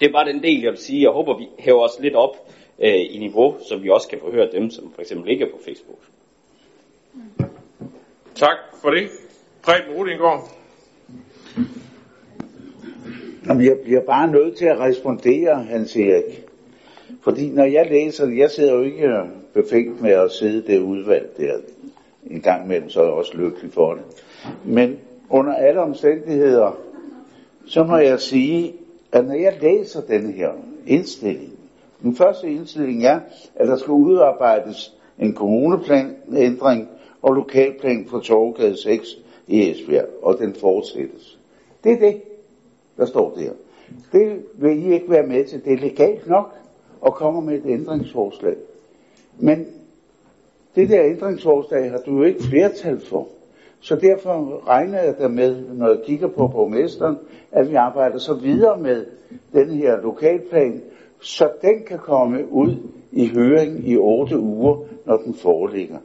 [0.00, 1.02] det er bare den del, jeg vil sige.
[1.02, 2.36] Jeg håber, vi hæver os lidt op
[2.78, 5.58] øh, i niveau, så vi også kan forhøre dem, som for eksempel ikke er på
[5.64, 5.98] Facebook.
[8.34, 9.08] Tak for det.
[9.68, 10.50] Preben Rudingård.
[13.46, 16.44] Jamen, jeg bliver bare nødt til at respondere, Hans Erik.
[17.22, 19.24] Fordi når jeg læser det, jeg sidder jo ikke øh,
[19.54, 21.56] befængt med at sidde det udvalg der.
[22.30, 24.02] En gang imellem, så er jeg også lykkelig for det.
[24.64, 24.98] Men
[25.30, 26.78] under alle omstændigheder,
[27.66, 28.74] så må jeg sige,
[29.12, 30.50] at når jeg læser den her
[30.86, 31.52] indstilling,
[32.02, 33.20] den første indstilling er,
[33.54, 36.88] at der skal udarbejdes en kommuneplanændring
[37.22, 39.08] og lokalplan for Torgade 6
[39.48, 41.38] i Esbjerg, og den fortsættes.
[41.84, 42.22] Det er det,
[42.96, 43.50] der står der.
[44.12, 45.64] Det vil I ikke være med til.
[45.64, 46.54] Det er legalt nok
[47.06, 48.56] at komme med et ændringsforslag.
[49.38, 49.66] Men
[50.74, 53.28] det der ændringsforslag har du jo ikke flertal for.
[53.80, 57.16] Så derfor regner jeg der med, når jeg kigger på borgmesteren,
[57.52, 59.06] at vi arbejder så videre med
[59.52, 60.82] den her lokalplan,
[61.20, 62.76] så den kan komme ud
[63.12, 65.98] i høring i otte uger, når den foreligger.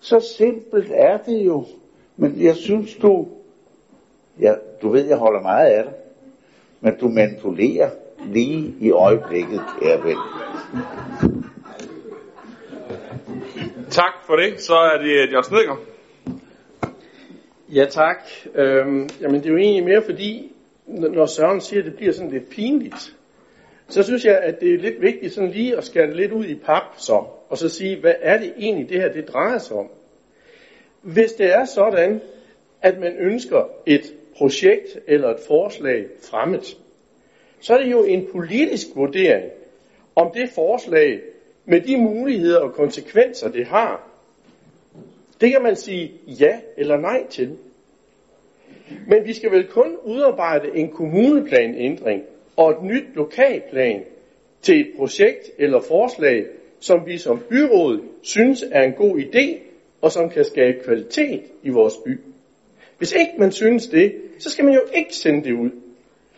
[0.00, 1.64] Så simpelt er det jo.
[2.20, 3.28] Men jeg synes du,
[4.40, 5.92] ja, du ved, jeg holder meget af dig,
[6.80, 7.90] men du manipulerer
[8.26, 10.16] lige i øjeblikket, kære ven.
[13.90, 14.60] Tak for det.
[14.60, 15.78] Så er det Jørgen Snedgaard.
[17.68, 18.16] Ja, tak.
[18.54, 20.52] Øhm, jamen, det er jo egentlig mere fordi,
[20.86, 23.16] når Søren siger, at det bliver sådan lidt pinligt,
[23.88, 26.54] så synes jeg, at det er lidt vigtigt sådan lige at skære lidt ud i
[26.54, 29.90] pap så, og så sige, hvad er det egentlig, det her det drejer sig om?
[31.12, 32.20] Hvis det er sådan,
[32.82, 36.78] at man ønsker et projekt eller et forslag fremmet,
[37.60, 39.50] så er det jo en politisk vurdering,
[40.16, 41.20] om det forslag
[41.64, 44.08] med de muligheder og konsekvenser, det har,
[45.40, 47.56] det kan man sige ja eller nej til.
[49.06, 52.22] Men vi skal vel kun udarbejde en kommuneplanændring
[52.56, 54.04] og et nyt lokalplan
[54.62, 56.46] til et projekt eller forslag,
[56.80, 59.67] som vi som byråd synes er en god idé,
[60.00, 62.20] og som kan skabe kvalitet i vores by.
[62.98, 65.70] Hvis ikke man synes det, så skal man jo ikke sende det ud.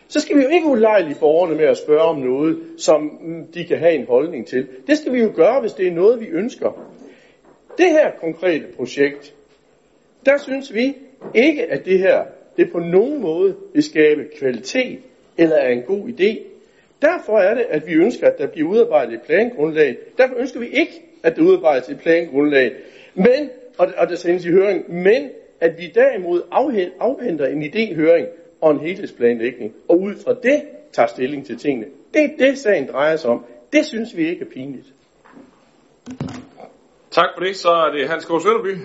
[0.07, 3.65] Så skal vi jo ikke ulejlige borgerne med at spørge om noget, som mm, de
[3.65, 4.67] kan have en holdning til.
[4.87, 6.71] Det skal vi jo gøre, hvis det er noget, vi ønsker.
[7.77, 9.33] Det her konkrete projekt,
[10.25, 10.95] der synes vi
[11.35, 12.25] ikke, at det her
[12.57, 14.99] det på nogen måde vil skabe kvalitet
[15.37, 16.39] eller er en god idé.
[17.01, 19.97] Derfor er det, at vi ønsker, at der bliver udarbejdet et plangrundlag.
[20.17, 22.71] Derfor ønsker vi ikke, at der udarbejdes et plangrundlag,
[23.15, 25.29] men, og, og der sendes i høring, men
[25.59, 26.41] at vi derimod
[26.99, 28.25] afhenter en idéhøring
[28.61, 30.61] og en helhedsplanlægning, og ud fra det
[30.91, 31.87] tager stilling til tingene.
[32.13, 33.45] Det er det, sagen drejer sig om.
[33.73, 34.93] Det synes vi ikke er pinligt.
[37.11, 37.55] Tak for det.
[37.55, 38.29] Så er det Hans K.
[38.29, 38.77] Sønderby.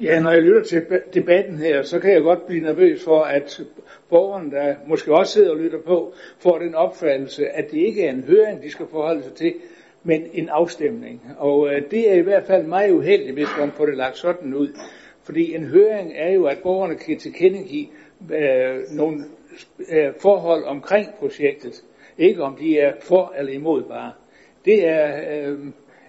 [0.00, 3.60] Ja, når jeg lytter til debatten her, så kan jeg godt blive nervøs for, at
[4.08, 8.10] borgerne, der måske også sidder og lytter på, får den opfattelse, at det ikke er
[8.10, 9.54] en høring, de skal forholde sig til,
[10.02, 11.22] men en afstemning.
[11.38, 14.54] Og øh, det er i hvert fald meget uheldigt, hvis man får det lagt sådan
[14.54, 14.68] ud.
[15.22, 17.86] Fordi en høring er jo, at borgerne kan tilkendegive
[18.30, 19.24] øh, nogle
[19.92, 21.84] øh, forhold omkring projektet.
[22.18, 24.12] Ikke om de er for eller imod bare.
[24.64, 25.58] Det er, øh,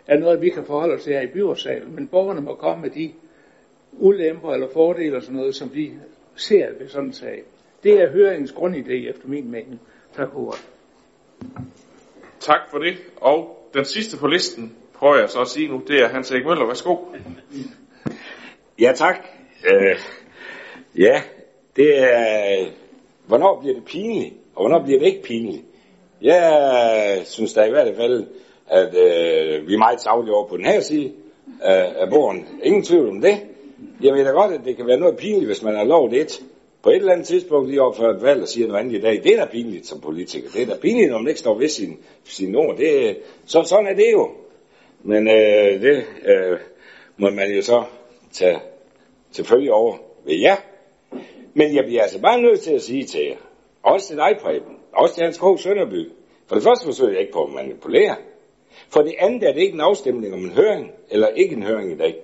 [0.07, 1.95] er noget, vi kan forholde os til her i byrådssalen.
[1.95, 3.11] Men borgerne må komme med de
[3.91, 5.91] ulemper eller fordele og sådan noget, som de
[6.35, 7.43] ser ved sådan en sag.
[7.83, 9.81] Det er høringens grundidé efter min mening.
[10.15, 10.67] Tak for ordet.
[12.39, 12.97] Tak for det.
[13.15, 16.45] Og den sidste på listen, prøver jeg så at sige nu, det er Hans Erik
[16.45, 16.65] Møller.
[16.65, 16.95] Værsgo.
[18.79, 19.15] Ja, tak.
[19.65, 19.99] Øh,
[20.97, 21.21] ja,
[21.75, 22.65] det er,
[23.27, 25.63] hvornår bliver det pinligt, og hvornår bliver det ikke pinligt?
[26.21, 28.27] Jeg synes da i hvert fald,
[28.67, 31.11] at øh, vi er meget savlige over på den her side
[31.61, 32.47] af, af bogen.
[32.63, 33.37] Ingen tvivl om det.
[34.01, 36.41] Jeg ved da godt, at det kan være noget pinligt, hvis man har lovet et
[36.83, 39.01] på et eller andet tidspunkt lige op før et valg og siger noget andet i
[39.01, 39.23] dag.
[39.23, 40.49] Det er da pinligt som politiker.
[40.49, 42.77] Det er da pinligt, når man ikke står ved sin, sin ord.
[42.77, 44.31] Det, så, sådan er det jo.
[45.03, 46.59] Men øh, det øh,
[47.17, 47.83] må man jo så
[48.31, 48.59] tage
[49.31, 50.55] selvfølgelig over ved jer.
[51.53, 53.37] Men jeg bliver altså bare nødt til at sige til jer,
[53.83, 55.43] også til dig, Preben, også til Hans K.
[55.59, 56.09] Sønderby,
[56.47, 58.15] for det første forsøger jeg ikke på at manipulere.
[58.89, 61.91] For det andet er det ikke en afstemning om en høring, eller ikke en høring
[61.91, 62.15] i dag.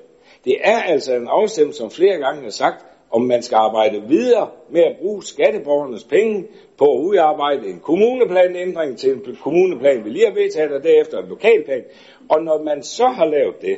[0.46, 4.50] Det er altså en afstemning, som flere gange har sagt, om man skal arbejde videre
[4.70, 6.48] med at bruge skatteborgernes penge
[6.78, 11.30] på at udarbejde en kommuneplanændring til en kommuneplan, vi lige har vedtaget, og derefter en
[11.30, 11.84] lokalplan.
[12.30, 13.78] Og når man så har lavet det,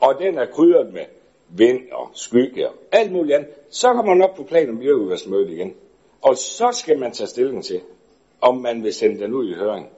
[0.00, 1.04] og den er krydret med
[1.48, 5.50] vind og skygge og alt muligt andet, så kommer man op på plan om miljøudvalgsmødet
[5.50, 5.74] igen.
[6.22, 7.80] Og så skal man tage stilling til,
[8.40, 9.88] om man vil sende den ud i høring.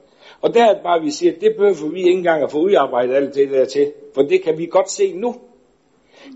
[0.40, 3.15] Og der er bare, vi siger, at det behøver vi ikke engang at få udarbejdet
[3.15, 5.35] alt det der til, for det kan vi godt se nu.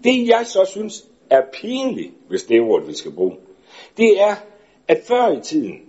[0.04, 3.36] Det jeg så synes er pinligt, hvis det er ord, vi skal bruge,
[3.96, 4.34] det er,
[4.88, 5.80] at før i tiden,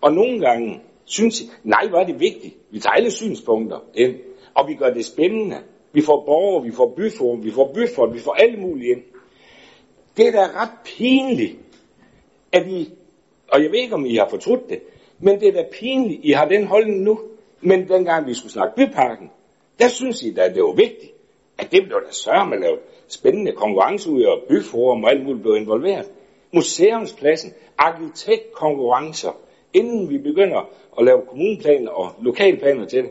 [0.00, 2.56] og nogle gange, synes jeg, nej, hvor er det vigtigt.
[2.70, 4.14] Vi tager alle synspunkter ind,
[4.54, 5.56] og vi gør det spændende.
[5.92, 9.02] Vi får borgere, vi får byforum, vi får byfolk, vi får alle mulige ind.
[10.16, 11.58] Det er da ret pinligt,
[12.52, 12.92] at I,
[13.52, 14.80] og jeg ved ikke, om I har fortrudt det,
[15.18, 17.20] men det er da pinligt, I har den holdning nu.
[17.60, 19.30] Men dengang vi skulle snakke byparken,
[19.78, 21.12] der synes I da, at det var vigtigt,
[21.58, 22.78] at det blev der sørme med lavet
[23.08, 26.10] spændende konkurrence ud, og byforum og alt muligt blev involveret.
[26.52, 29.36] Museumspladsen, arkitektkonkurrencer,
[29.72, 33.10] inden vi begynder at lave kommuneplaner og lokalplaner til det.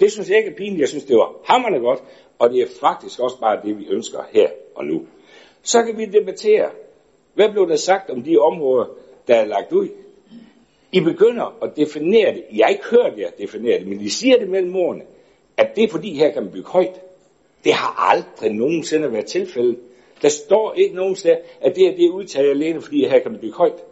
[0.00, 0.80] Det synes jeg ikke er pinligt.
[0.80, 2.02] Jeg synes, det var hammerne godt,
[2.38, 5.06] og det er faktisk også bare det, vi ønsker her og nu.
[5.62, 6.70] Så kan vi debattere,
[7.34, 8.86] hvad blev der sagt om de områder,
[9.28, 9.88] der er lagt ud.
[10.92, 12.44] I begynder at definere det.
[12.52, 15.04] Jeg har ikke hørt jer definere det, men I siger det mellem ordene,
[15.56, 17.00] at det er fordi, her kan man bygge højt.
[17.64, 19.78] Det har aldrig nogensinde været tilfældet.
[20.22, 23.40] Der står ikke nogen sted, at det er det udtaget alene, fordi her kan man
[23.40, 23.82] bygge højt.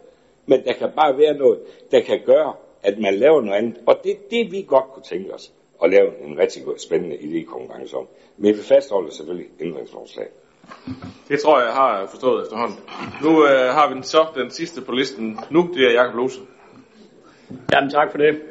[0.45, 1.59] Men der kan bare være noget,
[1.91, 2.53] der kan gøre,
[2.83, 3.77] at man laver noget andet.
[3.85, 5.51] Og det er det, vi godt kunne tænke os
[5.83, 8.07] at lave en rigtig spændende idékonkurrence om.
[8.37, 10.27] Men vi fastholder selvfølgelig ændringsforslag.
[11.27, 12.79] Det tror jeg, jeg har forstået efterhånden.
[13.23, 15.39] Nu øh, har vi så den sidste på listen.
[15.49, 16.39] Nu, det er Jakob Lose.
[17.71, 18.41] Jamen tak for det.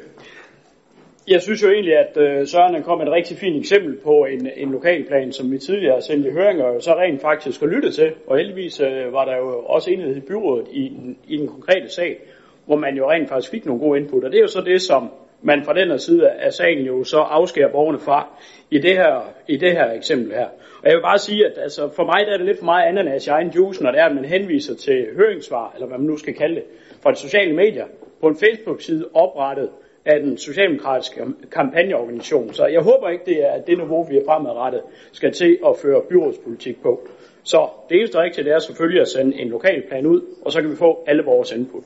[1.27, 4.47] Jeg synes jo egentlig, at øh, Søren kom med et rigtig fint eksempel på en,
[4.55, 7.93] en lokalplan, som vi tidligere har sendt i høringer, og så rent faktisk har lyttet
[7.93, 8.13] til.
[8.27, 10.91] Og heldigvis øh, var der jo også enighed i byrådet i,
[11.27, 12.19] i den konkrete sag,
[12.65, 14.23] hvor man jo rent faktisk fik nogle gode input.
[14.23, 15.11] Og det er jo så det, som
[15.41, 18.27] man fra den her side af sagen jo så afskærer borgerne fra
[18.71, 20.47] i det her, i det her eksempel her.
[20.83, 22.87] Og jeg vil bare sige, at altså, for mig der er det lidt for meget
[22.87, 26.07] ananas i egen juice, når det er, at man henviser til høringssvar, eller hvad man
[26.07, 26.63] nu skal kalde det,
[27.03, 27.85] fra de sociale medier,
[28.21, 29.69] på en Facebook-side oprettet
[30.05, 32.53] af den socialdemokratiske kampagneorganisation.
[32.53, 36.01] Så jeg håber ikke, det er det niveau, vi er fremadrettet skal til at føre
[36.09, 37.07] byrådspolitik på.
[37.43, 40.71] Så det eneste rigtige, det er selvfølgelig at sende en lokalplan ud, og så kan
[40.71, 41.83] vi få alle vores input.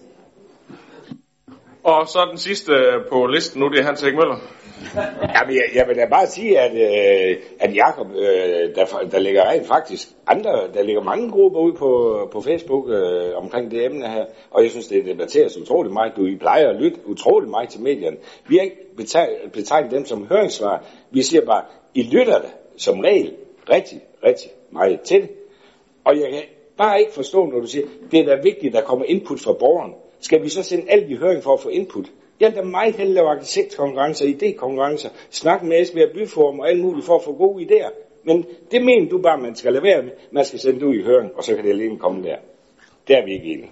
[1.84, 2.72] Og så den sidste
[3.10, 4.65] på listen nu, det er Hans Møller.
[5.36, 9.50] Jamen, jeg, jeg vil da bare sige, at, øh, at Jacob, øh, der, der ligger
[9.50, 11.90] rent faktisk andre, der ligger mange grupper ud på,
[12.32, 16.14] på Facebook øh, omkring det emne her, og jeg synes, det debatteres utrolig meget.
[16.16, 18.18] Du I plejer at lytte utrolig meget til medierne.
[18.48, 20.84] Vi har ikke betegnet dem som høringssvar.
[21.12, 23.34] Vi siger bare, I lytter det som regel
[23.70, 25.30] rigtig, rigtig meget til det.
[26.04, 26.42] Og jeg kan
[26.78, 29.54] bare ikke forstå, når du siger, det er da vigtigt, at der kommer input fra
[29.54, 29.94] borgeren.
[30.20, 32.06] Skal vi så sende alt i høring for at få input?
[32.40, 37.06] Jeg vil da meget hellere lave arkitektkonkurrencer, idékonkurrencer, snakke med Esbjerg Byforum og alt muligt
[37.06, 37.92] for at få gode idéer.
[38.26, 40.12] Men det mener du bare, man skal lade være med.
[40.32, 42.38] Man skal sende det ud i høring, og så kan det alene komme der.
[43.08, 43.72] Der er vi ikke enige.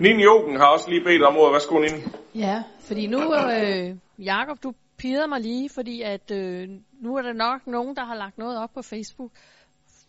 [0.00, 1.52] Nini Jogen har også lige bedt om ordet.
[1.52, 2.02] Værsgo, Nini.
[2.34, 6.68] Ja, fordi nu, øh, Jakob, du pirrede mig lige, fordi at øh,
[7.00, 9.30] nu er der nok nogen, der har lagt noget op på Facebook,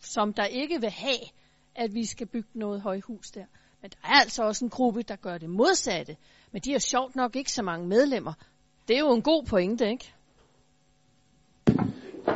[0.00, 1.22] som der ikke vil have,
[1.74, 3.44] at vi skal bygge noget højhus der.
[3.82, 6.16] Men der er altså også en gruppe, der gør det modsatte.
[6.52, 8.32] Men de har sjovt nok ikke så mange medlemmer.
[8.88, 10.12] Det er jo en god pointe, ikke?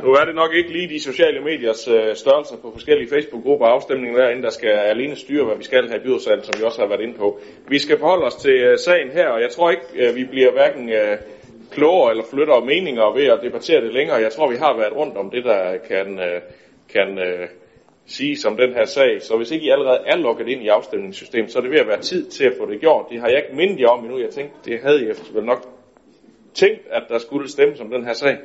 [0.03, 3.73] Nu er det nok ikke lige de sociale mediers øh, størrelser på forskellige Facebook-grupper og
[3.73, 6.81] afstemninger derinde, der skal alene styre, hvad vi skal have i byrådsalen, som vi også
[6.81, 7.39] har været inde på.
[7.67, 10.51] Vi skal forholde os til øh, sagen her, og jeg tror ikke, øh, vi bliver
[10.51, 11.17] hverken øh,
[11.71, 14.17] klogere eller flytter meninger ved at debattere det længere.
[14.17, 16.41] Jeg tror, vi har været rundt om det, der kan, øh,
[16.93, 17.47] kan øh,
[18.07, 19.21] sige som den her sag.
[19.21, 21.87] Så hvis ikke I allerede er logget ind i afstemningssystemet, så er det ved at
[21.87, 23.05] være tid til at få det gjort.
[23.09, 24.19] Det har jeg ikke mindet jer om endnu.
[24.19, 25.67] Jeg tænkte, det havde I efter nok
[26.53, 28.37] tænkt, at der skulle stemme som den her sag.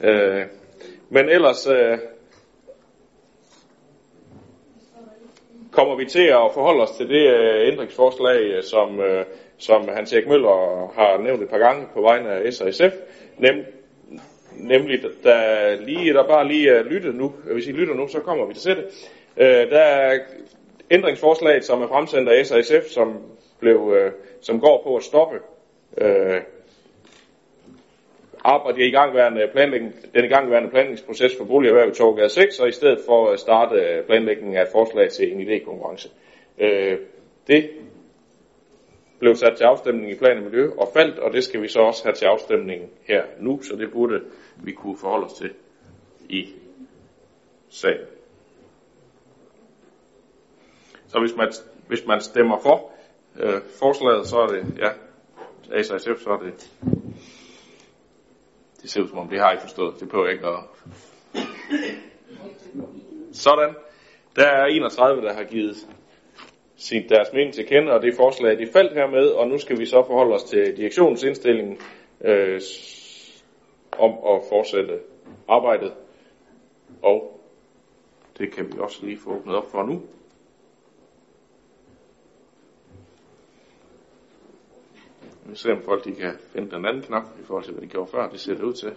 [0.00, 0.42] Øh,
[1.08, 1.98] men ellers øh,
[5.72, 9.24] kommer vi til at forholde os til det øh, ændringsforslag, øh, som, øh,
[9.58, 12.94] som Hans Erik Møller har nævnt et par gange på vegne af S og SF,
[13.38, 13.64] nem,
[14.56, 17.34] nemlig der, lige, der bare lige er lytte nu.
[17.52, 18.84] Hvis I lytter nu, så kommer vi til det.
[19.36, 20.18] Øh, der er
[20.90, 23.22] ændringsforslaget, som er fremsendt af SASF, SF, som,
[23.60, 25.38] blev, øh, som går på at stoppe
[25.98, 26.40] øh,
[28.44, 32.98] arbejde i gangværende planlægning, den igangværende planlægningsproces for boligerhverv i Torgade 6, og i stedet
[33.06, 36.08] for at starte øh, planlægningen af et forslag til en idékonkurrence.
[36.58, 36.98] Øh,
[37.46, 37.70] Det
[39.18, 41.80] blev sat til afstemning i plan og miljø og faldt, og det skal vi så
[41.80, 44.20] også have til afstemning her nu, så det burde
[44.56, 45.52] vi kunne forholde os til
[46.28, 46.52] i
[47.68, 48.06] sagen.
[51.06, 51.52] Så hvis man,
[51.88, 52.90] hvis man stemmer for
[53.40, 54.90] øh, forslaget, så er det, ja,
[55.78, 56.70] ASASF, så er det,
[58.82, 60.58] det ser ud som om, det har I forstået, det behøver jeg ikke at
[63.32, 63.74] sådan.
[64.36, 65.76] Der er 31, der har givet
[66.84, 69.86] sin deres mening til kende, og det forslag, de faldt hermed, og nu skal vi
[69.86, 71.78] så forholde os til direktionens indstilling
[72.24, 72.60] øh,
[73.98, 74.98] om at fortsætte
[75.48, 75.92] arbejdet.
[77.02, 77.40] Og
[78.38, 80.02] det kan vi også lige få åbnet op for nu.
[85.46, 87.88] Vi ser, om folk de kan finde den anden knap i forhold til, hvad de
[87.88, 88.28] gjorde før.
[88.28, 88.92] Det ser det ud til.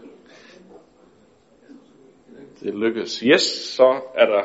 [2.59, 3.19] Det lykkes.
[3.19, 4.43] Yes, så er der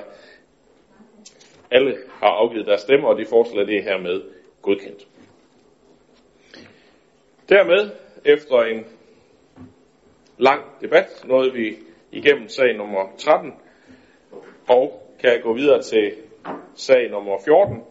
[1.72, 4.22] alle har afgivet deres stemme, og de forslag det er hermed
[4.62, 5.06] godkendt.
[7.48, 7.90] Dermed,
[8.24, 8.86] efter en
[10.38, 11.76] lang debat, nåede vi
[12.12, 13.52] igennem sag nummer 13,
[14.68, 16.12] og kan gå videre til
[16.74, 17.82] sag nummer 14,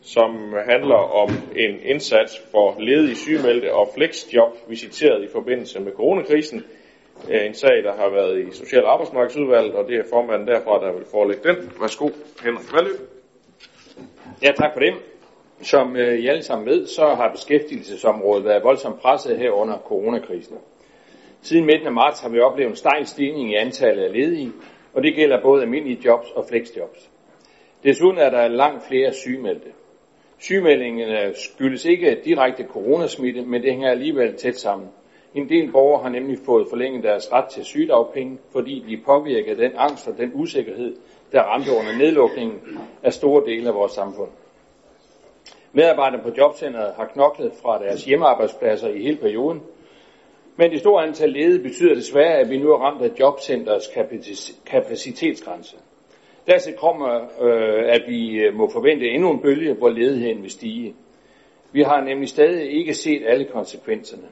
[0.00, 6.64] som handler om en indsats for ledige sygemeldte og flexjob visiteret i forbindelse med coronakrisen.
[7.30, 10.86] Eh, en sag, der har været i Social- og Arbejdsmarkedsudvalget, og det er formanden derfra,
[10.86, 11.72] der vil forelægge den.
[11.80, 12.08] Værsgo,
[12.42, 13.17] Henrik Valø.
[14.42, 14.94] Ja, tak for det.
[15.62, 20.56] Som øh, I alle sammen ved, så har beskæftigelsesområdet været voldsomt presset her under coronakrisen.
[21.42, 24.52] Siden midten af marts har vi oplevet en stejl stigning i antallet af ledige,
[24.94, 27.10] og det gælder både almindelige jobs og flexjobs.
[27.84, 29.68] Desuden er der langt flere sygemeldte.
[30.38, 34.88] Sygemeldingerne øh, skyldes ikke direkte coronasmitte, men det hænger alligevel tæt sammen.
[35.34, 39.58] En del borgere har nemlig fået forlænget deres ret til sygedagpenge, fordi de er påvirket
[39.58, 40.96] den angst og den usikkerhed,
[41.32, 42.60] der ramte under nedlukningen
[43.02, 44.30] af store dele af vores samfund.
[45.72, 49.62] Medarbejdere på jobcentret har knoklet fra deres hjemmearbejdspladser i hele perioden,
[50.56, 53.90] men det store antal ledige betyder desværre, at vi nu er ramt af jobcenterets
[54.66, 55.76] kapacitetsgrænse.
[56.46, 60.94] Dertil kommer, øh, at vi øh, må forvente endnu en bølge, hvor ledigheden vil stige.
[61.72, 64.22] Vi har nemlig stadig ikke set alle konsekvenserne.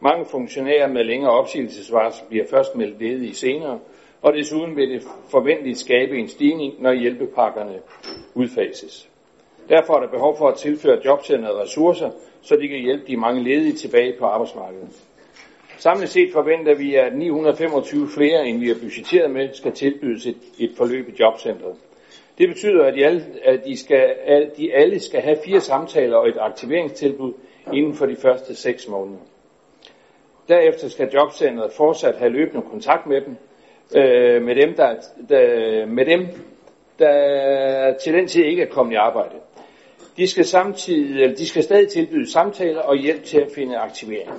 [0.00, 3.78] Mange funktionærer med længere opsigelsesvarsel bliver først meldt ledige senere,
[4.22, 7.78] og desuden vil det forventeligt skabe en stigning, når hjælpepakkerne
[8.34, 9.08] udfases.
[9.68, 12.10] Derfor er der behov for at tilføre jobcentret ressourcer,
[12.42, 14.88] så de kan hjælpe de mange ledige tilbage på arbejdsmarkedet.
[15.78, 20.36] Samlet set forventer vi, at 925 flere, end vi har budgetteret med, skal tilbydes et,
[20.58, 21.74] et forløb i jobcentret.
[22.38, 26.16] Det betyder, at de, alle, at, de skal, at de alle skal have fire samtaler
[26.16, 27.32] og et aktiveringstilbud
[27.72, 29.18] inden for de første seks måneder.
[30.48, 33.36] Derefter skal jobcentret fortsat have løbende kontakt med dem,
[33.96, 34.94] øh, med dem, der,
[35.28, 36.26] der, med dem,
[36.98, 39.34] der til den tid ikke er kommet i arbejde.
[40.16, 44.30] De skal, samtidig, eller de skal stadig tilbyde samtaler og hjælp til at finde aktivering.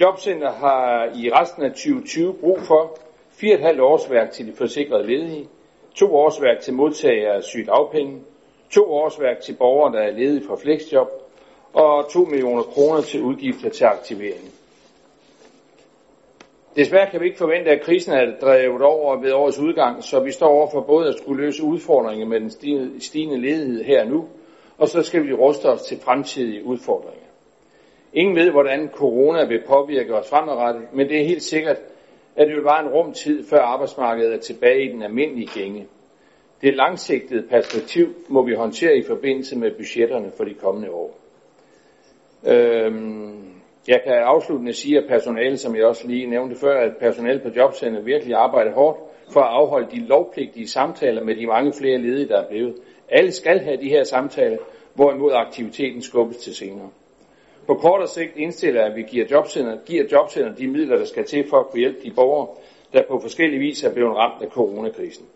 [0.00, 2.98] Jobcenter har i resten af 2020 brug for
[3.42, 5.48] 4,5 årsværk til de forsikrede ledige,
[5.94, 8.20] to årsværk til modtagere af sygdagpenge,
[8.70, 11.08] to årsværk til borgere, der er ledige fra flexjob,
[11.72, 14.57] og 2 millioner kroner til udgifter til aktivering.
[16.78, 20.30] Desværre kan vi ikke forvente, at krisen er drevet over ved årets udgang, så vi
[20.30, 22.50] står over for både at skulle løse udfordringer med den
[23.00, 24.28] stigende ledighed her og nu,
[24.78, 27.26] og så skal vi ruste os til fremtidige udfordringer.
[28.12, 31.76] Ingen ved, hvordan corona vil påvirke os fremadrettet, men det er helt sikkert,
[32.36, 35.86] at det vil være en rum tid, før arbejdsmarkedet er tilbage i den almindelige gænge.
[36.62, 41.18] Det langsigtede perspektiv må vi håndtere i forbindelse med budgetterne for de kommende år.
[42.46, 43.57] Øhm,
[43.88, 47.48] jeg kan afsluttende sige, at personale, som jeg også lige nævnte før, at personale på
[47.56, 48.98] jobcenter virkelig arbejder hårdt
[49.32, 52.74] for at afholde de lovpligtige samtaler med de mange flere ledige, der er blevet.
[53.08, 54.58] Alle skal have de her samtaler,
[54.94, 56.90] hvorimod aktiviteten skubbes til senere.
[57.66, 61.48] På kortere sigt indstiller at vi giver jobcenter, giver jobcenter de midler, der skal til
[61.50, 62.48] for at kunne hjælpe de borgere,
[62.92, 65.26] der på forskellige vis er blevet ramt af coronakrisen.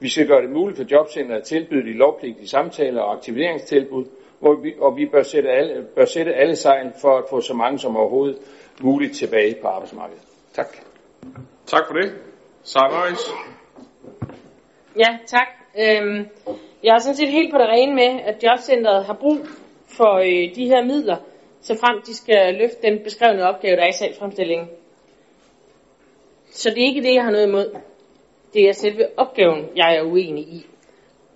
[0.00, 4.04] Vi skal gøre det muligt for jobcenter at tilbyde de lovpligtige samtaler og aktiveringstilbud,
[4.44, 7.54] hvor vi, og vi bør sætte, alle, bør sætte alle sejl for at få så
[7.54, 8.38] mange som overhovedet
[8.82, 10.22] muligt tilbage på arbejdsmarkedet.
[10.52, 10.76] Tak.
[11.66, 12.12] Tak for det.
[12.62, 13.16] Sarah.
[14.98, 15.48] Ja, tak.
[15.78, 16.28] Øhm,
[16.82, 19.38] jeg er sådan set helt på det rene med, at jobcentret har brug
[19.96, 21.16] for øh, de her midler,
[21.60, 24.68] så frem de skal løfte den beskrevne opgave, der er i salgsfremstillingen.
[26.50, 27.76] Så det er ikke det, jeg har noget imod.
[28.54, 30.66] Det er selve opgaven, jeg er uenig i.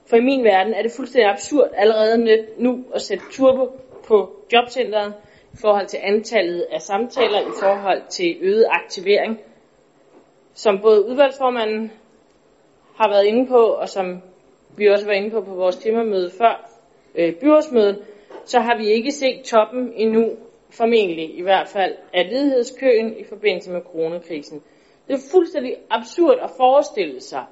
[0.09, 3.70] For i min verden er det fuldstændig absurd allerede nu at sætte turbo
[4.06, 5.14] på jobcentret
[5.52, 9.40] i forhold til antallet af samtaler, i forhold til øget aktivering,
[10.55, 11.93] som både udvalgsformanden
[12.97, 14.22] har været inde på, og som
[14.76, 16.70] vi også var inde på på vores temamøde før,
[17.14, 18.02] øh, byrådsmødet,
[18.44, 20.36] så har vi ikke set toppen endnu,
[20.70, 24.62] formentlig i hvert fald, af ledighedskøen i forbindelse med coronakrisen.
[25.09, 27.44] Det er fuldstændig absurd at forestille sig,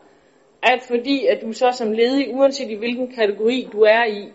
[0.73, 4.33] at fordi at du så som ledig, uanset i hvilken kategori du er i,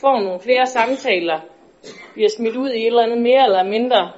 [0.00, 1.40] får nogle flere samtaler,
[2.12, 4.12] bliver smidt ud i et eller andet mere eller mindre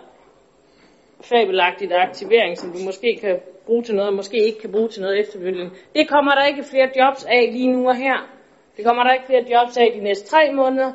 [1.21, 5.03] fabelagtigt aktivering, som du måske kan bruge til noget, og måske ikke kan bruge til
[5.03, 5.71] noget efterfølgende.
[5.95, 8.31] Det kommer der ikke flere jobs af lige nu og her.
[8.77, 10.93] Det kommer der ikke flere jobs af de næste tre måneder.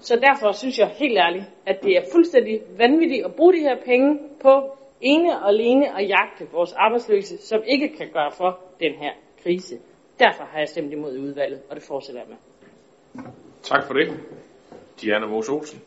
[0.00, 3.76] Så derfor synes jeg helt ærligt, at det er fuldstændig vanvittigt at bruge de her
[3.84, 8.92] penge på ene og alene at jagte vores arbejdsløse, som ikke kan gøre for den
[8.92, 9.12] her
[9.42, 9.78] krise.
[10.18, 12.36] Derfor har jeg stemt imod i udvalget, og det fortsætter jeg med.
[13.62, 14.20] Tak for det.
[15.00, 15.80] Diana Mos Olsen.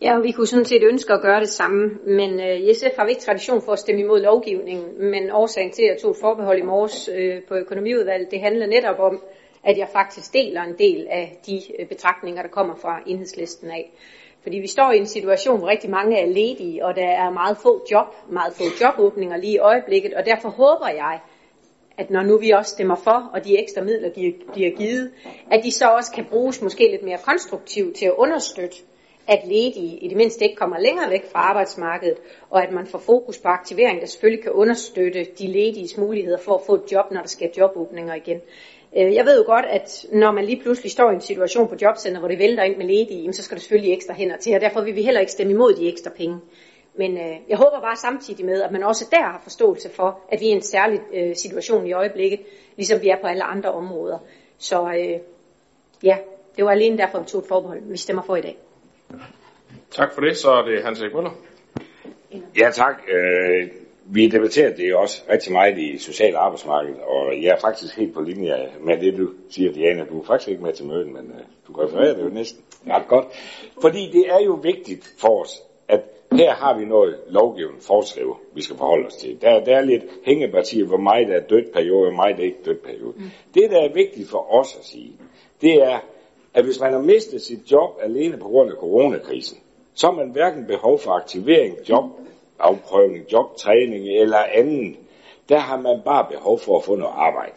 [0.00, 3.04] Ja, vi kunne sådan set ønske at gøre det samme, men øh, i SF har
[3.04, 6.16] vi ikke tradition for at stemme imod lovgivningen, men årsagen til, at jeg tog et
[6.20, 9.22] forbehold i morges øh, på økonomiudvalget, det handler netop om,
[9.64, 13.92] at jeg faktisk deler en del af de øh, betragtninger, der kommer fra enhedslisten af.
[14.46, 17.56] Fordi vi står i en situation, hvor rigtig mange er ledige, og der er meget
[17.58, 21.20] få job, meget få jobåbninger lige i øjeblikket, og derfor håber jeg,
[21.98, 24.10] at når nu vi også stemmer for, og de ekstra midler
[24.52, 25.10] bliver givet,
[25.50, 28.76] at de så også kan bruges måske lidt mere konstruktivt til at understøtte,
[29.28, 32.18] at ledige i det mindste ikke kommer længere væk fra arbejdsmarkedet,
[32.50, 36.54] og at man får fokus på aktivering, der selvfølgelig kan understøtte de lediges muligheder for
[36.54, 38.40] at få et job, når der sker jobåbninger igen.
[38.96, 41.76] Øh, jeg ved jo godt, at når man lige pludselig står i en situation på
[41.82, 44.60] jobcenter, hvor det vælter ind med ledige, så skal der selvfølgelig ekstra hænder til, og
[44.60, 46.40] derfor vil vi heller ikke stemme imod de ekstra penge.
[46.98, 50.40] Men øh, jeg håber bare samtidig med, at man også der har forståelse for, at
[50.40, 52.40] vi er i en særlig øh, situation i øjeblikket,
[52.76, 54.18] ligesom vi er på alle andre områder.
[54.58, 55.20] Så øh,
[56.02, 56.18] ja,
[56.56, 57.80] det var alene derfor, vi tog et forbehold.
[57.82, 58.56] Vi stemmer for i dag.
[59.90, 60.36] Tak for det.
[60.36, 61.30] Så er det Hans Erik Møller.
[62.58, 63.02] Ja, tak.
[63.08, 63.70] Øh,
[64.08, 68.20] vi debatterer det også rigtig meget i social arbejdsmarked, og jeg er faktisk helt på
[68.20, 70.04] linje med det, du siger, Diana.
[70.04, 73.08] Du er faktisk ikke med til møden, men uh, du refererer det jo næsten ret
[73.08, 73.26] godt.
[73.80, 76.00] Fordi det er jo vigtigt for os, at
[76.32, 79.40] her har vi noget lovgivende forskriver, vi skal forholde os til.
[79.40, 82.42] Der, der er lidt hængepartier, hvor meget der er dødt periode, og hvor meget der
[82.42, 83.12] ikke dødt periode.
[83.16, 83.30] Mm.
[83.54, 85.12] Det, der er vigtigt for os at sige,
[85.60, 85.98] det er,
[86.54, 89.58] at hvis man har mistet sit job alene på grund af coronakrisen,
[89.94, 92.04] så har man hverken behov for aktivering, job,
[92.58, 94.96] afprøvning, jobtræning eller anden.
[95.48, 97.54] Der har man bare behov for at få noget arbejde.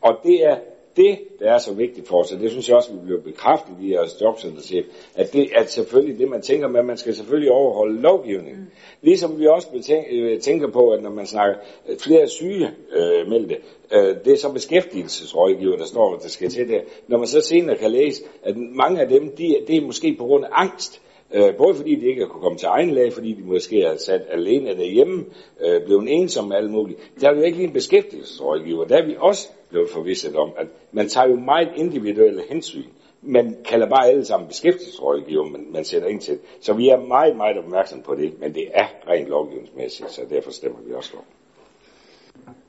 [0.00, 0.56] Og det er
[0.96, 3.74] det, der er så vigtigt for os, og det synes jeg også, vi bliver bekræftet
[3.82, 4.84] i jeres jobcenterchef,
[5.14, 8.60] at det er selvfølgelig det, man tænker med, at man skal selvfølgelig overholde lovgivningen.
[8.60, 8.70] Mm.
[9.02, 9.68] Ligesom vi også
[10.10, 11.54] øh, tænker på, at når man snakker
[11.98, 13.56] flere syge øh, meldte,
[13.92, 16.80] øh, det er så beskæftigelsesrådgiver, der står, der skal til det.
[17.08, 20.24] Når man så senere kan læse, at mange af dem, de, det er måske på
[20.24, 21.02] grund af angst,
[21.34, 24.22] Øh, både fordi de ikke kunne komme til egen læge, fordi de måske er sat
[24.30, 25.24] alene derhjemme,
[25.60, 26.98] øh, blevet ensomme med alt muligt.
[27.20, 28.84] Der er jo ikke lige en beskæftigelsesrådgiver.
[28.84, 32.84] Der er vi også blevet forvisset om, at man tager jo meget individuelle hensyn.
[33.22, 37.36] Man kalder bare alle sammen beskæftigelsesrådgiver, men man sætter ind til Så vi er meget,
[37.36, 41.24] meget opmærksom på det, men det er rent lovgivningsmæssigt, så derfor stemmer vi også for.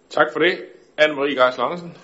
[0.10, 0.58] Tak for det.
[1.02, 1.98] Anne-Marie Geisler Andersen.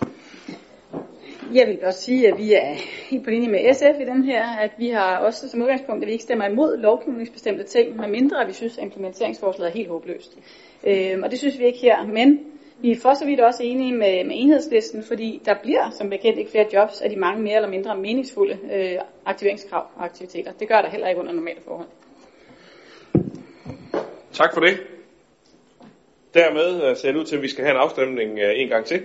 [1.53, 2.73] Jeg vil også sige, at vi er
[3.09, 6.07] helt på linje med SF i den her, at vi har også som udgangspunkt, at
[6.07, 10.37] vi ikke stemmer imod lovgivningsbestemte ting, medmindre at vi synes, at implementeringsforslaget er helt håbløst.
[10.83, 12.39] Øhm, og det synes vi ikke her, men
[12.81, 16.39] vi er for så vidt også enige med, med enhedslisten, fordi der bliver som bekendt
[16.39, 20.51] ikke flere jobs af de mange mere eller mindre meningsfulde øh, aktiveringskrav og aktiviteter.
[20.51, 21.87] Det gør der heller ikke under normale forhold.
[24.33, 24.77] Tak for det.
[26.33, 28.85] Dermed øh, ser det ud til, at vi skal have en afstemning øh, en gang
[28.85, 29.01] til.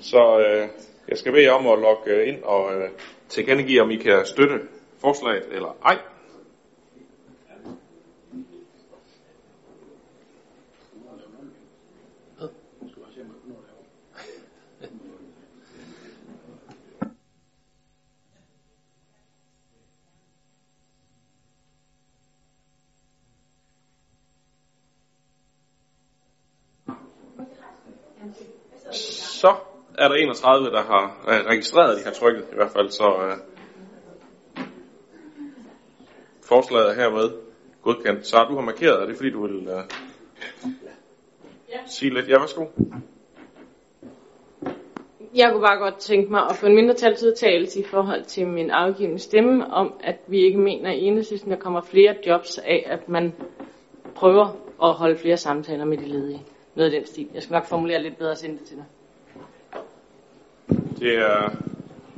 [0.00, 0.68] Så øh,
[1.10, 2.90] jeg skal bede jer om at logge øh, ind og øh,
[3.28, 4.60] tilkendegive, om I kan støtte
[5.00, 5.98] forslaget eller ej.
[28.92, 29.54] Så
[30.00, 33.36] er der 31, der har øh, registreret, de har trykket i hvert fald, så øh,
[36.42, 37.30] forslaget er hermed
[37.82, 38.26] godkendt.
[38.26, 39.82] Så du har markeret, er det fordi du vil øh,
[41.86, 42.28] sige lidt?
[42.28, 42.64] Ja, værsgo.
[45.34, 49.18] Jeg kunne bare godt tænke mig at få en mindretalsudtalelse i forhold til min afgivende
[49.18, 53.34] stemme om, at vi ikke mener i enhedslisten, der kommer flere jobs af, at man
[54.14, 56.42] prøver at holde flere samtaler med de ledige.
[56.74, 57.28] Noget af den stil.
[57.34, 58.84] Jeg skal nok formulere lidt bedre og sende det til dig.
[60.98, 61.50] Det er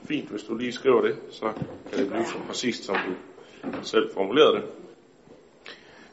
[0.09, 1.53] fint, hvis du lige skriver det, så
[1.91, 2.97] kan det blive så præcist, som
[3.65, 4.63] du selv formulerede det.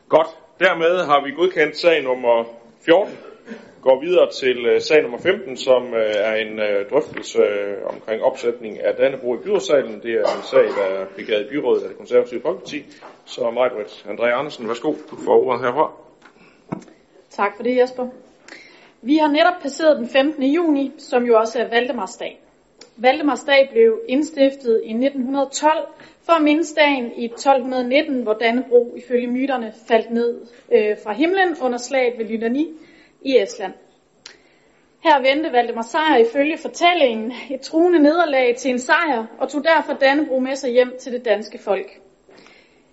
[0.10, 0.28] Godt.
[0.60, 2.46] Dermed har vi godkendt sag nummer
[2.82, 3.18] 14
[3.82, 7.42] går videre til øh, sag nummer 15, som øh, er en øh, drøftelse
[7.86, 10.02] omkring opsætning af Dannebro i byrådssalen.
[10.04, 12.86] Det er en sag, der er begavet i byrådet af det konservative folkeparti.
[13.26, 15.92] Så Majbrit André Andersen, værsgo, du får ordet herfra.
[17.30, 18.08] Tak for det, Jesper.
[19.02, 20.44] Vi har netop passeret den 15.
[20.44, 22.40] juni, som jo også er Valdemarsdag.
[22.98, 25.88] Valdemarsdag blev indstiftet i 1912
[26.26, 31.56] for at mindes dagen i 1219, hvor Dannebro ifølge myterne faldt ned øh, fra himlen
[31.62, 32.68] under slaget ved Lydani
[33.22, 33.74] i Estland.
[35.04, 39.94] Her vendte Valdemar Sejr ifølge fortællingen et truende nederlag til en sejr og tog derfor
[39.94, 42.00] Dannebro med sig hjem til det danske folk.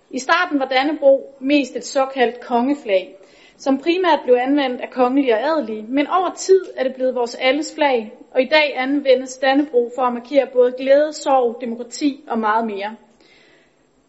[0.09, 3.16] I starten var Dannebro mest et såkaldt kongeflag,
[3.57, 7.35] som primært blev anvendt af kongelige og adelige, men over tid er det blevet vores
[7.35, 12.39] alles flag, og i dag anvendes Dannebrog for at markere både glæde, sorg, demokrati og
[12.39, 12.95] meget mere.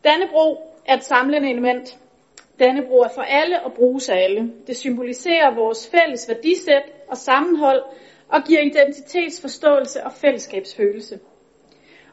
[0.04, 1.98] Dannebrog er et samlende element.
[2.58, 4.52] Dannebrog er for alle og bruges af alle.
[4.66, 7.82] Det symboliserer vores fælles værdisæt og sammenhold
[8.28, 11.18] og giver identitetsforståelse og fællesskabsfølelse.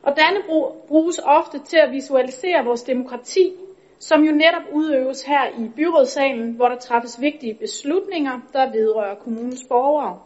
[0.03, 3.53] Og Dannebrog bruges ofte til at visualisere vores demokrati,
[3.99, 9.63] som jo netop udøves her i byrådssalen, hvor der træffes vigtige beslutninger, der vedrører kommunens
[9.69, 10.19] borgere.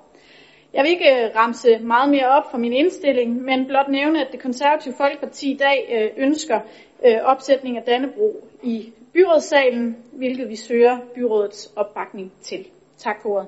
[0.73, 4.31] Jeg vil ikke øh, ramse meget mere op for min indstilling, men blot nævne, at
[4.31, 6.59] det konservative Folkeparti i dag øh, ønsker
[7.05, 12.67] øh, opsætning af Dannebro i byrådssalen, hvilket vi søger byrådets opbakning til.
[12.97, 13.47] Tak for ordet.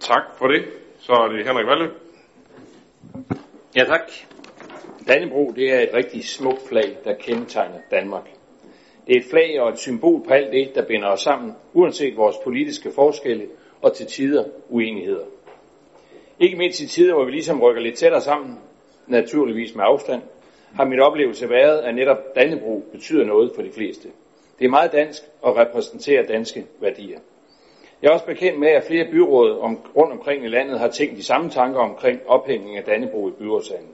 [0.00, 0.64] Tak for det.
[0.98, 1.90] Så er det Henrik Valle.
[3.76, 4.10] Ja, tak.
[5.08, 8.35] Dannebro, det er et rigtig smukt flag, der kendetegner Danmark.
[9.06, 12.16] Det er et flag og et symbol på alt det, der binder os sammen, uanset
[12.16, 13.46] vores politiske forskelle
[13.82, 15.24] og til tider uenigheder.
[16.40, 18.58] Ikke mindst i tider, hvor vi ligesom rykker lidt tættere sammen,
[19.06, 20.22] naturligvis med afstand,
[20.74, 24.08] har min oplevelse været, at netop Dannebrog betyder noget for de fleste.
[24.58, 27.18] Det er meget dansk og repræsenterer danske værdier.
[28.02, 31.16] Jeg er også bekendt med, at flere byråd om, rundt omkring i landet har tænkt
[31.16, 33.90] de samme tanker omkring ophængning af Dannebrog i byrådsanden.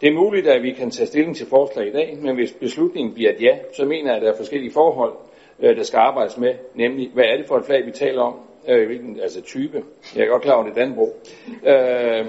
[0.00, 3.14] Det er muligt, at vi kan tage stilling til forslag i dag, men hvis beslutningen
[3.14, 5.12] bliver et ja, så mener jeg, at der er forskellige forhold,
[5.60, 8.34] øh, der skal arbejdes med, nemlig hvad er det for et flag, vi taler om,
[8.68, 9.82] øh, hvilken altså type.
[10.16, 11.16] Jeg er godt klar over, det er Danbro.
[11.66, 12.26] Øh,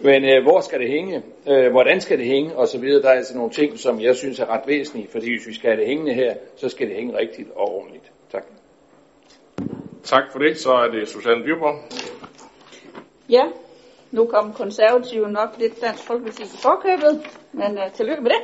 [0.00, 1.22] men øh, hvor skal det hænge?
[1.48, 2.56] Øh, hvordan skal det hænge?
[2.56, 3.02] Og så videre.
[3.02, 5.70] Der er altså nogle ting, som jeg synes er ret væsentlige, fordi hvis vi skal
[5.70, 8.12] have det hængende her, så skal det hænge rigtigt og ordentligt.
[8.32, 8.44] Tak.
[10.02, 10.58] Tak for det.
[10.58, 11.74] Så er det Susanne Dyrborg.
[13.30, 13.42] Ja,
[14.10, 18.40] nu kom konservative nok lidt Dansk Folkeparti i forkøbet, men uh, tillykke med det.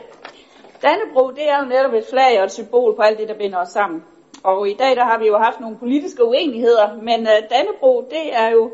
[0.83, 3.59] Dannebro, det er jo netop et flag og et symbol på alt det, der binder
[3.59, 4.05] os sammen.
[4.43, 8.09] Og i dag der har vi jo haft nogle politiske uenigheder, men øh, uh, Dannebro,
[8.11, 8.71] det er jo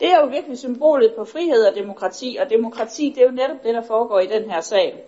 [0.00, 3.62] det er jo virkelig symbolet på frihed og demokrati, og demokrati, det er jo netop
[3.64, 5.04] det, der foregår i den her sag.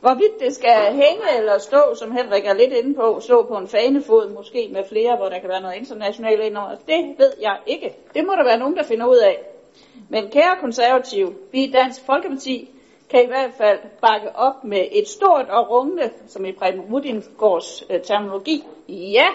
[0.00, 3.68] Hvorvidt det skal hænge eller stå, som Henrik er lidt inde på, stå på en
[3.68, 7.96] fanefod, måske med flere, hvor der kan være noget internationalt indover, det ved jeg ikke.
[8.14, 9.38] Det må der være nogen, der finder ud af.
[10.12, 12.70] Men kære konservative, vi i Dansk Folkeparti
[13.10, 17.84] kan i hvert fald bakke op med et stort og rungende, som i Preben Rudingårds
[17.90, 19.26] øh, terminologi, ja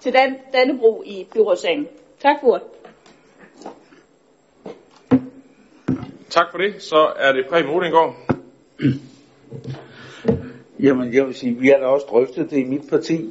[0.00, 1.88] til Dan Dannebro i byrådssagen.
[2.20, 2.62] Tak for ordet.
[6.30, 6.82] Tak for det.
[6.82, 8.14] Så er det Preben Rudingård.
[10.84, 13.30] Jamen, jeg vil sige, vi har da også drøftet det i mit parti.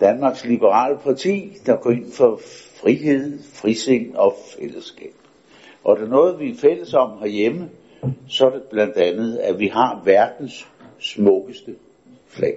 [0.00, 2.40] Danmarks Liberale Parti, der går ind for
[2.82, 5.14] frihed, frisind og fællesskab.
[5.84, 7.70] Og der er noget, vi er fælles om herhjemme,
[8.28, 11.74] så er det blandt andet, at vi har verdens smukkeste
[12.26, 12.56] flag.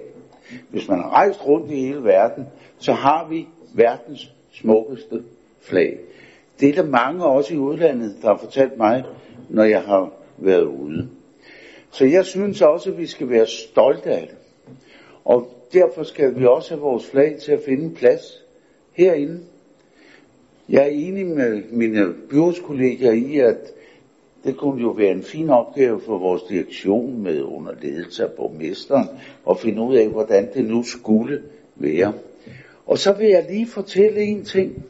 [0.70, 2.46] Hvis man har rejst rundt i hele verden,
[2.78, 5.22] så har vi verdens smukkeste
[5.60, 5.98] flag.
[6.60, 9.04] Det er der mange også i udlandet, der har fortalt mig,
[9.48, 11.08] når jeg har været ude.
[11.90, 14.36] Så jeg synes også, at vi skal være stolte af det.
[15.24, 18.44] Og derfor skal vi også have vores flag til at finde plads
[18.92, 19.40] herinde.
[20.68, 23.72] Jeg er enig med mine byrådskolleger i, at
[24.44, 29.08] det kunne jo være en fin opgave for vores direktion med under ledelse af borgmesteren
[29.50, 31.42] at finde ud af, hvordan det nu skulle
[31.76, 32.12] være.
[32.86, 34.84] Og så vil jeg lige fortælle en ting.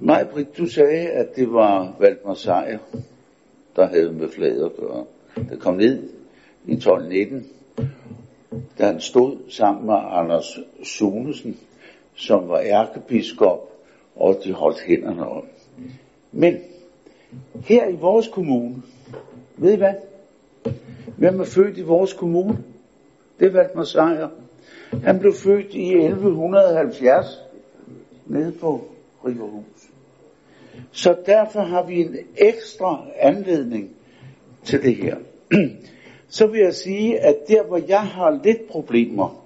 [0.00, 2.78] Nej, Britt, du sagde, at det var Valdemar Seier,
[3.76, 5.04] der havde med flaget at gøre.
[5.50, 6.02] Der kom ned
[6.66, 7.46] i 1219,
[8.78, 11.56] da han stod sammen med Anders Sunesen,
[12.14, 13.73] som var ærkebiskop,
[14.16, 15.44] og de holdt hænderne op.
[16.32, 16.58] Men
[17.64, 18.82] her i vores kommune,
[19.56, 19.94] ved I hvad?
[21.16, 22.58] Hvem er født i vores kommune?
[23.40, 24.28] Det er Valdemar Sejr.
[25.02, 27.26] Han blev født i 1170
[28.26, 28.84] nede på
[29.26, 29.90] Riverhus.
[30.92, 33.90] Så derfor har vi en ekstra anledning
[34.64, 35.16] til det her.
[36.28, 39.43] Så vil jeg sige, at der hvor jeg har lidt problemer,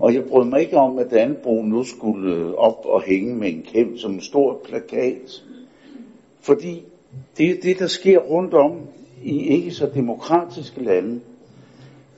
[0.00, 3.48] og jeg brød mig ikke om, at Danbro nu skulle øh, op og hænge med
[3.48, 5.42] en kæmpe som en stor plakat.
[6.40, 6.82] Fordi
[7.38, 8.80] det er det, der sker rundt om
[9.22, 11.20] i ikke så demokratiske lande.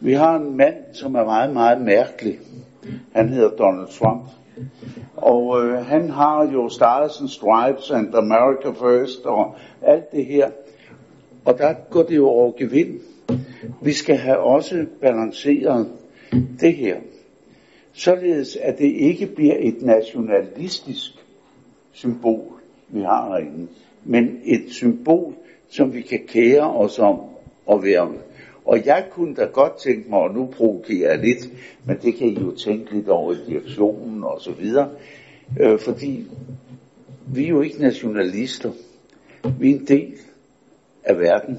[0.00, 2.38] Vi har en mand, som er meget, meget mærkelig.
[3.12, 4.22] Han hedder Donald Trump.
[5.16, 10.50] Og øh, han har jo Stars and Stripes and America First og alt det her.
[11.44, 13.00] Og der går det jo over gevind.
[13.82, 15.88] Vi skal have også balanceret
[16.60, 16.96] det her.
[17.92, 21.10] Således at det ikke bliver et nationalistisk
[21.92, 22.52] symbol,
[22.88, 23.68] vi har herinde,
[24.04, 25.34] men et symbol,
[25.68, 27.20] som vi kan kære os om
[27.66, 28.18] og være med.
[28.64, 31.48] Og jeg kunne da godt tænke mig, og nu provokerer jeg lidt,
[31.86, 34.90] men det kan I jo tænke lidt over i direktionen og så videre,
[35.60, 36.26] øh, fordi
[37.34, 38.70] vi er jo ikke nationalister.
[39.58, 40.14] Vi er en del
[41.04, 41.58] af verden.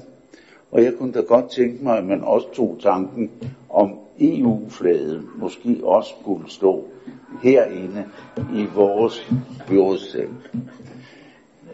[0.70, 3.30] Og jeg kunne da godt tænke mig, at man også tog tanken
[3.70, 6.88] om EU-flaget måske også skulle stå
[7.42, 8.04] herinde
[8.54, 9.32] i vores
[9.68, 10.34] byrådscelle.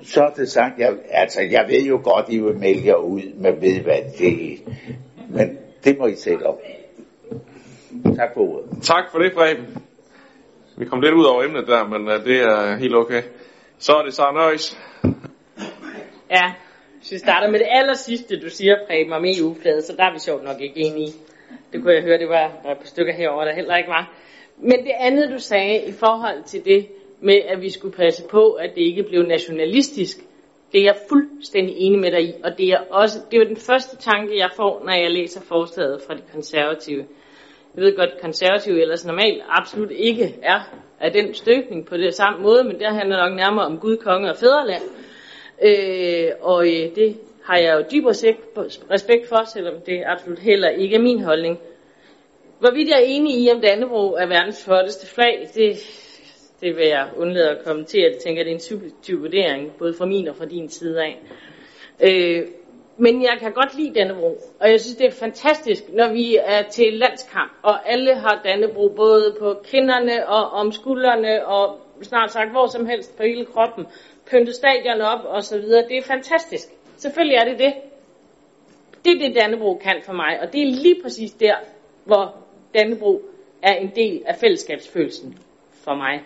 [0.02, 3.22] Så er det sagt, jeg, altså jeg ved jo godt, I vil melde jer ud
[3.34, 4.56] med ved hvad det er.
[5.28, 6.60] Men det må I sætte op.
[8.16, 8.82] Tak for ordet.
[8.82, 9.78] Tak for det, Preben.
[10.76, 13.22] Vi kom lidt ud over emnet der, men uh, det er helt okay.
[13.78, 14.78] Så er det Sara Nøjes.
[16.30, 16.52] Ja,
[16.98, 20.12] hvis vi starter med det aller sidste, du siger, Preben, om EU-flaget, så der er
[20.12, 21.12] vi sjovt nok ikke enige.
[21.72, 24.14] Det kunne jeg høre, det var der et par stykker herover der heller ikke var.
[24.56, 26.88] Men det andet, du sagde i forhold til det
[27.20, 30.18] med, at vi skulle passe på, at det ikke blev nationalistisk,
[30.72, 33.56] det er jeg fuldstændig enig med dig i, og det er også det er den
[33.56, 37.04] første tanke, jeg får, når jeg læser forslaget fra de konservative.
[37.74, 40.60] Jeg ved godt, at konservative ellers normalt absolut ikke er
[41.00, 44.30] af den støbning på det samme måde, men der handler nok nærmere om Gud, konge
[44.30, 44.82] og fædreland.
[45.62, 47.16] Øh, og øh, det
[47.50, 48.06] har jeg jo dyb
[48.90, 51.58] respekt for, selvom det absolut heller ikke er min holdning.
[52.58, 55.76] Hvorvidt jeg er enig i, om Dannebro er verdens flotteste flag, det,
[56.60, 58.10] det vil jeg undlade at kommentere.
[58.12, 61.22] Jeg tænker, det er en subjektiv vurdering, både fra min og fra din side af.
[62.00, 62.46] Øh,
[62.96, 66.62] men jeg kan godt lide Dannebro, og jeg synes, det er fantastisk, når vi er
[66.62, 72.50] til landskamp, og alle har Dannebro både på kinderne og om skuldrene, og snart sagt
[72.50, 73.86] hvor som helst på hele kroppen,
[74.30, 75.88] pyntet stadion op og så videre.
[75.88, 76.68] Det er fantastisk.
[77.00, 77.72] Selvfølgelig er det det.
[79.04, 81.54] Det er det, Dannebro kan for mig, og det er lige præcis der,
[82.04, 82.36] hvor
[82.74, 83.22] Dannebro
[83.62, 85.38] er en del af fællesskabsfølelsen
[85.72, 86.22] for mig.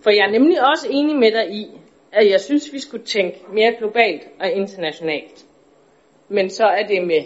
[0.00, 1.66] For jeg er nemlig også enig med dig i,
[2.12, 5.46] at jeg synes, vi skulle tænke mere globalt og internationalt.
[6.28, 7.22] Men så er det med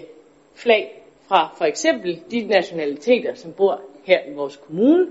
[0.54, 5.06] flag fra for eksempel de nationaliteter, som bor her i vores kommune.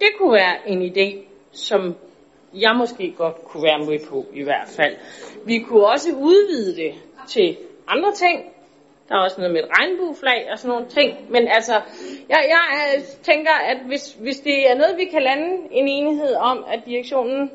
[0.00, 1.94] Det kunne være en idé, som
[2.54, 4.96] jeg måske godt kunne være med på i hvert fald.
[5.46, 6.94] Vi kunne også udvide det
[7.28, 7.56] til
[7.88, 8.44] andre ting.
[9.08, 11.32] Der er også noget med et regnbueflag og sådan nogle ting.
[11.32, 11.72] Men altså,
[12.28, 12.64] jeg, jeg
[12.96, 16.80] øh, tænker, at hvis, hvis det er noget, vi kan lande en enighed om, at
[16.86, 17.50] direktionen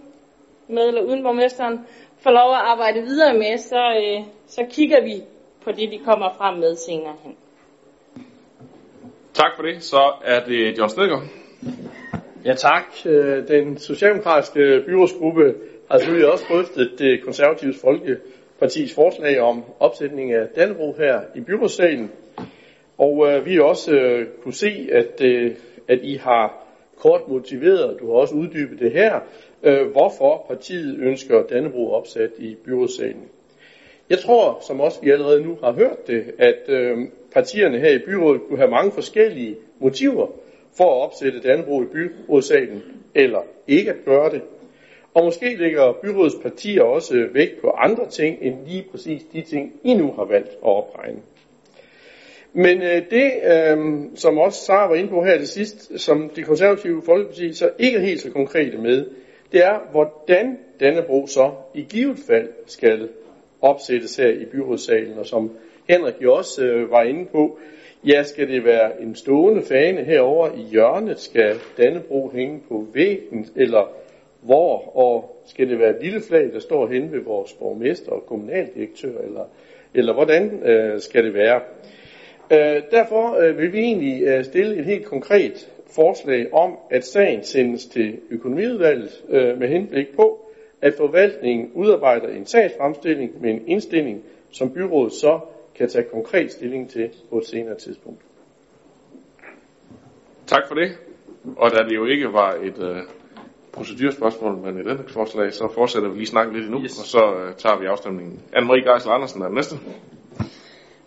[0.68, 1.88] med eller uden borgmesteren
[2.20, 5.22] får lov at arbejde videre med, så, øh, så kigger vi
[5.64, 7.36] på det, de kommer frem med senere hen.
[9.34, 9.84] Tak for det.
[9.84, 11.24] Så er det John Stedgaard.
[12.48, 12.84] Ja tak.
[13.06, 15.56] Øh, den socialdemokratiske byrådsgruppe
[15.92, 22.12] har selvfølgelig også drøftet det konservative Folkepartis forslag om opsætning af Danbro her i byrådssalen.
[22.98, 25.56] Og øh, vi har også øh, kunne se, at, øh,
[25.88, 26.68] at I har
[26.98, 29.20] kort motiveret, du har også uddybet det her,
[29.64, 33.28] øh, hvorfor partiet ønsker Dannebro opsat i byrådssalen.
[34.10, 36.98] Jeg tror, som også vi allerede nu har hørt det, at øh,
[37.34, 40.28] partierne her i byrådet kunne have mange forskellige motiver
[40.78, 42.84] for at opsætte Danbro i byrådssalen,
[43.16, 44.42] eller ikke at gøre det.
[45.14, 49.74] Og måske lægger byrådets partier også vægt på andre ting, end lige præcis de ting,
[49.84, 51.20] I nu har valgt at opregne.
[52.54, 53.78] Men øh, det, øh,
[54.16, 57.98] som også Sara var inde på her til sidst, som de konservative folkeparti så ikke
[57.98, 59.06] er helt så konkrete med,
[59.52, 63.10] det er, hvordan Dannebro så i givet fald skal
[63.62, 65.52] opsættes her i byrådssalen, og som
[65.90, 67.60] Henrik jo også øh, var inde på,
[68.06, 71.20] Ja, skal det være en stående fane herover i hjørnet?
[71.20, 73.48] Skal Dannebro hænge på væggen?
[73.56, 73.92] Eller
[74.42, 74.98] hvor?
[74.98, 79.22] Og skal det være et lille flag, der står hen ved vores borgmester og kommunaldirektør?
[79.22, 79.46] Eller,
[79.94, 81.62] eller hvordan øh, skal det være?
[82.52, 87.44] Øh, derfor øh, vil vi egentlig øh, stille et helt konkret forslag om, at sagen
[87.44, 90.40] sendes til økonomiudvalget øh, med henblik på,
[90.82, 95.40] at forvaltningen udarbejder en sagsfremstilling med en indstilling, som byrådet så
[95.78, 98.22] kan tage konkret stilling til på et senere tidspunkt.
[100.48, 100.98] Tak for det.
[101.58, 103.04] Og da det jo ikke var et øh,
[103.72, 107.00] procedurspørgsmål, men et ændringsforslag, så fortsætter vi lige snakke lidt endnu, yes.
[107.00, 108.40] og så øh, tager vi afstemningen.
[108.56, 109.76] Anne-Marie Geisler Andersen er den næste.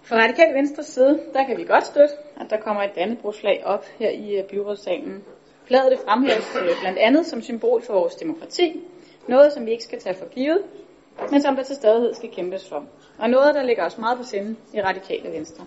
[0.02, 3.84] Fra radikal venstre side, der kan vi godt støtte, at der kommer et dannebrugsflag op
[3.98, 5.24] her i øh, byrådssalen.
[5.64, 8.80] Flaget det fremhæves øh, blandt andet som symbol for vores demokrati,
[9.28, 10.62] noget som vi ikke skal tage for givet,
[11.30, 12.84] men som der til stadighed skal kæmpes for.
[13.18, 15.64] Og noget, der ligger os meget på sinde i radikale venstre.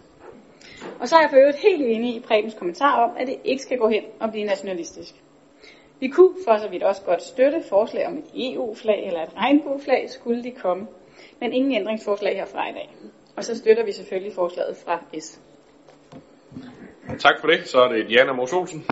[0.99, 3.63] Og så er jeg for øvrigt helt enig i Prebens kommentar om, at det ikke
[3.63, 5.15] skal gå hen og blive nationalistisk.
[5.99, 10.09] Vi kunne for så vidt også godt støtte forslag om et EU-flag eller et regnbueflag,
[10.09, 10.87] skulle de komme,
[11.39, 12.89] men ingen ændringsforslag herfra i dag.
[13.35, 15.39] Og så støtter vi selvfølgelig forslaget fra S.
[17.19, 17.67] Tak for det.
[17.67, 18.85] Så er det Diana Mos Olsen.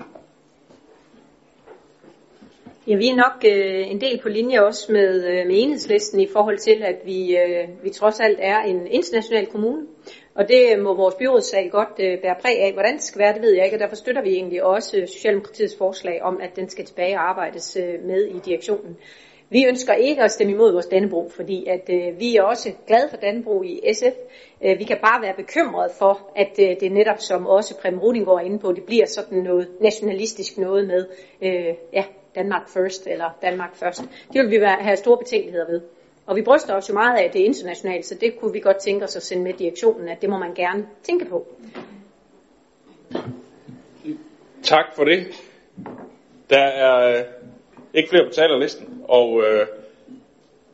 [2.92, 6.28] Ja, vi er nok øh, en del på linje også med, øh, med enhedslisten i
[6.34, 9.88] forhold til, at vi, øh, vi trods alt er en international kommune.
[10.36, 12.74] Og det må vores byrådssal godt øh, bære præg af.
[12.74, 15.78] Hvordan det skal være, det ved jeg ikke, og derfor støtter vi egentlig også Socialdemokratiets
[15.78, 18.98] forslag om, at den skal tilbage og arbejdes øh, med i direktionen.
[19.50, 23.10] Vi ønsker ikke at stemme imod vores Dannebro, fordi at øh, vi er også glade
[23.10, 24.16] for Dannebro i SF.
[24.66, 28.26] Øh, vi kan bare være bekymrede for, at øh, det netop, som også Prem Ruding
[28.26, 31.06] går inde på, det bliver sådan noget nationalistisk noget med,
[31.42, 32.04] øh, ja,
[32.36, 34.02] Danmark first, eller Danmark først.
[34.34, 35.82] Det vil vi have store betænkeligheder ved.
[36.26, 38.60] Og vi bryster os jo meget af, at det er internationalt, så det kunne vi
[38.60, 41.48] godt tænke os at sende med direktionen, at det må man gerne tænke på.
[44.64, 45.28] Tak for det.
[46.50, 47.24] Der er øh,
[47.94, 49.68] ikke flere på talerlisten, og øh,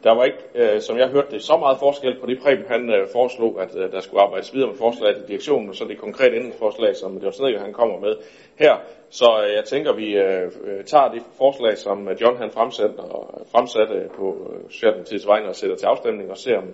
[0.08, 2.90] der var ikke, øh, som jeg hørte det, så meget forskel på det Preben han
[2.90, 5.98] øh, foreslog, at øh, der skulle arbejdes videre med forslaget til direktionen, og så det
[5.98, 8.16] konkrete ændringsforslag, som det var Snedker, han kommer med
[8.56, 8.76] her.
[9.10, 12.98] Så øh, jeg tænker, vi øh, øh tager det forslag, som øh, John han fremsatte,
[13.00, 16.68] og øh, fremsatte på øh, Socialdemokratiets vegne og sætter til afstemning og ser, om,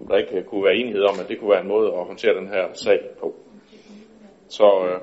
[0.00, 2.34] om der ikke kunne være enighed om, at det kunne være en måde at håndtere
[2.34, 3.34] den her sag på.
[4.48, 5.00] Så øh,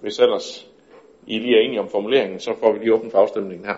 [0.00, 0.70] hvis ellers
[1.26, 3.74] I lige er enige om formuleringen, så får vi lige åbent for afstemningen her.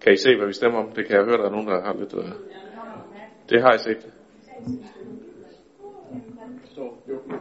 [0.00, 0.90] Kan I se, hvad vi stemmer om?
[0.92, 2.12] Det kan jeg høre, der er nogen, der har lidt...
[2.12, 2.24] Uh...
[3.50, 4.12] Det har I set.
[6.74, 7.34] Så jo, på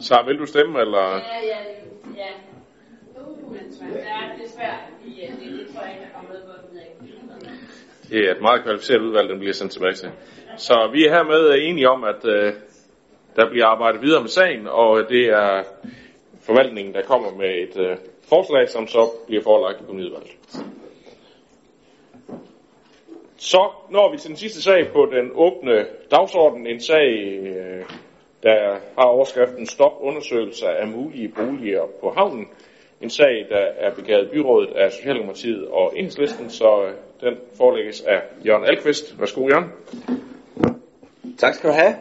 [0.00, 0.98] Så vil du stemme, eller?
[0.98, 1.58] Ja, ja,
[2.16, 2.53] ja.
[3.54, 6.34] Det er svært, fordi det, det tror jeg ikke, der kommer.
[8.10, 10.10] Det er et meget kvalificeret udvalg, den bliver sendt tilbage til.
[10.56, 12.52] Så vi er hermed øh, enige om, at øh,
[13.36, 15.62] der bliver arbejdet videre med sagen, og det er
[16.40, 17.96] forvaltningen, der kommer med et øh,
[18.28, 20.30] forslag, som så bliver forelagt i kommuneudvalget.
[23.36, 27.08] Så når vi til den sidste sag på den åbne dagsorden, en sag,
[27.46, 27.84] øh,
[28.42, 32.48] der har overskriften Stop undersøgelser af mulige boliger på havnen.
[33.04, 38.22] En sag, der er begavet byrådet af Socialdemokratiet og Enhedslisten, så øh, den forelægges af
[38.46, 39.20] Jørgen Alkvist.
[39.20, 39.68] Værsgo, Jørgen.
[41.38, 41.96] Tak skal du have.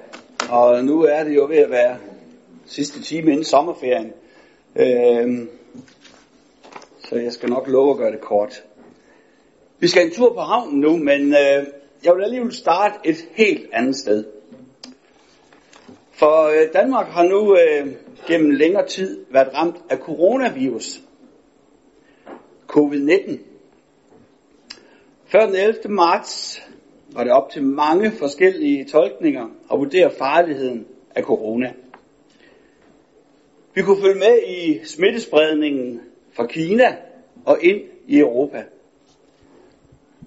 [0.50, 1.98] Og nu er det jo ved at være
[2.66, 4.14] sidste time inden sommerferien.
[4.76, 5.50] Øhm,
[7.00, 8.64] så jeg skal nok love at gøre det kort.
[9.80, 11.66] Vi skal en tur på havnen nu, men øh,
[12.04, 14.26] jeg vil alligevel starte et helt andet sted.
[16.12, 17.88] For øh, Danmark har nu øh,
[18.28, 21.02] gennem længere tid været ramt af coronavirus.
[22.72, 23.38] Covid-19.
[25.26, 25.76] Før den 11.
[25.90, 26.62] marts
[27.14, 31.74] var det op til mange forskellige tolkninger at vurdere farligheden af corona.
[33.74, 36.02] Vi kunne følge med i smittespredningen
[36.32, 36.98] fra Kina
[37.46, 38.64] og ind i Europa.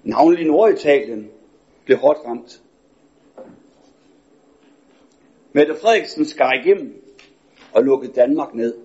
[0.03, 1.29] Navnlig Norditalien
[1.85, 2.61] blev hårdt ramt.
[5.53, 7.06] Mette Frederiksen skar igennem
[7.73, 8.75] og lukkede Danmark ned.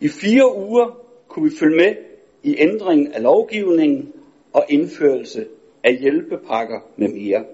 [0.00, 1.96] I fire uger kunne vi følge med
[2.42, 4.12] i ændringen af lovgivningen
[4.52, 5.46] og indførelse
[5.84, 7.44] af hjælpepakker med mere.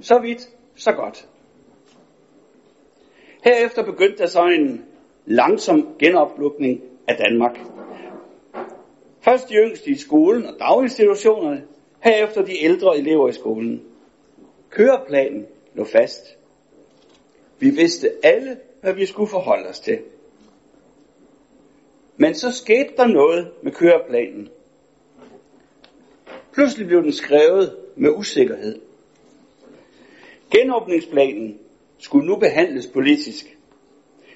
[0.00, 1.28] Så vidt, så godt.
[3.44, 4.84] Herefter begyndte der så en
[5.26, 7.58] langsom genoplukning af Danmark.
[9.20, 11.64] Først de yngste i skolen og daginstitutionerne,
[12.00, 13.82] herefter de ældre elever i skolen.
[14.70, 16.39] Køreplanen lå fast.
[17.60, 19.98] Vi vidste alle, hvad vi skulle forholde os til.
[22.16, 24.48] Men så skete der noget med køreplanen.
[26.52, 28.80] Pludselig blev den skrevet med usikkerhed.
[30.50, 31.58] Genåbningsplanen
[31.98, 33.58] skulle nu behandles politisk,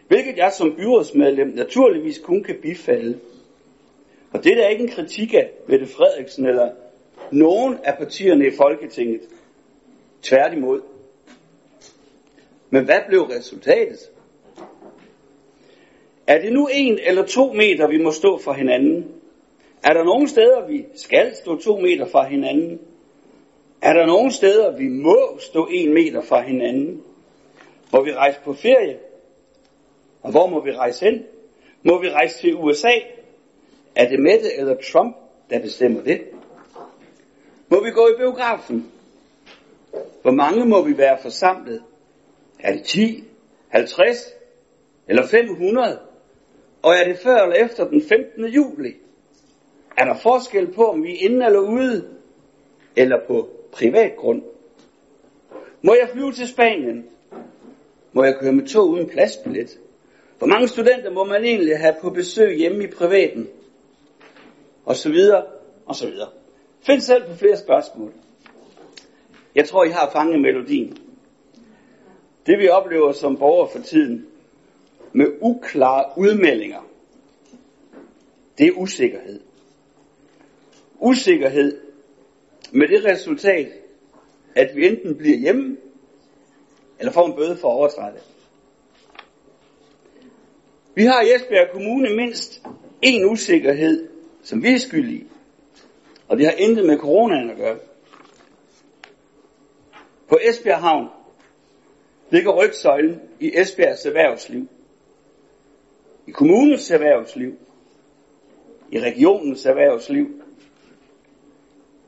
[0.08, 3.18] hvilket jeg som byrådsmedlem naturligvis kun kan bifalde.
[4.32, 6.70] Og det er ikke en kritik af Mette Frederiksen eller
[7.32, 9.20] nogen af partierne i Folketinget.
[10.22, 10.80] Tværtimod.
[12.74, 14.10] Men hvad blev resultatet?
[16.26, 19.14] Er det nu en eller to meter, vi må stå fra hinanden?
[19.82, 22.80] Er der nogle steder, vi skal stå to meter fra hinanden?
[23.82, 27.02] Er der nogle steder, vi må stå en meter fra hinanden?
[27.92, 28.98] Må vi rejse på ferie?
[30.22, 31.22] Og hvor må vi rejse hen?
[31.82, 32.98] Må vi rejse til USA?
[33.94, 35.16] Er det Mette eller Trump,
[35.50, 36.20] der bestemmer det?
[37.68, 38.92] Må vi gå i biografen?
[40.22, 41.82] Hvor mange må vi være forsamlet?
[42.64, 43.24] Er det 10,
[43.68, 44.34] 50
[45.08, 45.98] eller 500?
[46.82, 48.44] Og er det før eller efter den 15.
[48.44, 48.92] juli?
[49.96, 52.08] Er der forskel på, om vi er inde eller ude?
[52.96, 54.42] Eller på privat grund?
[55.82, 57.04] Må jeg flyve til Spanien?
[58.12, 59.78] Må jeg køre med tog uden pladsbillet?
[60.38, 63.48] Hvor mange studenter må man egentlig have på besøg hjemme i privaten?
[64.84, 65.44] Og så videre,
[65.86, 66.28] og så videre.
[66.86, 68.12] Find selv på flere spørgsmål.
[69.54, 71.03] Jeg tror, I har fanget melodien.
[72.46, 74.26] Det vi oplever som borgere for tiden,
[75.12, 76.88] med uklare udmeldinger,
[78.58, 79.40] det er usikkerhed.
[80.98, 81.80] Usikkerhed
[82.72, 83.72] med det resultat,
[84.54, 85.76] at vi enten bliver hjemme,
[86.98, 88.20] eller får en bøde for at overtræde.
[90.94, 92.62] Vi har i Esbjerg Kommune mindst
[93.02, 94.08] en usikkerhed,
[94.42, 95.26] som vi er skyldige.
[96.28, 97.78] Og det har intet med coronaen at gøre.
[100.28, 101.08] På Esbjerg Havn
[102.34, 104.68] ligger rygsøjlen i Esbjergs erhvervsliv.
[106.26, 107.52] I kommunens erhvervsliv.
[108.92, 110.26] I regionens erhvervsliv.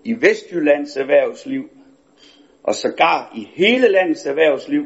[0.05, 1.71] I Vestjyllands erhvervsliv.
[2.63, 4.83] Og sågar i hele landets erhvervsliv,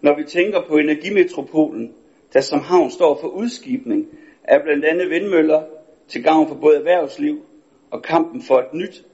[0.00, 1.94] når vi tænker på energimetropolen,
[2.32, 4.06] der som havn står for udskibning
[4.44, 5.62] af blandt andet vindmøller
[6.08, 7.44] til gavn for både erhvervsliv
[7.90, 9.04] og kampen for et nyt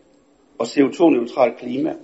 [0.58, 1.94] og CO2-neutralt klima.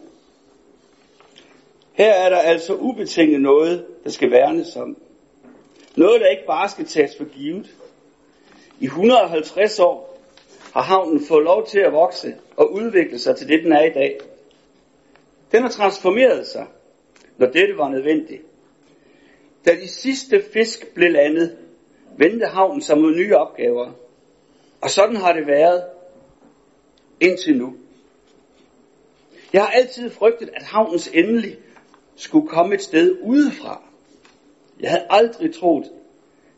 [1.97, 4.97] Her er der altså ubetinget noget, der skal værnes om.
[5.97, 7.75] Noget, der ikke bare skal tages for givet.
[8.81, 10.19] I 150 år
[10.73, 13.91] har havnen fået lov til at vokse og udvikle sig til det, den er i
[13.91, 14.19] dag.
[15.53, 16.67] Den har transformeret sig,
[17.37, 18.43] når dette var nødvendigt.
[19.65, 21.57] Da de sidste fisk blev landet,
[22.19, 23.93] vendte havnen sig mod nye opgaver.
[24.81, 25.85] Og sådan har det været
[27.21, 27.75] indtil nu.
[29.53, 31.57] Jeg har altid frygtet, at havnens endelige
[32.17, 33.83] skulle komme et sted udefra.
[34.81, 35.93] Jeg havde aldrig troet,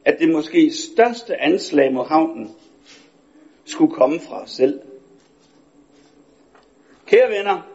[0.05, 2.51] at det måske største anslag mod havnen
[3.65, 4.81] skulle komme fra os selv.
[7.07, 7.69] Kære venner,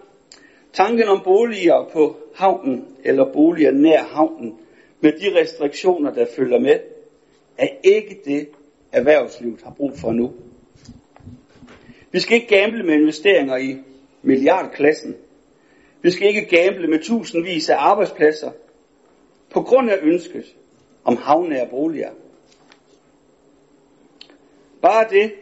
[0.74, 4.58] tanken om boliger på havnen eller boliger nær havnen
[5.02, 6.80] med de restriktioner, der følger med,
[7.58, 8.50] er ikke det,
[8.92, 10.34] erhvervslivet har brug for nu.
[12.12, 13.78] Vi skal ikke gamble med investeringer i
[14.22, 15.16] milliardklassen.
[16.04, 18.52] Vi skal ikke gamble med tusindvis af arbejdspladser
[19.50, 20.46] på grund af ønsket
[21.04, 22.12] om havnære boliger.
[24.82, 25.34] Bare det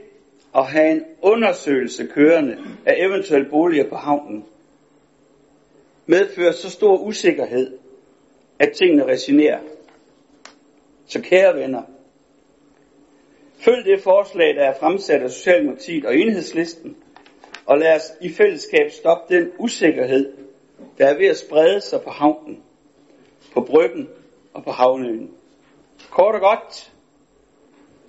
[0.56, 4.46] at have en undersøgelse kørende af eventuelle boliger på havnen
[6.06, 7.78] medfører så stor usikkerhed,
[8.60, 9.60] at tingene resignerer.
[11.06, 11.82] Så kære venner,
[13.60, 16.96] følg det forslag, der er fremsat af Socialdemokratiet og Enhedslisten,
[17.66, 20.41] og lad os i fællesskab stoppe den usikkerhed,
[20.98, 22.64] der er ved at sprede sig på havnen,
[23.54, 24.10] på bryggen
[24.54, 25.32] og på havnøen.
[26.10, 26.92] Kort og godt,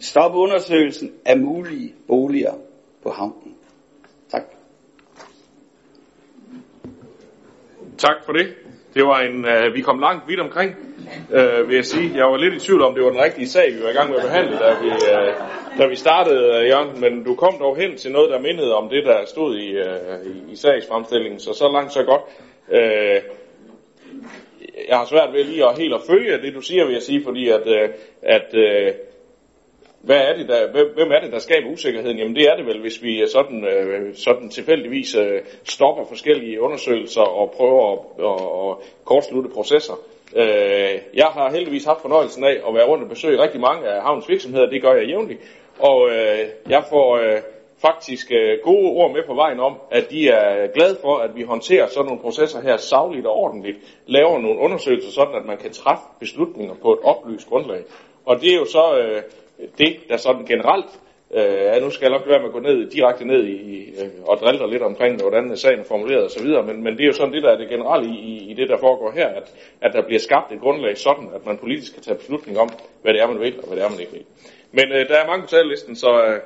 [0.00, 2.54] stop undersøgelsen af mulige boliger
[3.02, 3.56] på havnen.
[4.30, 4.42] Tak.
[7.98, 8.54] Tak for det.
[8.94, 10.76] Det var en, uh, vi kom langt vidt omkring,
[11.30, 12.16] uh, vil jeg sige.
[12.16, 14.10] Jeg var lidt i tvivl om, det var den rigtige sag, vi var i gang
[14.10, 17.00] med at behandle, da vi, uh, da vi startede, uh, Jørgen.
[17.00, 20.26] Men du kom dog hen til noget, der mindede om det, der stod i, uh,
[20.26, 21.40] i, i sagsfremstillingen.
[21.40, 22.22] Så så langt, så godt.
[22.70, 23.22] Øh,
[24.88, 27.24] jeg har svært ved lige at helt at følge det, du siger, vil jeg sige,
[27.24, 27.88] fordi at, øh,
[28.22, 28.92] at øh,
[30.02, 32.18] hvad er det, der, hvem er det, der skaber usikkerheden?
[32.18, 37.22] Jamen det er det vel, hvis vi sådan, øh, sådan tilfældigvis øh, stopper forskellige undersøgelser
[37.22, 37.98] og prøver at,
[38.30, 39.94] at, at kortslutte processer.
[40.36, 44.02] Øh, jeg har heldigvis haft fornøjelsen af at være rundt og besøge rigtig mange af
[44.02, 45.40] havns virksomheder, det gør jeg jævnligt.
[45.78, 47.40] Og øh, jeg får øh,
[47.82, 51.42] faktisk øh, gode ord med på vejen om, at de er glade for, at vi
[51.42, 55.72] håndterer sådan nogle processer her savligt og ordentligt, laver nogle undersøgelser sådan, at man kan
[55.72, 57.82] træffe beslutninger på et oplyst grundlag.
[58.24, 59.22] Og det er jo så øh,
[59.78, 60.90] det, der sådan generelt,
[61.36, 64.36] øh, nu skal jeg nok være med at gå ned, direkte ned i, øh, og
[64.36, 67.42] drille lidt omkring, hvordan sagen er formuleret osv., men, men det er jo sådan det,
[67.42, 70.20] der er det generelle i, i, i det, der foregår her, at, at der bliver
[70.20, 72.68] skabt et grundlag sådan, at man politisk kan tage beslutning om,
[73.02, 74.24] hvad det er, man vil, og hvad det er, man ikke vil.
[74.72, 76.40] Men øh, der er mange på talelisten, så øh,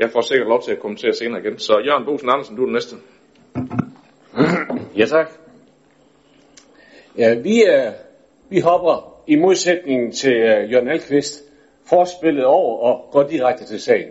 [0.00, 1.58] jeg får sikkert lov til at kommentere senere igen.
[1.58, 2.96] Så Jørgen Bosen Andersen, du er den næste.
[4.96, 5.30] Ja, tak.
[7.18, 7.92] Ja, vi, er,
[8.48, 11.42] vi hopper i modsætning til øh, Jørgen Alkvist,
[11.88, 14.08] forspillet over og går direkte til sagen.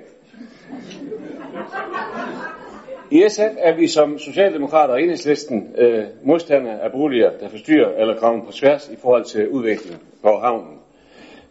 [3.11, 8.19] I SF er vi som Socialdemokrater og Enhedslisten øh, modstandere af boliger, der forstyrrer eller
[8.19, 10.79] kommer på tværs i forhold til udviklingen på havnen.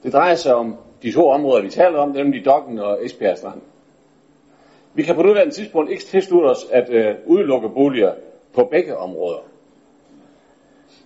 [0.03, 3.61] Det drejer sig om de to områder, vi taler om, nemlig Dokken og Esbjerg Strand.
[4.95, 8.13] Vi kan på nuværende tidspunkt ikke tilslutte os at øh, udelukke boliger
[8.55, 9.39] på begge områder.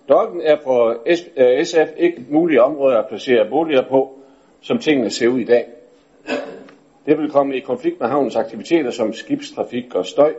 [0.09, 0.97] Dokken er for
[1.65, 4.19] SF øh, ikke mulige områder at placere boliger på,
[4.61, 5.67] som tingene ser ud i dag.
[7.07, 10.35] Det vil komme i konflikt med havnens aktiviteter som skibstrafik og støj.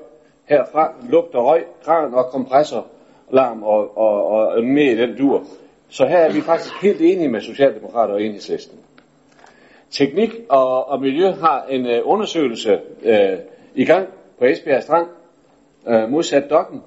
[0.45, 2.87] Herfra lugter røg, kran og kompressor,
[3.31, 5.43] larm og, og, og med i den dur.
[5.89, 8.79] Så her er vi faktisk helt enige med Socialdemokrater og Enhedslisten.
[9.93, 13.37] Teknik og, og Miljø har en øh, undersøgelse øh,
[13.75, 14.07] i gang
[14.39, 15.07] på Esbjerg Strand,
[15.87, 16.81] øh, modsat dokken.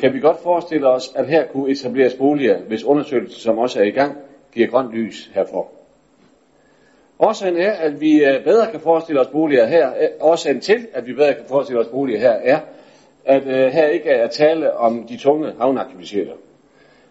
[0.00, 3.84] Kan vi godt forestille os, at her kunne etableres boliger, hvis undersøgelsen, som også er
[3.84, 4.16] i gang,
[4.52, 5.68] giver grønt lys herfor.
[7.18, 9.88] Årsagen er, at vi øh, bedre kan forestille os boliger her.
[9.88, 12.60] Øh, årsagen til, at vi bedre kan forestille os boliger her, er,
[13.24, 16.32] at øh, her ikke er tale om de tunge havneaktiviteter,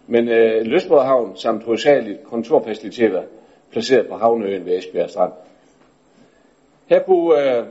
[0.06, 3.22] men øh, uh, Løsborghavn samt hovedsageligt kontorfaciliteter
[3.70, 5.32] placeret på havneøen ved Esbjerg Strand.
[6.86, 7.64] Her kunne, øh,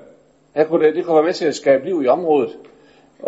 [0.55, 2.57] her kunne det, det kunne være med til at skabe liv i området,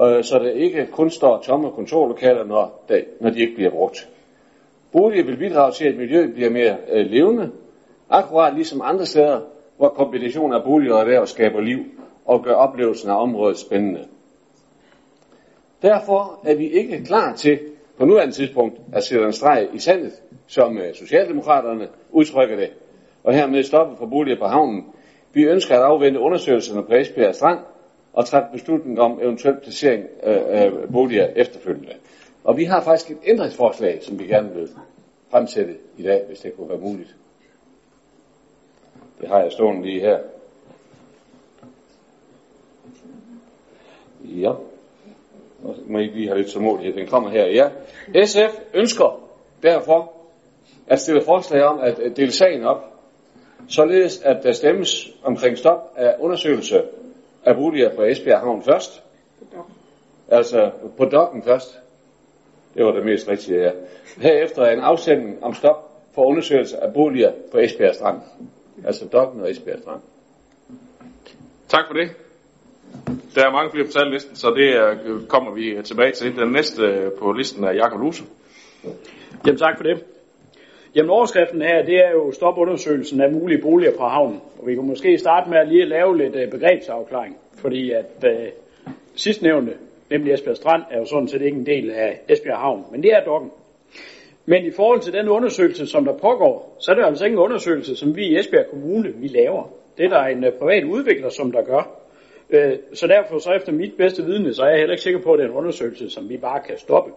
[0.01, 4.09] øh, så det ikke kun står tomme kontorlokaler, når, det, når de ikke bliver brugt.
[4.91, 7.51] Boliger vil bidrage til, at miljøet bliver mere øh, levende,
[8.09, 9.41] akkurat ligesom andre steder,
[9.77, 11.85] hvor kombinationen af boliger og erhverv skaber liv
[12.25, 14.07] og gør oplevelsen af området spændende.
[15.81, 17.59] Derfor er vi ikke klar til
[17.97, 20.13] på nuværende tidspunkt er sætter en streg i sandet,
[20.47, 22.69] som øh, Socialdemokraterne udtrykker det,
[23.23, 24.85] og hermed stopper for boliger på havnen.
[25.33, 27.59] Vi ønsker at afvente undersøgelserne på Esbjerg Strand
[28.13, 31.93] og træffe beslutning om eventuel placering øh, af boliger efterfølgende.
[32.43, 34.69] Og vi har faktisk et ændringsforslag, som vi gerne vil
[35.31, 37.15] fremsætte i dag, hvis det kunne være muligt.
[39.21, 40.19] Det har jeg stående lige her.
[44.23, 44.53] Ja.
[45.67, 46.93] Nu må I lige have lidt tålmodighed.
[46.93, 47.45] Den kommer her.
[47.45, 47.69] Ja.
[48.25, 49.19] SF ønsker
[49.63, 50.13] derfor
[50.87, 52.83] at stille forslag om at dele sagen op,
[53.69, 56.83] således at der stemmes omkring stop af undersøgelse
[57.45, 59.03] af boliger på Esbjerg Havn først.
[60.27, 61.79] Altså på dokken først.
[62.73, 63.71] Det var det mest rigtige, ja.
[64.17, 68.17] Herefter er en afsending om stop for undersøgelse af boliger på Esbjerg Strand.
[68.85, 70.01] Altså dokken og Esbjerg Strand.
[71.67, 72.09] Tak for det.
[73.35, 74.69] Der er mange flere på tallisten, så det
[75.09, 76.35] øh, kommer vi øh, tilbage til.
[76.35, 78.23] Den næste øh, på listen er Jakob Luse.
[79.45, 80.03] Jamen tak for det.
[80.95, 84.41] Jamen overskriften her, det er jo stopundersøgelsen af mulige boliger på havnen.
[84.59, 87.37] Og vi kan måske starte med at lige lave lidt begrebsafklaring.
[87.57, 88.47] Fordi at øh,
[89.15, 89.73] sidstnævnte,
[90.09, 92.85] nemlig Esbjerg Strand, er jo sådan set ikke en del af Esbjerg Havn.
[92.91, 93.51] Men det er dokken.
[94.45, 97.39] Men i forhold til den undersøgelse, som der pågår, så er det altså ikke en
[97.39, 99.69] undersøgelse, som vi i Esbjerg Kommune, vi laver.
[99.97, 102.06] Det er der en privat udvikler, som der gør.
[102.49, 105.33] Øh, så derfor, så efter mit bedste vidne, så er jeg heller ikke sikker på,
[105.33, 107.11] at det er en undersøgelse, som vi bare kan stoppe.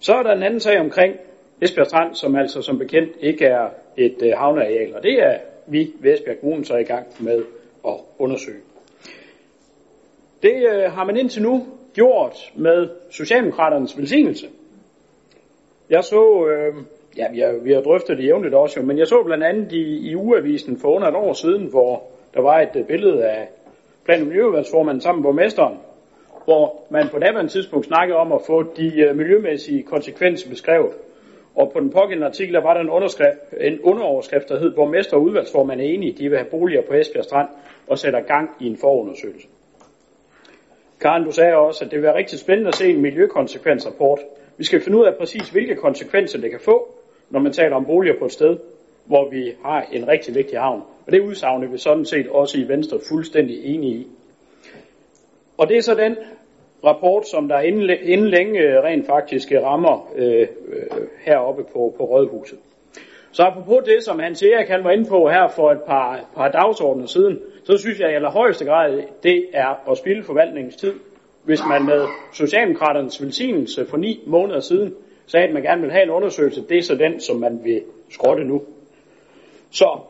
[0.00, 1.16] Så er der en anden sag omkring
[1.60, 5.92] Esbjerg Strand, som altså som bekendt ikke er et øh, havneareal, og det er vi
[6.00, 7.44] ved Esbjerg Kommune så i gang med
[7.86, 8.60] at undersøge.
[10.42, 14.46] Det øh, har man indtil nu gjort med Socialdemokraternes velsignelse.
[15.90, 16.74] Jeg så, øh,
[17.16, 19.72] ja, vi har, vi har drøftet det jævnligt også, jo, men jeg så blandt andet
[19.72, 22.02] i, i ugeavisen for under et år siden, hvor
[22.34, 23.48] der var et øh, billede af
[24.04, 25.78] plan- og miljøudvalgsformanden sammen med borgmesteren,
[26.44, 30.92] hvor man på daværende tidspunkt snakkede om at få de øh, miljømæssige konsekvenser beskrevet.
[31.54, 35.16] Og på den pågældende artikel, der var der en, underskrift, en underoverskrift, der hed, borgmester
[35.16, 37.48] og udvalgsformand er enige, de vil have boliger på Esbjerg Strand
[37.86, 39.48] og sætter gang i en forundersøgelse.
[41.00, 44.18] Karen, du sagde også, at det vil være rigtig spændende at se en miljøkonsekvensrapport.
[44.56, 46.94] Vi skal finde ud af præcis, hvilke konsekvenser det kan få,
[47.30, 48.58] når man taler om boliger på et sted,
[49.04, 50.82] hvor vi har en rigtig vigtig havn.
[51.06, 54.06] Og det udsagn er vi sådan set også i Venstre fuldstændig enige i.
[55.58, 56.16] Og det er så den
[56.84, 57.60] rapport, som der
[58.04, 60.46] inden længe øh, rent faktisk øh, rammer øh, øh,
[61.24, 62.58] heroppe på, på Rådhuset.
[63.32, 66.48] Så apropos det, som Hans Erik han var inde på her for et par, par
[66.48, 70.94] dagsordner siden, så synes jeg i allerhøjeste grad, det er at spille forvaltningens tid.
[71.44, 74.94] Hvis man med Socialdemokraternes velsignelse for ni måneder siden
[75.26, 77.82] sagde, at man gerne vil have en undersøgelse, det er så den, som man vil
[78.10, 78.62] skrotte nu.
[79.70, 80.00] Så,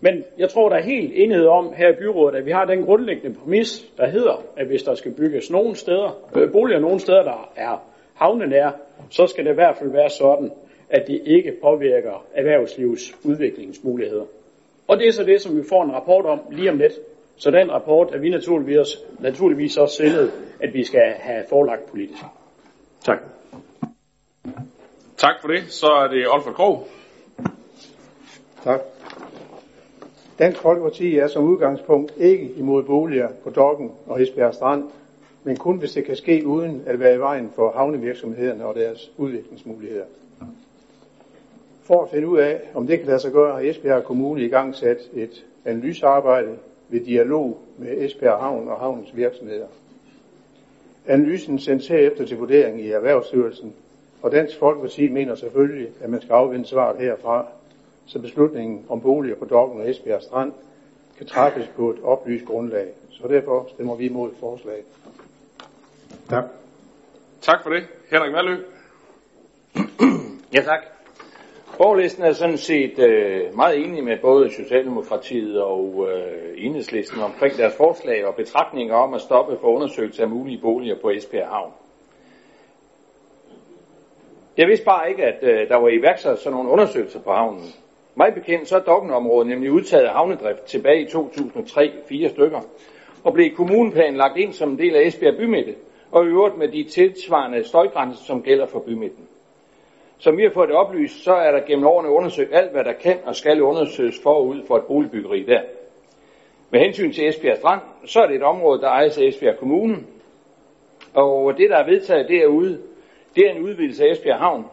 [0.00, 2.84] men jeg tror, der er helt enighed om her i byrådet, at vi har den
[2.84, 7.22] grundlæggende præmis, der hedder, at hvis der skal bygges nogle steder, øh, boliger nogle steder,
[7.22, 7.82] der er
[8.14, 8.72] havnenære,
[9.10, 10.50] så skal det i hvert fald være sådan,
[10.90, 14.24] at det ikke påvirker erhvervslivets udviklingsmuligheder.
[14.88, 16.92] Og det er så det, som vi får en rapport om lige om lidt.
[17.36, 18.88] Så den rapport er vi naturligvis,
[19.20, 22.22] naturligvis også sindet, at vi skal have forelagt politisk.
[23.04, 23.18] Tak.
[25.16, 25.62] Tak for det.
[25.68, 26.88] Så er det Olfert Krog.
[28.64, 28.80] Tak.
[30.38, 34.84] Dansk Folkeparti er som udgangspunkt ikke imod boliger på Dokken og Esbjerg Strand,
[35.44, 39.12] men kun hvis det kan ske uden at være i vejen for havnevirksomhederne og deres
[39.16, 40.04] udviklingsmuligheder.
[41.82, 44.48] For at finde ud af, om det kan lade sig gøre, har Esbjerg Kommune i
[44.48, 46.56] gang sat et analysearbejde
[46.88, 49.66] ved dialog med Esbjerg Havn og havnens virksomheder.
[51.06, 53.72] Analysen sendes herefter til vurdering i Erhvervsstyrelsen,
[54.22, 57.46] og Dansk Folkeparti mener selvfølgelig, at man skal afvente svaret herfra,
[58.08, 60.52] så beslutningen om boliger på Dokken og Esbjerg Strand
[61.18, 62.86] kan træffes på et oplyst grundlag.
[63.10, 64.84] Så derfor stemmer vi imod forslaget.
[66.28, 66.44] Tak.
[67.40, 67.84] Tak for det.
[68.10, 68.56] Henrik Valø.
[70.54, 70.80] Ja, tak.
[71.78, 77.76] Borgerlisten er sådan set øh, meget enig med både Socialdemokratiet og øh, Enhedslisten omkring deres
[77.76, 81.72] forslag og betragtninger om at stoppe for undersøgelse af mulige boliger på Esbjerg Havn.
[84.56, 87.72] Jeg vidste bare ikke, at øh, der var iværksat sådan nogle undersøgelser på havnen.
[88.18, 92.60] Mig bekendt så er Dokkenområdet nemlig udtaget af havnedrift tilbage i 2003, fire stykker,
[93.24, 95.74] og blev i kommuneplanen lagt ind som en del af Esbjerg bymidte,
[96.10, 99.28] og i øvrigt med de tilsvarende støjgrænser, som gælder for bymidten.
[100.18, 102.92] Som vi har fået det oplyst, så er der gennem årene undersøgt alt, hvad der
[102.92, 105.60] kan og skal undersøges forud for et boligbyggeri der.
[106.70, 109.96] Med hensyn til Esbjerg Strand, så er det et område, der ejes af Esbjerg Kommune,
[111.14, 112.82] og det, der er vedtaget derude,
[113.36, 114.64] det er en udvidelse af Esbjerg Havn,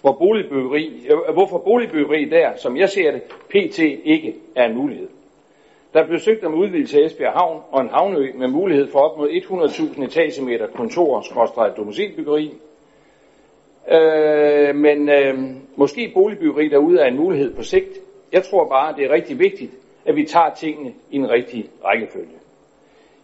[0.00, 3.78] hvor boligbyggeri, øh, hvorfor boligbyggeri der, som jeg ser det, pt.
[4.04, 5.08] ikke er en mulighed.
[5.94, 9.18] Der blev søgt om udvidelse af Esbjerg Havn og en havneø med mulighed for op
[9.18, 11.24] mod 100.000 etagemeter kontor
[11.56, 12.54] og domicilbyggeri.
[13.90, 15.38] Øh, men øh,
[15.76, 17.98] måske boligbyggeri derude er en mulighed på sigt.
[18.32, 19.72] Jeg tror bare, det er rigtig vigtigt,
[20.06, 22.38] at vi tager tingene i en rigtig rækkefølge.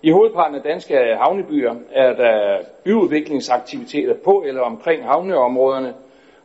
[0.03, 5.95] I hovedparten af danske havnebyer er der byudviklingsaktiviteter på eller omkring havneområderne,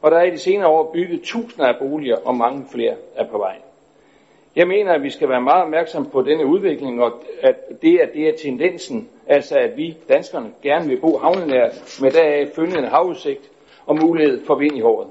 [0.02, 3.28] og der er i de senere år bygget tusinder af boliger, og mange flere er
[3.28, 3.56] på vej.
[4.56, 7.12] Jeg mener, at vi skal være meget opmærksom på denne udvikling, og
[7.42, 12.12] at det, at det er tendensen, altså at vi danskerne gerne vil bo havnenært med
[12.12, 13.52] deraf følgende havudsigt
[13.86, 15.08] og mulighed for vind i håret.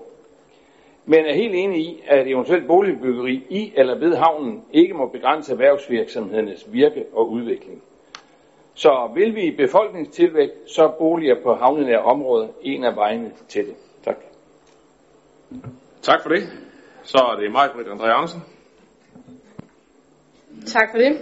[1.07, 5.53] Men er helt enig i, at eventuelt boligbyggeri i eller ved havnen ikke må begrænse
[5.53, 7.83] erhvervsvirksomhedernes virke og udvikling.
[8.75, 13.67] Så vil vi i befolkningstilvækst, så er boliger på havnenære områder en af vejene til
[13.67, 13.75] det.
[16.03, 16.23] Tak.
[16.23, 16.43] For det.
[17.03, 18.43] Så er det mig, Britt André Andersen.
[20.67, 21.19] Tak for det.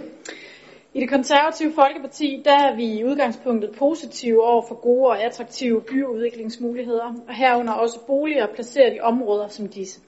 [0.93, 5.81] I det konservative Folkeparti, der er vi i udgangspunktet positive over for gode og attraktive
[5.81, 10.01] byudviklingsmuligheder, og herunder også boliger placeret i områder som disse.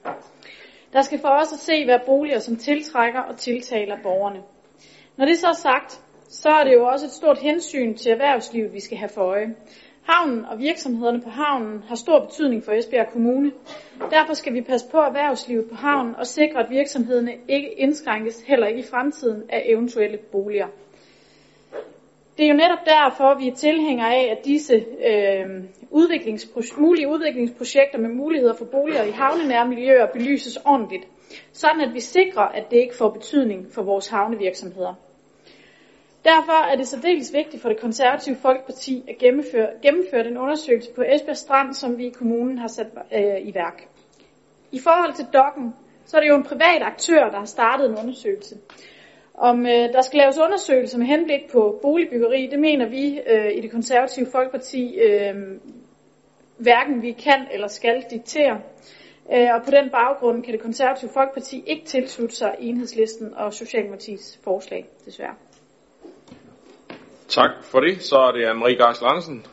[0.92, 4.42] Der skal for os at se være boliger, som tiltrækker og tiltaler borgerne.
[5.16, 8.72] Når det så er sagt, så er det jo også et stort hensyn til erhvervslivet,
[8.72, 9.54] vi skal have for øje.
[10.02, 13.52] Havnen og virksomhederne på havnen har stor betydning for Esbjerg Kommune.
[14.10, 18.66] Derfor skal vi passe på erhvervslivet på havnen og sikre, at virksomhederne ikke indskrænkes heller
[18.66, 20.66] ikke i fremtiden af eventuelle boliger.
[22.38, 24.74] Det er jo netop derfor, vi er tilhængere af, at disse
[25.08, 31.08] øh, udviklingspro- mulige udviklingsprojekter med muligheder for boliger i havnenære miljøer belyses ordentligt,
[31.52, 34.94] sådan at vi sikrer, at det ikke får betydning for vores havnevirksomheder.
[36.24, 41.02] Derfor er det særdeles vigtigt for det konservative Folkeparti at gennemføre, gennemføre den undersøgelse på
[41.02, 43.88] Esbjerg Strand, som vi i kommunen har sat øh, i værk.
[44.72, 45.74] I forhold til dokken,
[46.04, 48.56] så er det jo en privat aktør, der har startet en undersøgelse.
[49.34, 53.60] Om øh, der skal laves undersøgelser med henblik på boligbyggeri, det mener vi øh, i
[53.60, 55.34] det konservative Folkeparti øh,
[56.56, 58.60] hverken vi kan eller skal diktere.
[59.32, 64.40] Øh, og på den baggrund kan det konservative Folkeparti ikke tilslutte sig enhedslisten og Socialdemokratiets
[64.44, 65.34] forslag, desværre.
[67.30, 68.02] Tak for det.
[68.02, 69.46] Så er det Anne-Marie Geisler Larsen.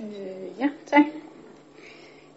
[0.00, 1.04] Øh, ja, tak.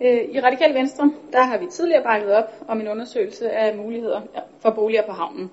[0.02, 4.22] Øh, I Radikal Venstre, der har vi tidligere bakket op om en undersøgelse af muligheder
[4.60, 5.52] for boliger på havnen.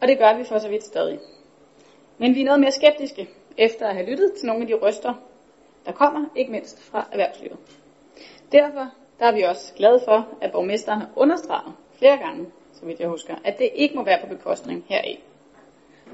[0.00, 1.18] Og det gør vi for så vidt stadig.
[2.18, 5.14] Men vi er noget mere skeptiske efter at have lyttet til nogle af de røster,
[5.86, 7.58] der kommer, ikke mindst fra erhvervslivet.
[8.52, 13.00] Derfor der er vi også glade for, at borgmesteren har understreget flere gange, så vidt
[13.00, 15.29] jeg husker, at det ikke må være på bekostning heraf.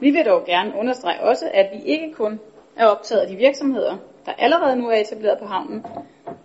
[0.01, 2.41] Vi vil dog gerne understrege også, at vi ikke kun
[2.77, 3.97] er optaget af de virksomheder,
[4.27, 5.87] der allerede nu er etableret på havnen.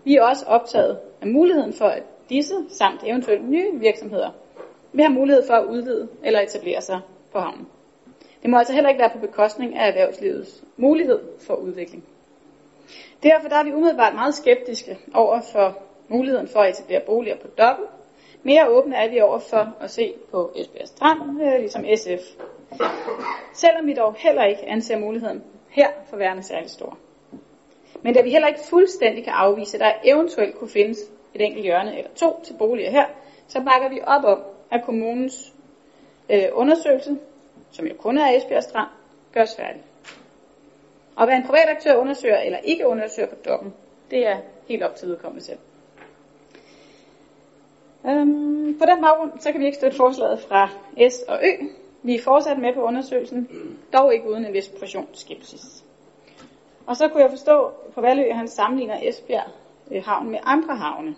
[0.03, 4.29] Vi er også optaget af muligheden for, at disse samt eventuelt nye virksomheder
[4.93, 6.99] vil have mulighed for at udvide eller etablere sig
[7.31, 7.67] på havnen.
[8.41, 12.03] Det må altså heller ikke være på bekostning af erhvervslivets mulighed for udvikling.
[13.23, 17.47] Derfor der er vi umiddelbart meget skeptiske over for muligheden for at etablere boliger på
[17.47, 17.89] dobbelt.
[18.43, 22.41] Mere åbne er vi over for at se på Esbjerg Strand, øh, ligesom SF.
[23.53, 26.98] Selvom vi dog heller ikke anser muligheden her for værende særlig stor.
[28.02, 30.99] Men da vi heller ikke fuldstændig kan afvise, at der eventuelt kunne findes
[31.34, 33.06] et enkelt hjørne eller to til boliger her,
[33.48, 34.39] så bakker vi op om,
[34.72, 35.53] at kommunens
[36.30, 37.18] øh, undersøgelse,
[37.72, 38.89] som jo kun er Esbjerg Strand,
[39.34, 39.81] gørs færdig.
[41.15, 43.73] Og hvad en privat aktør undersøger eller ikke undersøger på dokken,
[44.11, 44.38] det er
[44.68, 45.60] helt op til vedkommende selv.
[48.06, 50.69] Øhm, på den baggrund, så kan vi ikke støtte forslaget fra
[51.10, 51.65] S og Ø.
[52.03, 53.49] Vi er fortsat med på undersøgelsen,
[53.93, 55.83] dog ikke uden en vis portion skepsis.
[56.85, 59.51] Og så kunne jeg forstå på Valø, at han sammenligner Esbjerg
[59.91, 61.15] øh, havn med andre havne.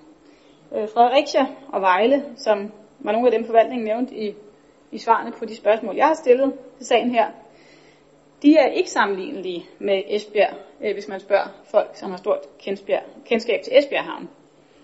[0.75, 4.33] Øh, Fredericia og Vejle, som var nogle af dem forvaltningen nævnt i,
[4.91, 7.27] i svarene på de spørgsmål, jeg har stillet til sagen her,
[8.41, 12.39] de er ikke sammenlignelige med Esbjerg, øh, hvis man spørger folk, som har stort
[13.25, 14.29] kendskab til Esbjerg Havn.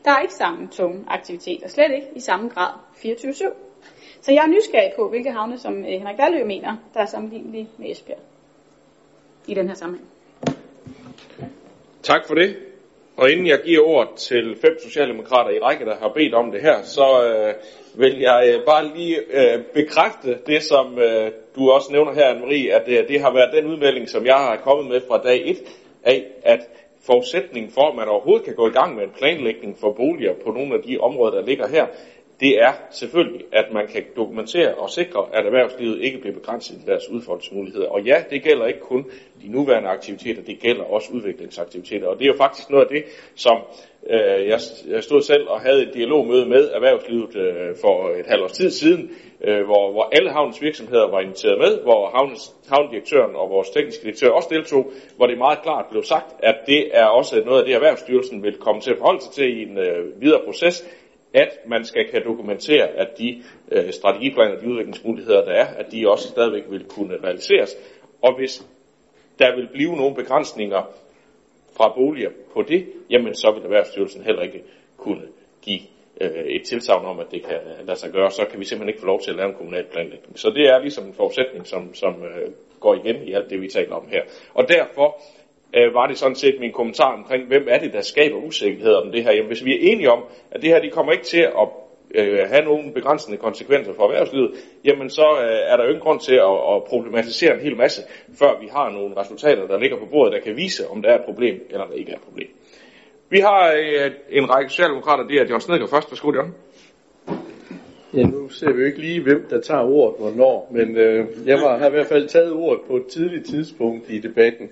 [0.05, 3.68] Der er ikke samme tunge aktiviteter, slet ikke i samme grad 24-7.
[4.21, 7.69] Så jeg er nysgerrig på, hvilke havne, som øh, Henrik Valø mener, der er sammenlignelige
[7.77, 8.19] med Esbjerg
[9.47, 10.09] i den her sammenhæng.
[12.03, 12.55] Tak for det.
[13.17, 16.61] Og inden jeg giver ordet til fem socialdemokrater i række, der har bedt om det
[16.61, 17.53] her, så øh,
[18.01, 22.69] vil jeg øh, bare lige øh, bekræfte det, som øh, du også nævner her, Anne-Marie,
[22.69, 25.57] at det, det har været den udmelding, som jeg har kommet med fra dag 1,
[26.03, 26.59] af at
[27.01, 30.51] forudsætningen for, at man overhovedet kan gå i gang med en planlægning for boliger på
[30.51, 31.85] nogle af de områder, der ligger her,
[32.39, 36.85] det er selvfølgelig, at man kan dokumentere og sikre, at erhvervslivet ikke bliver begrænset i
[36.85, 37.87] deres udfoldelsesmuligheder.
[37.87, 39.05] Og ja, det gælder ikke kun
[39.41, 42.07] de nuværende aktiviteter, det gælder også udviklingsaktiviteter.
[42.07, 43.03] Og det er jo faktisk noget af det,
[43.35, 43.57] som
[44.09, 48.43] øh, jeg, jeg stod selv og havde et dialogmøde med erhvervslivet øh, for et halvt
[48.43, 49.11] års tid siden,
[49.43, 54.03] øh, hvor, hvor alle havnens virksomheder var inviteret med, hvor havnens, havndirektøren og vores tekniske
[54.03, 57.65] direktør også deltog, hvor det meget klart blev sagt, at det er også noget af
[57.65, 60.85] det, Erhvervsstyrelsen vil komme til at forholde sig til i en øh, videre proces,
[61.33, 66.09] at man skal kan dokumentere, at de øh, strategiplaner, de udviklingsmuligheder, der er, at de
[66.09, 67.75] også stadigvæk vil kunne realiseres.
[68.21, 68.67] Og hvis
[69.39, 70.91] der vil blive nogle begrænsninger
[71.77, 74.63] fra boliger på det, jamen så vil Erhvervsstyrelsen heller ikke
[74.97, 75.27] kunne
[75.61, 75.79] give
[76.21, 78.99] øh, et tilsavn om, at det kan lade sig gøre, så kan vi simpelthen ikke
[78.99, 80.39] få lov til at lave en kommunal planlægning.
[80.39, 83.67] Så det er ligesom en forudsætning, som, som øh, går igen i alt det, vi
[83.67, 84.21] taler om her.
[84.53, 85.21] Og derfor
[85.73, 89.11] øh, var det sådan set min kommentar omkring, hvem er det, der skaber usikkerhed om
[89.11, 89.31] det her.
[89.31, 91.67] Jamen hvis vi er enige om, at det her de kommer ikke til at
[92.15, 94.51] øh, have nogle begrænsende konsekvenser for erhvervslivet,
[94.85, 98.01] jamen så øh, er der jo ingen grund til at, at problematisere en hel masse,
[98.39, 101.15] før vi har nogle resultater, der ligger på bordet, der kan vise, om der er
[101.15, 102.47] et problem eller der ikke er et problem.
[103.29, 106.11] Vi har øh, en række socialdemokrater, det er John Snedker først.
[106.11, 106.55] Værsgo, John.
[108.13, 111.57] Ja, nu ser vi jo ikke lige, hvem der tager ordet hvornår, men øh, jeg
[111.57, 114.69] var, har i hvert fald taget ordet på et tidligt tidspunkt i debatten.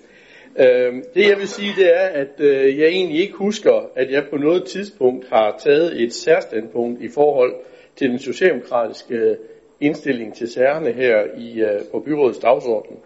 [0.60, 4.24] Øh, det jeg vil sige, det er, at øh, jeg egentlig ikke husker, at jeg
[4.30, 7.56] på noget tidspunkt har taget et særstandpunkt i forhold
[7.96, 9.36] til den socialdemokratiske øh,
[9.80, 12.98] indstilling til særne her i, øh, på byrådets dagsorden.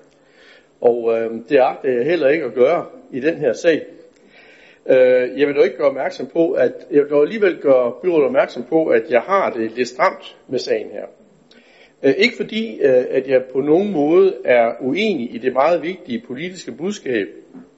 [0.81, 3.85] Og øh, det agter jeg heller ikke at gøre i den her sag.
[4.89, 8.25] Øh, jeg vil dog ikke gøre opmærksom på, at jeg vil dog alligevel gøre byrådet
[8.25, 11.05] opmærksom på, at jeg har det lidt stramt med sagen her.
[12.03, 16.23] Øh, ikke fordi, øh, at jeg på nogen måde er uenig i det meget vigtige
[16.27, 17.27] politiske budskab,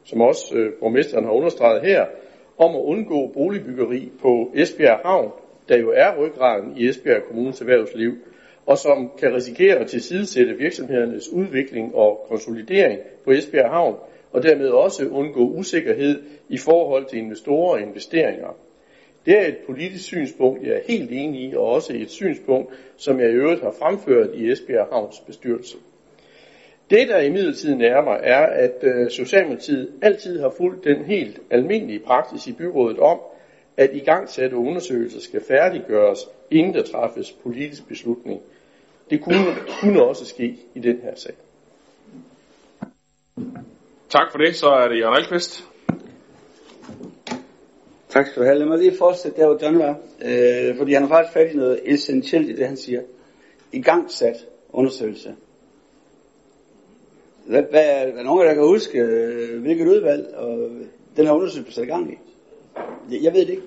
[0.06, 2.06] som også øh, borgmesteren har understreget her,
[2.58, 5.32] om at undgå boligbyggeri på Esbjerg Havn,
[5.70, 8.12] der jo er ryggraden i Esbjerg Kommunes erhvervsliv,
[8.66, 13.96] og som kan risikere at tilsidesætte virksomhedernes udvikling og konsolidering på Esbjerg Havn,
[14.32, 18.58] og dermed også undgå usikkerhed i forhold til investorer og investeringer.
[19.26, 23.20] Det er et politisk synspunkt, jeg er helt enig i, og også et synspunkt, som
[23.20, 25.78] jeg i øvrigt har fremført i Esbjerg Havns bestyrelse.
[26.94, 32.48] Det, der imidlertid nærmer, er, at øh, Socialdemokratiet altid har fulgt den helt almindelige praksis
[32.48, 33.20] i byrådet om,
[33.78, 36.20] at igangsatte undersøgelser skal færdiggøres,
[36.52, 38.42] inden der træffes politisk beslutning.
[39.10, 39.46] Det kunne,
[39.82, 41.34] kunne også ske i den her sag.
[44.10, 44.56] Tak for det.
[44.56, 45.64] Så er det Jørgen Alkvist.
[48.10, 48.60] Tak skal du have.
[48.60, 49.98] Lad mig lige fortsætte der, hvor John var.
[50.26, 53.02] Øh, fordi han har faktisk fat i noget essentielt i det, han siger.
[53.72, 55.36] I gang sat undersøgelse.
[57.46, 60.70] Hvad, hvad, er nogen af der kan huske, øh, hvilket udvalg og
[61.18, 62.18] den her undersøgelse blev sat i gang i?
[63.12, 63.64] Jeg, jeg ved det ikke.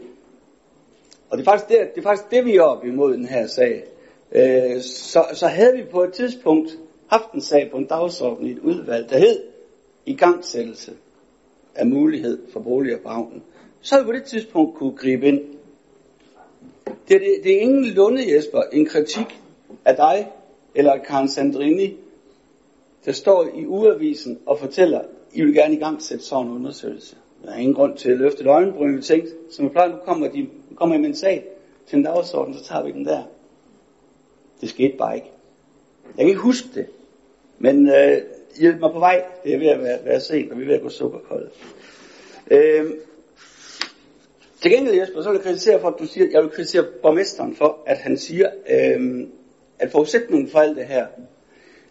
[1.30, 3.46] Og det er faktisk det, det, er faktisk det vi er op imod den her
[3.46, 3.84] sag.
[4.32, 8.50] Øh, så, så havde vi på et tidspunkt haft en sag på en dagsorden i
[8.50, 9.42] et udvalg, der hed
[10.06, 10.92] igangsættelse
[11.74, 13.42] af mulighed for boliger på havnen
[13.86, 15.40] så havde vi på det tidspunkt kunne gribe ind.
[16.86, 19.40] Det det, det er ingen lunde, Jesper, en kritik
[19.84, 20.32] af dig
[20.74, 21.96] eller Karen Sandrini,
[23.06, 25.02] der står i uavisen og fortæller,
[25.32, 27.16] I vil gerne i gang sætte sådan en undersøgelse.
[27.44, 28.96] Der er ingen grund til at løfte et øjenbryn.
[28.96, 31.44] Vi tænkte, som jeg plejer, nu kommer, de, kommer med en sag
[31.86, 33.22] til en dagsorden, så tager vi den der.
[34.60, 35.30] Det skete bare ikke.
[36.06, 36.86] Jeg kan ikke huske det.
[37.58, 38.18] Men øh,
[38.60, 39.24] hjælp mig på vej.
[39.44, 41.50] Det er ved at være, være sent, og vi er ved at gå sukkerkolde.
[42.50, 42.90] Øh,
[44.60, 47.56] Til gengæld, Jesper, så vil jeg kritisere for, at du siger, jeg vil kritisere borgmesteren
[47.56, 49.30] for, at han siger, øhm,
[49.78, 51.06] at forudsætningen for alt det her,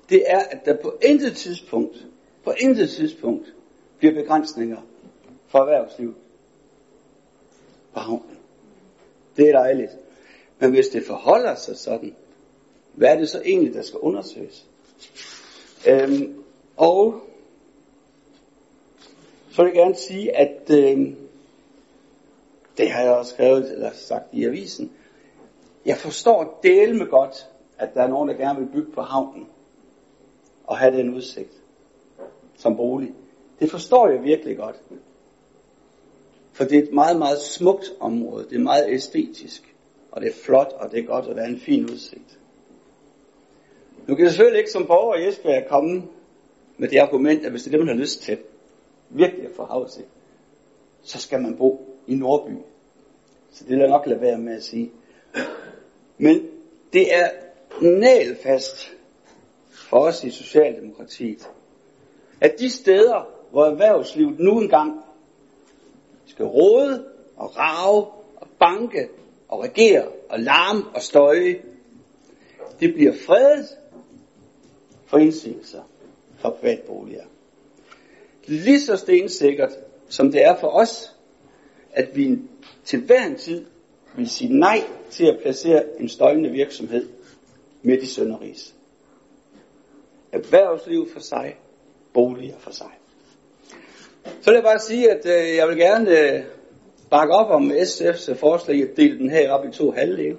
[0.10, 2.06] det er, at der på intet tidspunkt,
[2.44, 3.54] på intet tidspunkt,
[3.98, 4.82] bliver begrænsninger
[5.48, 6.16] for erhvervslivet
[7.94, 8.38] på havnen.
[9.38, 9.92] Det er dejligt.
[10.60, 12.16] Men hvis det forholder sig sådan,
[12.94, 14.66] hvad er det så egentlig, der skal undersøges?
[15.88, 16.44] Øhm,
[16.78, 17.22] og
[19.52, 21.16] så vil jeg gerne sige, at øhm,
[22.78, 24.92] det har jeg også skrevet eller sagt i avisen.
[25.86, 29.48] Jeg forstår del med godt, at der er nogen, der gerne vil bygge på havnen
[30.68, 31.62] og have den udsigt
[32.58, 33.14] som bolig.
[33.60, 34.82] Det forstår jeg virkelig godt.
[36.52, 38.46] For det er et meget, meget smukt område.
[38.50, 39.76] Det er meget æstetisk.
[40.12, 42.40] Og det er flot, og det er godt, og der er en fin udsigt.
[44.08, 46.04] Nu kan jeg selvfølgelig ikke som borger i Esbjerg komme
[46.78, 48.38] med det argument, at hvis det er det, man har lyst til,
[49.10, 50.08] virkelig at få havudsigt,
[51.02, 52.52] så skal man bo i Nordby.
[53.52, 54.92] Så det vil jeg nok lade være med at sige.
[56.18, 56.48] Men
[56.94, 57.30] det er
[57.82, 58.95] nælfast
[60.00, 61.50] også os i Socialdemokratiet,
[62.42, 65.02] at de steder, hvor erhvervslivet nu engang
[66.26, 67.06] skal råde
[67.36, 68.06] og rave
[68.36, 69.10] og banke
[69.48, 71.62] og regere og larme og støje,
[72.80, 73.66] det bliver fredet
[75.06, 75.82] for indsigelser
[76.38, 77.24] for privatboliger.
[78.46, 79.72] Lige så stensikkert
[80.10, 81.16] som det er for os,
[81.92, 82.40] at vi
[82.84, 83.66] til hver en tid
[84.16, 87.10] vil sige nej til at placere en støjende virksomhed
[87.82, 88.76] midt i Sønderris.
[90.36, 91.56] Erhvervsliv for sig,
[92.14, 92.92] boliger for sig.
[94.42, 96.44] Så vil jeg bare sige, at øh, jeg vil gerne øh,
[97.10, 100.38] bakke op om SF's øh, forslag at dele den her op i to halvdele.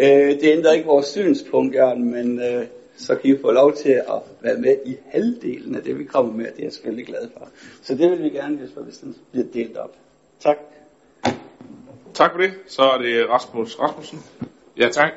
[0.00, 2.66] Øh, det ændrer ikke vores synspunkt, Jørgen, men øh,
[2.96, 6.32] så kan I få lov til at være med i halvdelen af det, vi kommer
[6.32, 6.44] med.
[6.44, 7.48] Det er jeg selvfølgelig glad for.
[7.82, 9.96] Så det vil vi gerne, hvis den bliver delt op.
[10.40, 10.56] Tak.
[12.14, 12.52] Tak for det.
[12.66, 14.18] Så er det Rasmus Rasmussen.
[14.78, 15.12] Ja, tak.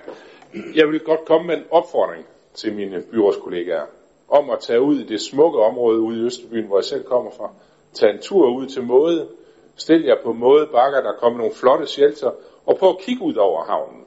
[0.76, 2.26] Jeg vil godt komme med en opfordring
[2.62, 3.86] til mine byrådskollegaer
[4.30, 7.32] om at tage ud i det smukke område ude i Østerbyen, hvor jeg selv kommer
[7.32, 7.52] fra.
[7.94, 9.28] Tage en tur ud til Måde.
[9.76, 12.32] Stil jer på Måde Bakker, der kommer nogle flotte shelter.
[12.66, 14.04] Og prøv at kigge ud over havnen.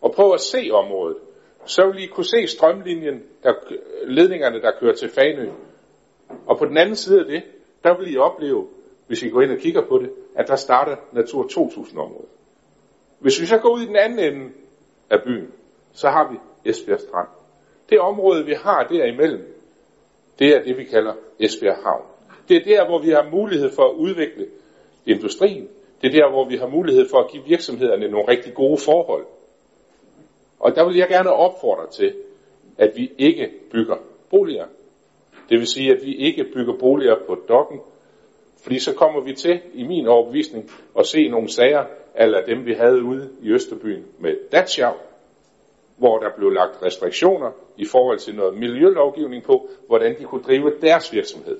[0.00, 1.16] Og prøv at se området.
[1.64, 3.52] Så vil I kunne se strømlinjen, der,
[4.04, 5.50] ledningerne, der kører til Fanø.
[6.46, 7.42] Og på den anden side af det,
[7.84, 8.66] der vil I opleve,
[9.06, 12.28] hvis I går ind og kigger på det, at der starter Natur 2000 området.
[13.18, 14.50] Hvis vi så går ud i den anden ende
[15.10, 15.52] af byen,
[15.92, 16.38] så har vi
[16.70, 17.28] Esbjerg Strand.
[17.90, 19.52] Det område, vi har derimellem,
[20.38, 22.04] det er det, vi kalder Esbjerg Havn.
[22.48, 24.46] Det er der, hvor vi har mulighed for at udvikle
[25.06, 25.68] industrien.
[26.02, 29.26] Det er der, hvor vi har mulighed for at give virksomhederne nogle rigtig gode forhold.
[30.60, 32.14] Og der vil jeg gerne opfordre til,
[32.78, 33.96] at vi ikke bygger
[34.30, 34.66] boliger.
[35.48, 37.80] Det vil sige, at vi ikke bygger boliger på dokken,
[38.62, 42.72] fordi så kommer vi til, i min overbevisning, at se nogle sager, eller dem vi
[42.74, 44.96] havde ude i Østerbyen med Datsjav,
[45.96, 50.72] hvor der blev lagt restriktioner i forhold til noget miljølovgivning på, hvordan de kunne drive
[50.80, 51.58] deres virksomhed.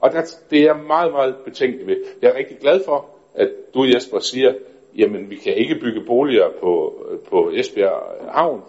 [0.00, 0.10] Og
[0.50, 1.96] det er jeg meget, meget betænkelig ved.
[2.22, 4.54] Jeg er rigtig glad for, at du, Jesper, siger,
[4.96, 8.62] jamen vi kan ikke bygge boliger på, på Esbjerg Havn,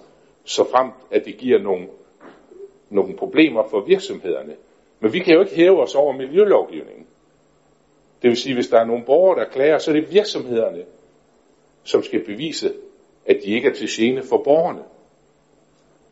[0.43, 1.88] så frem at det giver nogle,
[2.90, 4.56] nogle problemer for virksomhederne.
[4.99, 7.06] Men vi kan jo ikke hæve os over miljølovgivningen.
[8.22, 10.83] Det vil sige, hvis der er nogle borgere, der klager, så er det virksomhederne,
[11.83, 12.73] som skal bevise,
[13.25, 14.83] at de ikke er til gene for borgerne.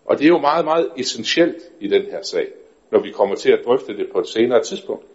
[0.06, 2.48] Og det er jo meget, meget essentielt i den her sag,
[2.92, 5.06] når vi kommer til at drøfte det på et senere tidspunkt.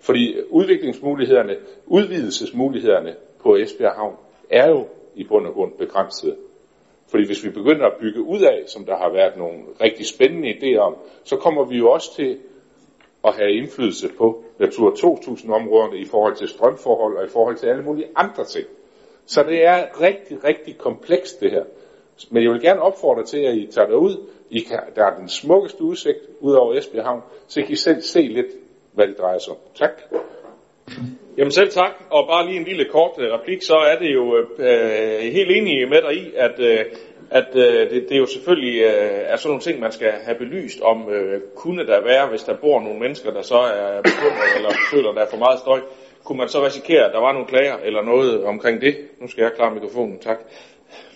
[0.00, 1.56] Fordi udviklingsmulighederne,
[1.86, 4.16] udvidelsesmulighederne på Esbjerg Havn
[4.50, 6.36] er jo i bund og grund begrænsede.
[7.06, 10.48] Fordi hvis vi begynder at bygge ud af, som der har været nogle rigtig spændende
[10.48, 12.38] idéer om, så kommer vi jo også til
[13.24, 17.82] at have indflydelse på Natur 2000-områderne i forhold til strømforhold og i forhold til alle
[17.82, 18.66] mulige andre ting.
[19.26, 21.64] Så det er rigtig, rigtig komplekst det her.
[22.30, 24.26] Men jeg vil gerne opfordre til, at I tager derud.
[24.50, 28.02] I kan, der er den smukkeste udsigt ud over Esbjerg Havn, så I kan selv
[28.02, 28.46] se lidt,
[28.92, 29.58] hvad det drejer sig om.
[29.74, 29.90] Tak.
[31.38, 34.36] Jamen selv tak, og bare lige en lille kort øh, replik, så er det jo
[34.58, 36.84] øh, helt enig med dig i, at, øh,
[37.30, 40.38] at øh, det, det er jo selvfølgelig øh, er sådan nogle ting, man skal have
[40.38, 44.50] belyst om, øh, kunne der være, hvis der bor nogle mennesker, der så er bekymret
[44.56, 45.80] eller føler, der er for meget støj,
[46.24, 48.96] kunne man så risikere, at der var nogle klager eller noget omkring det?
[49.20, 50.38] Nu skal jeg klare mikrofonen, tak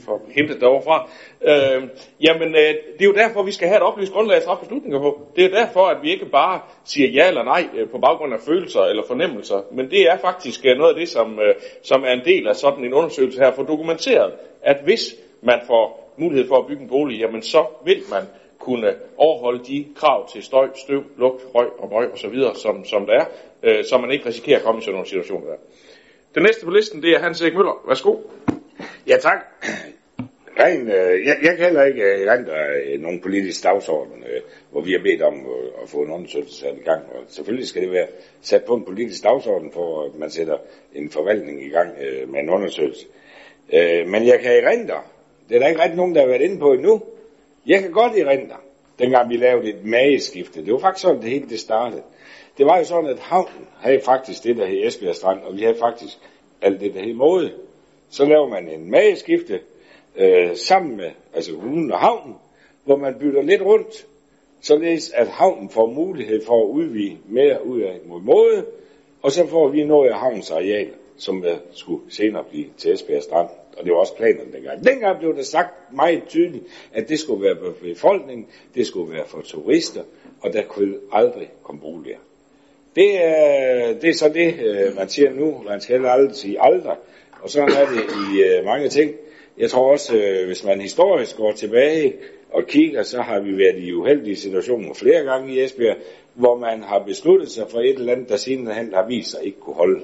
[0.04, 1.06] for hentet derovre
[1.42, 1.82] Øh,
[2.20, 5.00] jamen, øh, det er jo derfor, vi skal have et oplyst grundlag at træffe beslutninger
[5.00, 5.20] på.
[5.36, 8.40] Det er derfor, at vi ikke bare siger ja eller nej øh, på baggrund af
[8.40, 12.12] følelser eller fornemmelser, men det er faktisk øh, noget af det, som, øh, som er
[12.12, 16.56] en del af sådan en undersøgelse her, for dokumenteret, at hvis man får mulighed for
[16.56, 18.22] at bygge en bolig, jamen så vil man
[18.58, 23.12] kunne overholde de krav til støj, støv, lugt, røg og møg osv., som, som der
[23.12, 23.24] er,
[23.62, 25.56] øh, så man ikke risikerer at komme i sådan nogle situationer der.
[26.34, 27.84] Den næste på listen, det er Hans Erik Møller.
[27.86, 28.16] Værsgo.
[29.06, 29.38] Ja, tak.
[30.60, 34.92] Ren, øh, jeg, jeg kan heller ikke øh, øh, nogen politisk dagsorden, øh, hvor vi
[34.92, 37.02] har bedt om øh, at få en undersøgelse sat i gang.
[37.12, 38.06] Og selvfølgelig skal det være
[38.40, 40.56] sat på en politisk dagsorden, for at man sætter
[40.94, 43.06] en forvaltning i gang øh, med en undersøgelse.
[43.72, 45.00] Øh, men jeg kan erindre,
[45.48, 47.02] det er der ikke rigtig nogen, der har været inde på endnu.
[47.66, 48.56] Jeg kan godt erindre,
[48.98, 50.64] dengang vi lavede et mageskifte.
[50.64, 52.02] Det var faktisk sådan, det hele det startede.
[52.58, 55.62] Det var jo sådan, at havnen havde faktisk det, der hed Esbjerg Strand, og vi
[55.62, 56.18] havde faktisk
[56.62, 57.52] alt det, der hed Måde.
[58.10, 59.60] Så laver man en mageskifte
[60.16, 62.34] øh, sammen med altså kommunen og havnen,
[62.84, 64.06] hvor man bytter lidt rundt,
[64.60, 68.66] således at havnen får mulighed for at udvide mere ud af mod Måde,
[69.22, 73.48] og så får vi noget af havnens areal, som skulle senere blive til Esbjerg Strand.
[73.78, 74.84] Og det var også planerne dengang.
[74.84, 79.26] Dengang blev det sagt meget tydeligt, at det skulle være for befolkningen, det skulle være
[79.26, 80.02] for turister,
[80.40, 82.18] og der kunne aldrig komme boliger.
[82.98, 85.62] Det er, det er så det, øh, man siger nu.
[85.66, 86.96] Man skal aldrig sige aldrig.
[87.42, 89.14] Og sådan er det i øh, mange ting.
[89.58, 92.14] Jeg tror også, øh, hvis man historisk går tilbage
[92.50, 95.96] og kigger, så har vi været i uheldige situationer flere gange i Esbjerg,
[96.34, 99.60] hvor man har besluttet sig for et eller andet, der sidenhen har vist sig ikke
[99.60, 100.02] kunne holde.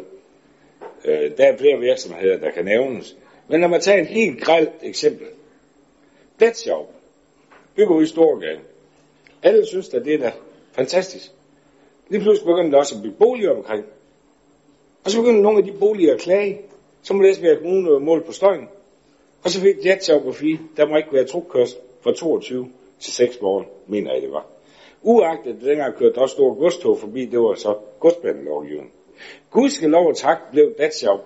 [1.05, 3.16] Øh, der er flere virksomheder, der kan nævnes.
[3.48, 5.26] Men når man tager et helt grelt eksempel.
[6.39, 6.90] Bletshop
[7.76, 8.58] bygger ud i Storgade.
[9.42, 10.32] Alle synes, at det er da
[10.73, 11.31] fantastisk.
[12.08, 13.84] Lige pludselig begyndte der også at bygge boliger omkring.
[15.05, 16.60] Og så begyndte nogle af de boliger at klage.
[17.02, 18.68] Så må det være kommune mål på støjen.
[19.44, 24.12] Og så fik jetgeografi, der må ikke være trukkørsel fra 22 til 6 morgen, mener
[24.12, 24.47] jeg det var.
[25.02, 28.92] Uagtet at dengang kørte der også store godstog forbi, det var så godsbanelovgivning.
[29.50, 31.20] Gudske lov og tak blev Datsjov,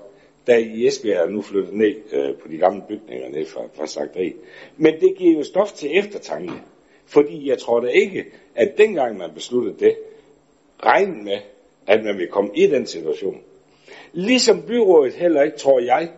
[0.46, 3.86] der i Esbjerg er nu flyttet ned øh, på de gamle bygninger ned fra, fra
[3.86, 4.34] slagteri.
[4.76, 6.52] Men det giver jo stof til eftertanke.
[7.06, 8.24] Fordi jeg tror da ikke,
[8.54, 9.96] at dengang man besluttede det,
[10.84, 11.38] regne med,
[11.86, 13.40] at man vil komme i den situation.
[14.12, 16.08] Ligesom byrådet heller ikke, tror jeg,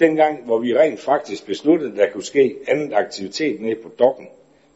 [0.00, 4.28] dengang, hvor vi rent faktisk besluttede, at der kunne ske anden aktivitet nede på dokken,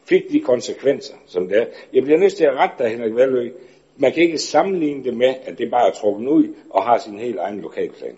[0.09, 1.65] fik de konsekvenser, som det er.
[1.93, 3.51] Jeg bliver nødt til at rette dig, Henrik Valø.
[3.97, 7.19] Man kan ikke sammenligne det med, at det bare er trukket ud og har sin
[7.19, 8.15] helt egen lokalplan.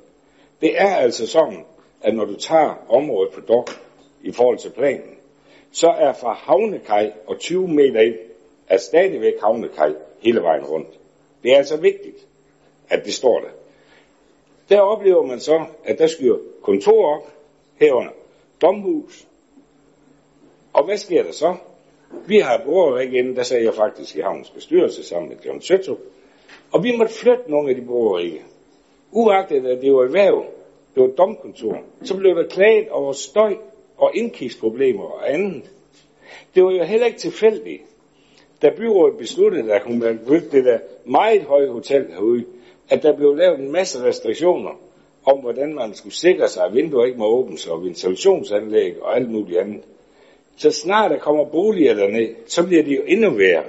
[0.61, 1.65] Det er altså sådan,
[2.01, 3.75] at når du tager området på dokken
[4.23, 5.15] i forhold til planen,
[5.71, 8.15] så er fra havnekaj og 20 meter ind,
[8.67, 11.00] er stadigvæk havnekaj hele vejen rundt.
[11.43, 12.27] Det er altså vigtigt,
[12.89, 13.49] at det står der.
[14.69, 17.33] Der oplever man så, at der skyder kontor op,
[17.75, 18.11] herunder
[18.61, 19.27] domhus.
[20.73, 21.55] Og hvad sker der så?
[22.27, 25.99] Vi har brugerig inden, der sagde jeg faktisk i havnens bestyrelse sammen med John Søtto,
[26.71, 28.41] og vi måtte flytte nogle af de brugerige.
[29.11, 30.45] Uagtet at det var erhverv,
[30.95, 33.55] det var domkontor, så blev der klaget over støj
[33.97, 35.71] og indkigsproblemer og andet.
[36.55, 37.81] Det var jo heller ikke tilfældigt,
[38.61, 42.45] da byrådet besluttede, at hun ville bygge det der meget høje hotel herude,
[42.89, 44.71] at der blev lavet en masse restriktioner
[45.25, 49.31] om, hvordan man skulle sikre sig, at vinduer ikke må åbnes, og ventilationsanlæg og alt
[49.31, 49.83] muligt andet.
[50.57, 53.63] Så snart der kommer boliger derned, så bliver de jo endnu værre.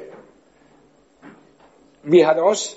[2.02, 2.76] Vi har da også,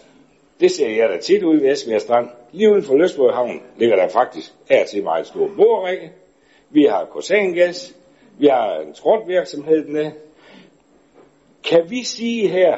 [0.60, 3.95] det ser jeg da tit ude ved Esbjerg Strand, lige uden for Løsborg Havn ligger
[3.95, 6.11] der faktisk her til meget stor borrække.
[6.69, 7.95] Vi har korsangas,
[8.40, 10.11] vi har en trådvirksomhed dernede,
[11.69, 12.77] kan vi sige her,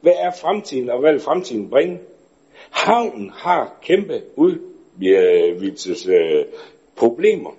[0.00, 1.98] hvad er fremtiden, og hvad vil fremtiden bringe?
[2.70, 6.44] Havnen har kæmpe udvidelses øh,
[6.96, 7.50] problemer.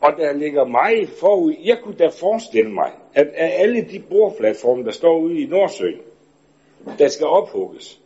[0.00, 1.54] Og der ligger meget forud.
[1.64, 6.00] Jeg kunne da forestille mig, at af alle de bordplatforme, der står ude i Nordsøen,
[6.98, 8.00] der skal ophugges,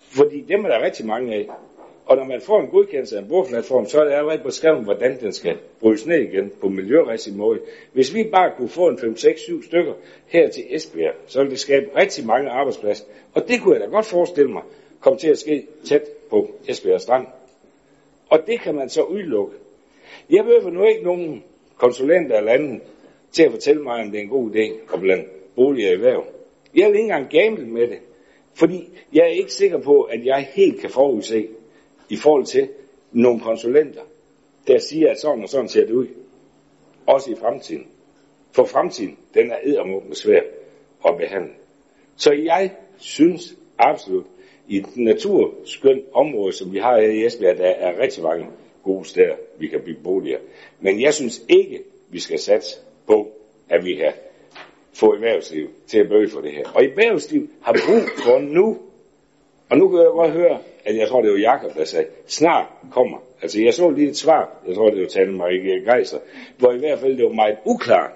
[0.00, 1.48] fordi dem er der rigtig mange af,
[2.08, 5.20] og når man får en godkendelse af en bordplatform, så er det allerede beskrevet, hvordan
[5.20, 7.60] den skal brydes ned igen på miljørigtig måde.
[7.92, 9.92] Hvis vi bare kunne få en 5, 6, 7 stykker
[10.26, 13.04] her til Esbjerg, så ville det skabe rigtig mange arbejdspladser.
[13.34, 14.62] Og det kunne jeg da godt forestille mig
[15.00, 17.26] kom til at ske tæt på Esbjerg Strand.
[18.30, 19.56] Og det kan man så udelukke.
[20.30, 21.44] Jeg behøver nu ikke nogen
[21.76, 22.82] konsulenter eller anden
[23.32, 25.24] til at fortælle mig, om det er en god idé at blande
[25.56, 26.24] boliger i erhverv.
[26.74, 27.98] Jeg vil ikke engang gamble med det,
[28.54, 31.48] fordi jeg er ikke sikker på, at jeg helt kan forudse,
[32.08, 32.68] i forhold til
[33.12, 34.02] nogle konsulenter,
[34.66, 36.06] der siger, at sådan og sådan ser det ud.
[37.06, 37.86] Også i fremtiden.
[38.52, 40.40] For fremtiden, den er eddermukken svær
[41.06, 41.52] at behandle.
[42.16, 44.26] Så jeg synes absolut,
[44.68, 48.46] i et naturskønt område, som vi har her i Esbjerg, der er rigtig mange
[48.84, 50.38] gode steder, vi kan bygge boliger.
[50.80, 53.30] Men jeg synes ikke, vi skal satse på,
[53.68, 54.12] at vi har
[54.92, 56.68] få erhvervsliv til at bøge for det her.
[56.74, 58.78] Og erhvervsliv har brug for nu.
[59.70, 62.66] Og nu kan jeg godt høre, at jeg tror, det var Jakob, der sagde, snart
[62.90, 63.18] kommer.
[63.42, 66.18] Altså, jeg så lige et svar, jeg tror, det var Tanne Marie Geiser,
[66.58, 68.10] hvor i hvert fald det var meget uklart,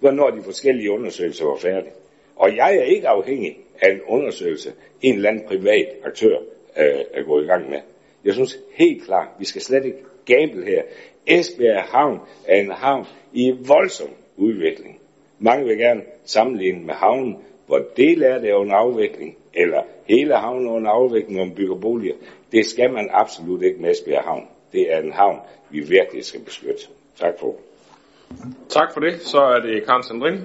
[0.00, 1.92] hvornår de forskellige undersøgelser var færdige.
[2.36, 6.36] Og jeg er ikke afhængig af en undersøgelse, en eller anden privat aktør
[6.78, 7.80] øh, er gået i gang med.
[8.24, 10.82] Jeg synes helt klart, vi skal slet ikke gamble her.
[11.26, 15.00] Esbjerg Havn er en havn i voldsom udvikling.
[15.38, 17.36] Mange vil gerne sammenligne med havnen,
[17.66, 21.54] hvor del af det er under afvikling, eller hele havnen er under afvikling, når man
[21.54, 22.14] bygger boliger.
[22.52, 24.48] Det skal man absolut ikke med Esbjerg Havn.
[24.72, 25.38] Det er en havn,
[25.70, 26.82] vi virkelig skal beskytte.
[27.16, 27.54] Tak for
[28.68, 29.20] Tak for det.
[29.20, 30.38] Så er det Karen Sandrin.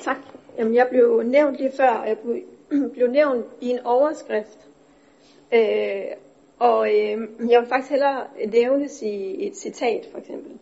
[0.00, 0.16] Tak.
[0.58, 2.42] Jamen, jeg blev nævnt lige før, og jeg blev,
[2.94, 4.58] blev nævnt i en overskrift.
[5.52, 6.04] Øh,
[6.58, 10.52] og øh, jeg vil faktisk hellere nævnes i et citat, for eksempel.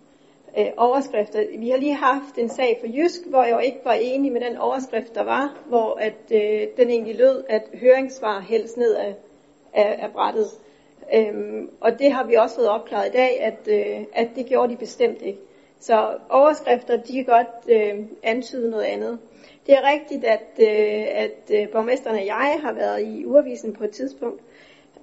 [0.58, 1.44] Øh, overskrifter.
[1.58, 4.56] Vi har lige haft en sag for Jysk, hvor jeg ikke var enig med den
[4.56, 9.14] overskrift, der var, hvor at, øh, den egentlig lød, at høringssvar helst ned af,
[9.72, 10.46] af, af brættet.
[11.14, 14.72] Øhm, og det har vi også fået opklaret i dag, at, øh, at det gjorde
[14.72, 15.38] de bestemt ikke.
[15.80, 19.18] Så overskrifter, de kan godt øh, antyde noget andet.
[19.66, 23.84] Det er rigtigt, at, øh, at øh, borgmesteren og jeg har været i urevisen på
[23.84, 24.42] et tidspunkt,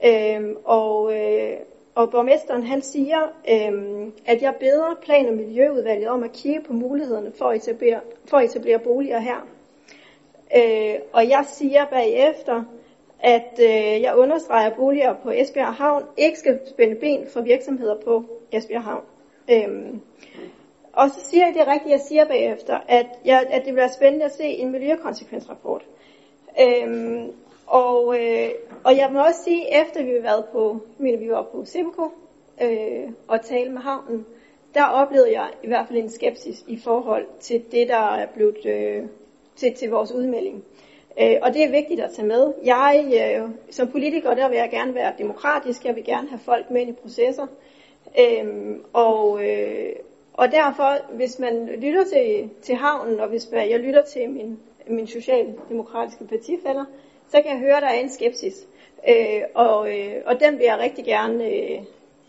[0.06, 1.58] øh, og, øh,
[1.96, 6.74] og borgmesteren han siger, øh, at jeg beder plan- og miljøudvalget om at kigge på
[6.74, 9.48] mulighederne for at etablere, for at etablere boliger her.
[10.56, 12.64] Øh, og jeg siger bagefter,
[13.20, 17.96] at øh, jeg understreger, at boliger på Esbjerg Havn ikke skal spænde ben for virksomheder
[18.06, 19.04] på Esbjerg Havn.
[19.52, 20.02] Øhm,
[20.94, 23.94] og så siger jeg det rigtigt, jeg siger bagefter, at, jeg, at det vil være
[23.94, 25.86] spændende at se en miljøkonsekvensrapport.
[26.62, 27.32] Øhm,
[27.72, 28.50] og, øh,
[28.84, 32.10] og jeg må også sige, efter vi har været på, mener, vi var på Simco
[32.62, 34.26] øh, og tale med havnen,
[34.74, 38.66] der oplevede jeg i hvert fald en skepsis i forhold til det, der er blevet
[38.66, 39.04] øh,
[39.56, 40.64] til, til vores udmelding.
[41.22, 42.54] Øh, og det er vigtigt at tage med.
[42.64, 45.86] Jeg, øh, som politiker, der vil jeg gerne være demokratisk.
[45.86, 47.48] Jeg vil gerne have folk med i processer.
[48.20, 49.94] Øh, og, øh,
[50.34, 54.60] og derfor, hvis man lytter til, til havnen, og hvis man, jeg lytter til min,
[54.88, 56.86] min socialdemokratiske partifælder,
[57.32, 58.68] så kan jeg høre, at der er en skepsis.
[59.10, 61.80] Øh, og, øh, og den vil jeg rigtig gerne, øh,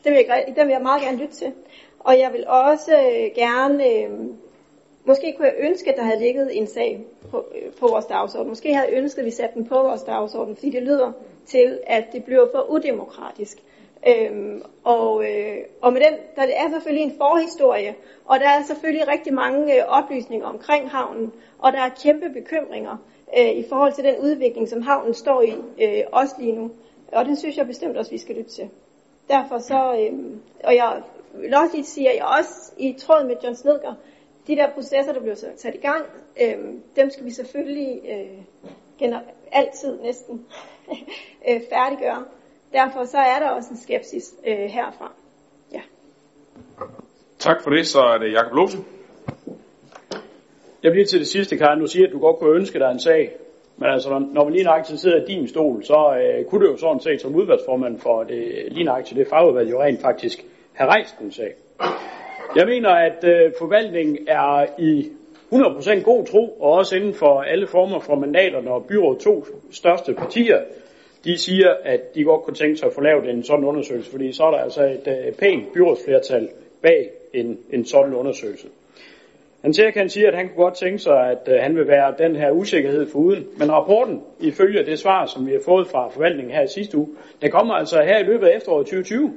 [0.05, 1.53] den, vil jeg, den vil jeg meget gerne lytte til.
[1.99, 4.11] Og jeg vil også øh, gerne, øh,
[5.05, 8.49] måske kunne jeg ønske, at der havde ligget en sag på, øh, på vores dagsorden.
[8.49, 11.13] Måske havde jeg ønsket, at vi satte den på vores dagsorden, fordi det lyder
[11.47, 13.59] til, at det bliver for udemokratisk.
[14.09, 19.09] Øhm, og, øh, og med den, der er selvfølgelig en forhistorie, og der er selvfølgelig
[19.09, 22.97] rigtig mange øh, oplysninger omkring havnen, og der er kæmpe bekymringer
[23.39, 26.71] øh, i forhold til den udvikling, som havnen står i, øh, også lige nu.
[27.13, 28.69] Og den synes jeg bestemt også, vi skal lytte til.
[29.29, 30.19] Derfor så, øh,
[30.65, 31.03] og jeg
[31.35, 33.95] vil også lige sige, at jeg også i tråd med John Snedger,
[34.47, 36.05] de der processer, der bliver sat i gang,
[36.41, 39.11] øh, dem skal vi selvfølgelig øh,
[39.53, 40.47] altid næsten
[41.49, 42.25] øh, færdiggøre.
[42.73, 45.13] Derfor så er der også en skepsis øh, herfra.
[45.73, 45.81] Ja.
[47.39, 47.87] Tak for det.
[47.87, 48.79] Så er det Jakob Lose.
[50.83, 51.81] Jeg bliver til det sidste, Karen.
[51.81, 53.33] Du siger, at du godt kunne ønske dig en sag.
[53.77, 56.77] Men altså, når man lige nøjagtigt sidder i din stol, så øh, kunne du jo
[56.77, 61.19] sådan set som udvalgsformand for det, lige nøjagtigt det fagudvalg jo rent faktisk have rejst
[61.21, 61.55] en sag.
[62.57, 65.11] Jeg mener, at øh, forvaltningen er i
[65.53, 70.15] 100% god tro, og også inden for alle former for mandater, når byrådet to største
[70.15, 70.61] partier,
[71.25, 74.33] de siger, at de godt kunne tænke sig at få lavet en sådan undersøgelse, fordi
[74.33, 76.49] så er der altså et øh, pænt byrådsflertal
[76.83, 78.69] bag en, en sådan undersøgelse.
[79.63, 82.15] Han siger, kan sige, at han kunne godt tænke sig, at øh, han vil være
[82.19, 83.47] den her usikkerhed for uden.
[83.59, 87.09] Men rapporten, ifølge det svar, som vi har fået fra forvaltningen her i sidste uge,
[87.43, 89.33] den kommer altså her i løbet af efteråret 2020.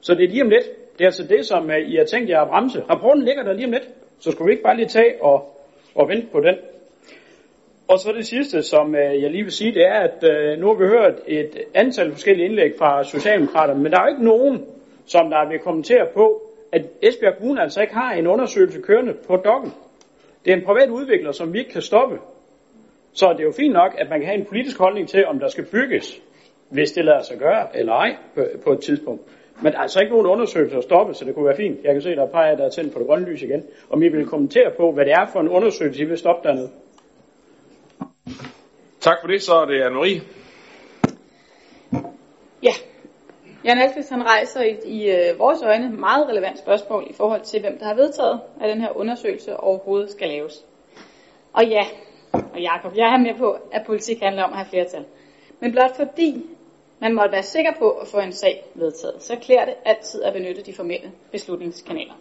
[0.00, 0.64] Så det er lige om lidt.
[0.92, 2.82] Det er altså det, som øh, I har tænkt jer at bremse.
[2.90, 3.88] Rapporten ligger der lige om lidt.
[4.20, 5.58] Så skulle vi ikke bare lige tage og,
[5.94, 6.54] og vente på den.
[7.88, 10.66] Og så det sidste, som øh, jeg lige vil sige, det er, at øh, nu
[10.66, 14.64] har vi hørt et antal forskellige indlæg fra Socialdemokraterne, men der er jo ikke nogen,
[15.06, 19.36] som der vil kommentere på, at Esbjerg Kommune altså ikke har en undersøgelse kørende på
[19.36, 19.72] dokken.
[20.44, 22.18] Det er en privat udvikler, som vi ikke kan stoppe.
[23.12, 25.38] Så det er jo fint nok, at man kan have en politisk holdning til, om
[25.38, 26.20] der skal bygges,
[26.70, 28.16] hvis det lader sig gøre, eller ej,
[28.64, 29.22] på, et tidspunkt.
[29.62, 31.84] Men der er altså ikke nogen undersøgelse at stoppe, så det kunne være fint.
[31.84, 33.06] Jeg kan se, at der er et par af jer, der er tændt på det
[33.06, 33.62] grønne lys igen.
[33.90, 36.70] Om I vil kommentere på, hvad det er for en undersøgelse, I vil stoppe dernede.
[39.00, 39.42] Tak for det.
[39.42, 40.20] Så er det Anne-Marie.
[42.62, 42.72] Ja.
[43.64, 47.60] Jan Alkvist, han rejser i, i øh, vores øjne meget relevant spørgsmål i forhold til,
[47.60, 50.64] hvem der har vedtaget, at den her undersøgelse overhovedet skal laves.
[51.52, 51.86] Og ja,
[52.32, 55.04] og Jacob, jeg er med på, at politik handler om at have flertal.
[55.60, 56.46] Men blot fordi
[57.00, 60.32] man måtte være sikker på at få en sag vedtaget, så klæder det altid at
[60.32, 62.14] benytte de formelle beslutningskanaler.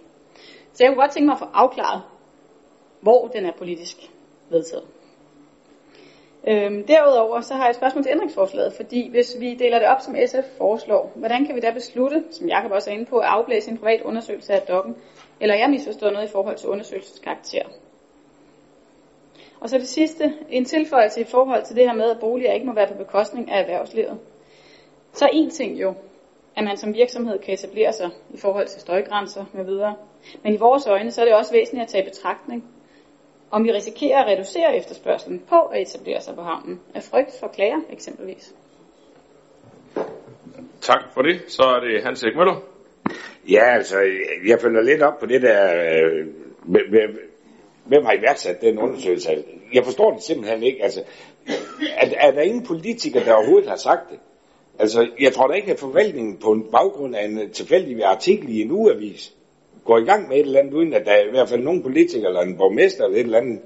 [0.73, 2.01] Så jeg kunne godt tænke mig at få afklaret,
[3.01, 3.97] hvor den er politisk
[4.49, 4.83] vedtaget.
[6.49, 10.01] Øhm, derudover så har jeg et spørgsmål til ændringsforslaget, fordi hvis vi deler det op,
[10.01, 13.27] som SF foreslår, hvordan kan vi da beslutte, som Jacob også er inde på, at
[13.27, 14.95] afblæse en privat undersøgelse af dokken,
[15.39, 17.61] eller jeg misforstår noget i forhold til undersøgelsens karakter?
[19.59, 22.65] Og så det sidste, en tilføjelse i forhold til det her med, at boliger ikke
[22.65, 24.19] må være på bekostning af erhvervslivet.
[25.13, 25.93] Så en ting jo,
[26.55, 29.95] at man som virksomhed kan etablere sig i forhold til støjgrænser med videre.
[30.43, 32.63] Men i vores øjne, så er det også væsentligt at tage i betragtning,
[33.51, 37.47] om vi risikerer at reducere efterspørgselen på at etablere sig på havnen, af frygt for
[37.47, 38.53] klager eksempelvis.
[40.81, 41.41] Tak for det.
[41.47, 42.61] Så er det Hans Erik Møller.
[43.49, 43.97] Ja, altså,
[44.47, 46.27] jeg følger lidt op på det der, øh,
[46.65, 47.19] med, med,
[47.85, 49.43] hvem har iværksat den undersøgelse?
[49.73, 50.83] Jeg forstår det simpelthen ikke.
[50.83, 51.03] Altså,
[51.97, 54.19] er, er der ingen politikere, der overhovedet har sagt det?
[54.79, 58.61] Altså, jeg tror da ikke, at forvaltningen på en baggrund af en tilfældig artikel i
[58.61, 59.33] en ugeavis
[59.87, 61.83] går i gang med et eller andet, uden at der er i hvert fald nogen
[61.83, 63.59] politikere eller en borgmester eller et eller andet,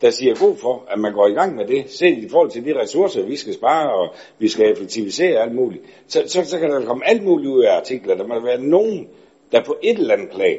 [0.00, 2.64] der siger god for, at man går i gang med det, set i forhold til
[2.64, 5.82] de ressourcer, vi skal spare, og vi skal effektivisere alt muligt.
[6.06, 8.16] Så, så, så kan der komme alt muligt ud af artikler.
[8.16, 9.08] Der må være nogen,
[9.52, 10.58] der på et eller andet plan,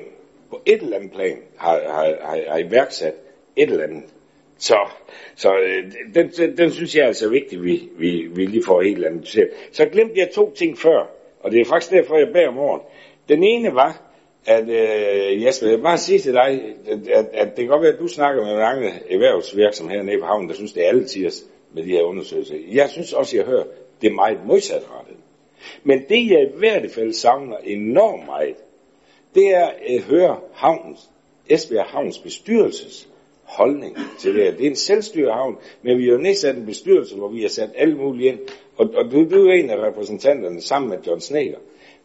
[0.49, 3.13] på et eller andet plan, har, har, har, har iværksat
[3.55, 4.03] et eller andet.
[4.57, 4.77] Så,
[5.35, 8.81] så øh, den, den, den synes jeg er altså vigtig, vi, vi, vi lige får
[8.81, 9.49] helt andet.
[9.71, 12.81] Så glemte jeg to ting før, og det er faktisk derfor, jeg beder om morgen.
[13.29, 14.07] Den ene var,
[14.48, 17.82] at øh, Jesper, jeg vil bare sige til dig, at, at, at det kan godt
[17.82, 21.06] være, at du snakker med mange erhvervsvirksomheder nede på havnen, der synes, det er alle
[21.06, 21.43] tiders
[21.74, 22.56] med de her undersøgelser.
[22.72, 23.64] Jeg synes også, jeg hører,
[24.01, 25.16] det er meget modsatrettet.
[25.84, 28.56] Men det, jeg i hvert fald savner enormt meget,
[29.35, 31.00] det er at høre havnens,
[31.50, 33.09] Esbjerg Havns bestyrelses
[33.43, 34.51] holdning til det her.
[34.51, 37.69] Det er en selvstyrehavn, men vi har jo nedsat en bestyrelse, hvor vi har sat
[37.76, 38.40] alle mulige ind.
[38.77, 41.58] Og, og du, du er en af repræsentanterne sammen med John Sneger.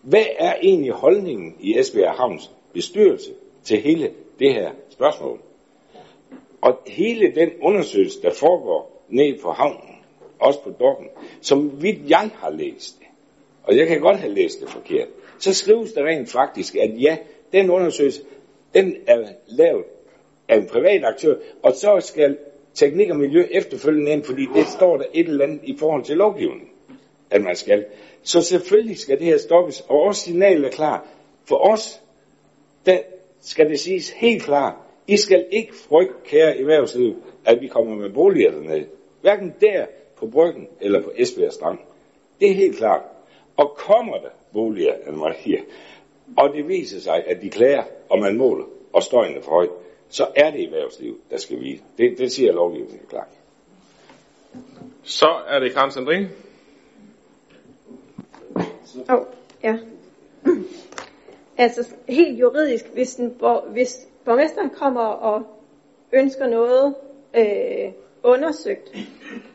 [0.02, 3.30] Hvad er egentlig holdningen i Esbjerg Havns bestyrelse
[3.64, 5.40] til hele det her spørgsmål?
[6.60, 9.96] Og hele den undersøgelse, der foregår ned på havnen,
[10.38, 11.06] også på dokken,
[11.40, 13.06] som vidt jeg har læst det,
[13.64, 15.08] og jeg kan godt have læst det forkert,
[15.38, 17.16] så skrives der rent faktisk, at ja,
[17.52, 18.22] den undersøgelse,
[18.74, 19.84] den er lavet
[20.48, 22.38] af en privat aktør, og så skal
[22.74, 26.16] teknik og miljø efterfølgende ind, fordi det står der et eller andet i forhold til
[26.16, 26.68] lovgivningen,
[27.30, 27.84] at man skal.
[28.22, 31.06] Så selvfølgelig skal det her stoppes, og også signalet er klar.
[31.44, 32.02] For os,
[32.86, 32.98] der
[33.40, 34.74] skal det siges helt klart,
[35.06, 38.86] I skal ikke frygte, kære erhvervsliv, at vi kommer med boliger dernede.
[39.20, 39.86] Hverken der
[40.16, 41.78] på Bryggen eller på Esbjerg Strand.
[42.40, 43.02] Det er helt klart.
[43.56, 45.60] Og kommer der boliger, Maria,
[46.36, 49.68] og det viser sig, at de klager, og man måler, og støjen er for høj,
[50.08, 51.78] så er det erhvervsliv, der skal vide.
[51.98, 53.28] Det, det siger lovgivningen klart.
[55.02, 56.30] Så er det Karen Sandrine.
[59.10, 59.26] Åh, oh,
[59.62, 59.78] ja.
[61.58, 65.42] altså helt juridisk, hvis, den, hvis borgmesteren kommer og
[66.12, 66.94] ønsker noget
[67.34, 68.96] øh, undersøgt,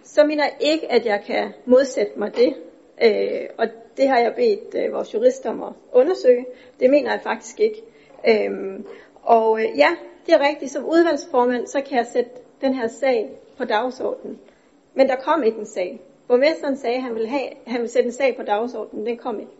[0.03, 2.55] så mener jeg ikke, at jeg kan modsætte mig det.
[3.03, 3.67] Øh, og
[3.97, 6.45] det har jeg bedt øh, vores jurister om at undersøge.
[6.79, 7.83] Det mener jeg faktisk ikke.
[8.27, 8.79] Øh,
[9.23, 9.89] og øh, ja,
[10.25, 10.71] det er rigtigt.
[10.71, 14.39] Som udvalgsformand, så kan jeg sætte den her sag på dagsordenen.
[14.93, 16.01] Men der kom ikke en sag.
[16.27, 19.05] Borgmesteren sagde, at han ville, have, han ville sætte en sag på dagsordenen.
[19.05, 19.51] Den kom ikke.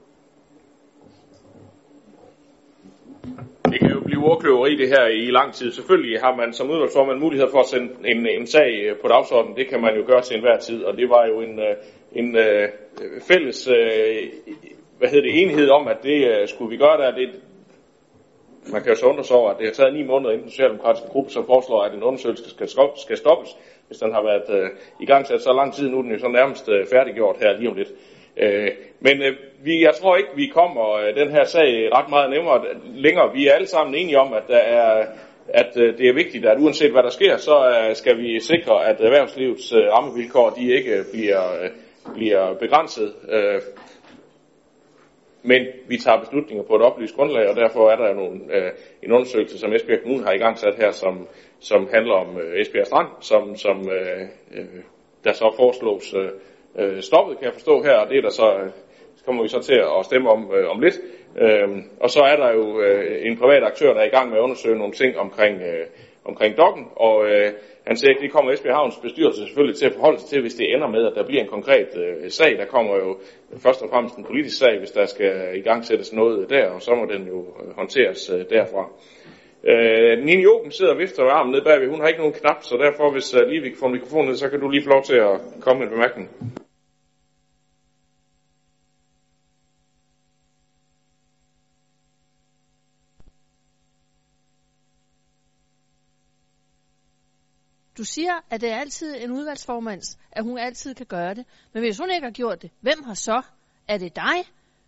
[3.72, 5.72] Det kan jo blive ordkløveri det her i lang tid.
[5.72, 9.58] Selvfølgelig har man som udvalgsformand mulighed for at sende en, en sag øh, på dagsordenen.
[9.58, 11.76] Det kan man jo gøre til enhver tid, og det var jo en, øh,
[12.12, 13.70] en, en fælles
[14.98, 17.12] hvad hedder det, enighed om, at det skulle vi gøre der.
[17.12, 17.30] Det,
[18.72, 20.52] man kan jo så undre sig over, at det har taget ni måneder inden den
[20.52, 23.58] socialdemokratiske gruppe, så foreslår, at en undersøgelse skal, skal stoppes,
[23.88, 24.70] hvis den har været øh,
[25.02, 25.90] i gang sat så lang tid.
[25.90, 27.92] Nu er den jo så nærmest øh, færdiggjort her lige om lidt.
[28.38, 29.34] Øh, men øh,
[29.64, 33.34] vi, jeg tror ikke, vi kommer øh, den her sag ret meget nemmere øh, længere.
[33.34, 35.06] Vi er alle sammen enige om, at der er
[35.50, 38.86] at øh, det er vigtigt, at uanset hvad der sker, så øh, skal vi sikre,
[38.86, 41.70] at erhvervslivets øh, rammevilkår de ikke bliver, øh,
[42.16, 43.14] bliver begrænset.
[43.30, 43.62] Øh,
[45.44, 48.72] men vi tager beslutninger på et oplyst grundlag, og derfor er der jo nogle, øh,
[49.04, 51.28] en undersøgelse, som Esbjerg Kommune har i gang sat her, som,
[51.60, 54.22] som handler om øh, Esbjerg Strand, som, som øh,
[54.54, 54.66] øh,
[55.24, 56.30] der så foreslås øh,
[56.80, 58.70] øh stoppet, kan jeg forstå her, og det er der så, øh,
[59.28, 60.98] kommer vi så til at stemme om, øh, om lidt.
[61.44, 64.38] Øh, og så er der jo øh, en privat aktør, der er i gang med
[64.38, 65.86] at undersøge nogle ting omkring, øh,
[66.26, 67.52] omkring dokken, og øh,
[67.88, 70.56] han siger, at det kommer Esbjerg Havns bestyrelse selvfølgelig til at forholde sig til, hvis
[70.56, 72.58] det ender med, at der bliver en konkret øh, sag.
[72.58, 73.18] Der kommer jo
[73.58, 76.82] først og fremmest en politisk sag, hvis der skal i gang sættes noget der, og
[76.82, 78.84] så må den jo øh, håndteres øh, derfra.
[79.72, 81.90] Øh, Nini Joben sidder og vifter med armen nede bagved.
[81.90, 84.36] Hun har ikke nogen knap, så derfor, hvis øh, lige vi kan få mikrofonen ned,
[84.36, 86.30] så kan du lige få lov til at komme med en bemærkning.
[97.98, 101.46] Du siger, at det er altid en udvalgsformands, at hun altid kan gøre det.
[101.74, 103.42] Men hvis hun ikke har gjort det, hvem har så?
[103.88, 104.40] Er det dig,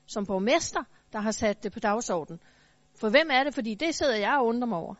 [0.07, 2.39] som borgmester, der har sat det på dagsordenen?
[2.99, 3.53] For hvem er det?
[3.53, 4.95] Fordi det sidder jeg og undrer mig over.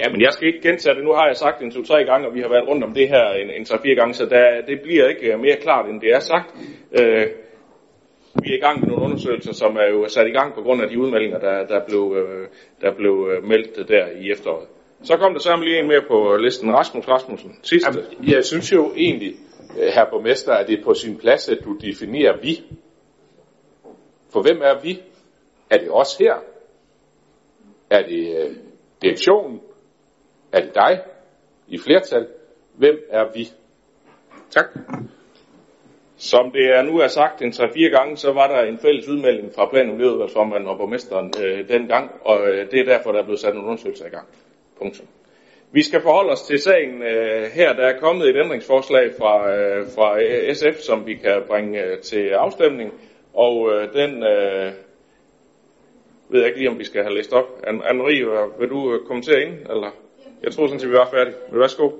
[0.00, 1.04] Ja, men jeg skal ikke gentage det.
[1.04, 3.08] Nu har jeg sagt det en to-tre gange, og vi har været rundt om det
[3.08, 6.10] her en, en tre-fire gange, så der, det bliver ikke øh, mere klart, end det
[6.10, 6.48] er sagt.
[6.98, 7.26] Øh,
[8.42, 10.82] vi er i gang med nogle undersøgelser, som er jo sat i gang på grund
[10.82, 12.48] af de udmeldinger, der, der, blev, øh,
[12.80, 14.68] der blev øh, meldt der i efteråret.
[15.02, 16.74] Så kom der så lige en mere på listen.
[16.74, 17.90] Rasmus Rasmussen, sidste.
[17.90, 19.34] Jamen, jeg synes jo egentlig,
[19.78, 22.62] øh, herr borgmester, at det er på sin plads, at du definerer vi.
[24.32, 25.02] For hvem er vi?
[25.70, 26.34] Er det os her?
[27.90, 28.56] Er det øh,
[29.02, 29.60] direktionen?
[30.52, 31.00] Er det dig
[31.68, 32.26] i flertal?
[32.74, 33.48] Hvem er vi?
[34.50, 34.66] Tak.
[36.16, 39.52] Som det er nu er sagt en 3-4 gange, så var der en fælles udmelding
[39.54, 43.24] fra plan- og miljøudvalgsformanden og borgmesteren øh, dengang, og øh, det er derfor, der er
[43.24, 44.28] blevet sat en undersøgelse i gang.
[44.78, 45.06] Punktum.
[45.72, 47.72] Vi skal forholde os til sagen øh, her.
[47.72, 50.08] Der er kommet et ændringsforslag fra, øh, fra
[50.54, 52.92] SF, som vi kan bringe øh, til afstemning,
[53.34, 54.72] og øh, den øh,
[56.28, 57.48] ved jeg ikke lige, om vi skal have læst op.
[57.66, 59.54] Anne-Marie, vil du øh, kommentere ind?
[59.70, 59.90] Eller?
[60.42, 61.36] Jeg tror sådan set, vi var færdige.
[61.48, 61.90] Vil du værsgo?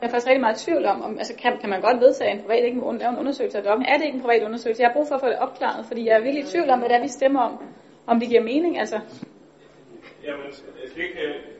[0.00, 2.30] Jeg er faktisk rigtig meget i tvivl om, om altså kan, kan man godt vedtage
[2.30, 3.86] en privat, ikke må lave en undersøgelse af dommen.
[3.86, 4.82] Er det ikke en privat undersøgelse?
[4.82, 6.78] Jeg har brug for at få det opklaret, fordi jeg er virkelig i tvivl om,
[6.78, 7.54] hvad det er, vi stemmer om.
[8.06, 8.98] Om det giver mening, altså.
[10.24, 10.46] Jamen,
[10.96, 11.55] det kan...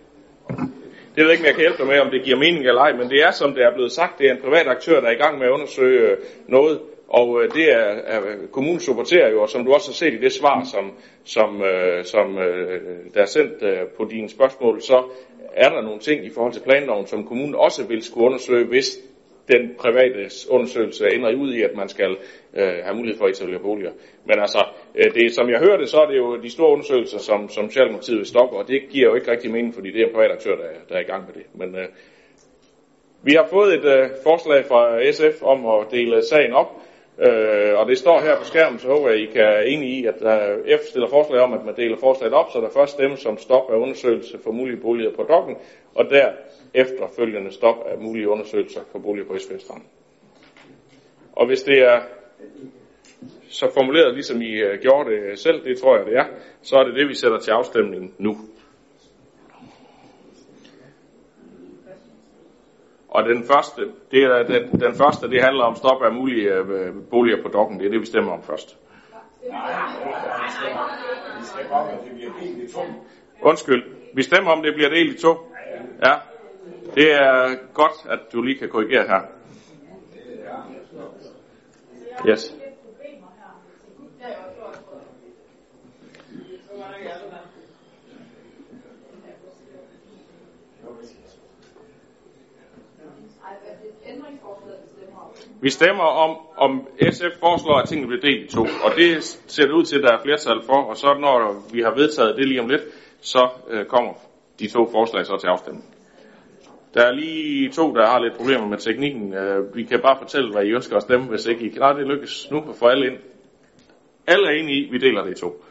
[0.49, 2.81] Det ved jeg ikke, om jeg kan hjælpe dig med, om det giver mening eller
[2.81, 5.07] ej, men det er, som det er blevet sagt, det er en privat aktør, der
[5.09, 6.17] er i gang med at undersøge øh,
[6.49, 8.21] noget, og øh, det er, er
[8.53, 10.93] kommunen supporterer jo, og som du også har set i det svar, som,
[11.25, 12.81] som, øh, som øh,
[13.15, 15.05] der er sendt øh, på dine spørgsmål, så
[15.55, 18.99] er der nogle ting i forhold til planloven, som kommunen også vil skulle undersøge, hvis
[19.49, 22.17] den private undersøgelse ender ud i, at man skal
[22.57, 23.93] øh, have mulighed for at etablere boliger.
[24.25, 27.49] Men altså, øh, det, som jeg hørte, så er det jo de store undersøgelser, som,
[27.49, 30.15] som Socialdemokratiet vil stoppe, og det giver jo ikke rigtig mening, fordi det er en
[30.15, 31.43] privat aktør, der, der er i gang med det.
[31.55, 31.89] Men øh,
[33.23, 36.83] vi har fået et øh, forslag fra SF om at dele sagen op,
[37.19, 40.15] Øh, og det står her på skærmen, så håber jeg, I kan enige i, at
[40.21, 43.39] der F stiller forslag om, at man deler forslaget op, så der først stemmes som
[43.39, 45.57] stop af undersøgelse for mulige boliger på dokken,
[45.95, 46.29] og der
[46.77, 49.83] efterfølgende stop af mulige undersøgelser for boliger på Østfjordstrand.
[51.33, 52.01] Og hvis det er
[53.49, 56.25] så formuleret, ligesom I uh, gjorde det selv, det tror jeg det er,
[56.63, 58.37] så er det det, vi sætter til afstemning nu.
[63.09, 63.81] Og den første,
[64.11, 67.79] det er, den, den første, det handler om stop af mulige øh, boliger på dokken.
[67.79, 68.79] Det er det, vi stemmer om først.
[73.43, 73.85] Undskyld.
[74.15, 75.35] Vi stemmer om, det bliver delt i to.
[76.05, 76.36] Ja.
[76.95, 79.21] Det er godt, at du lige kan korrigere her.
[82.29, 82.55] Yes.
[95.61, 99.63] Vi stemmer om, om SF foreslår, at tingene bliver delt i to, og det ser
[99.63, 102.49] det ud til, at der er flertal for, og så når vi har vedtaget det
[102.49, 102.83] lige om lidt,
[103.21, 104.13] så øh, kommer
[104.59, 105.96] de to forslag så til afstemning.
[106.95, 109.35] Der er lige to, der har lidt problemer med teknikken.
[109.35, 111.81] Øh, vi kan bare fortælle, hvad I ønsker at stemme, hvis ikke I kan.
[111.81, 113.19] Nej, det lykkes nu at få alle ind.
[114.27, 115.65] Alle er enige i, vi deler det i to.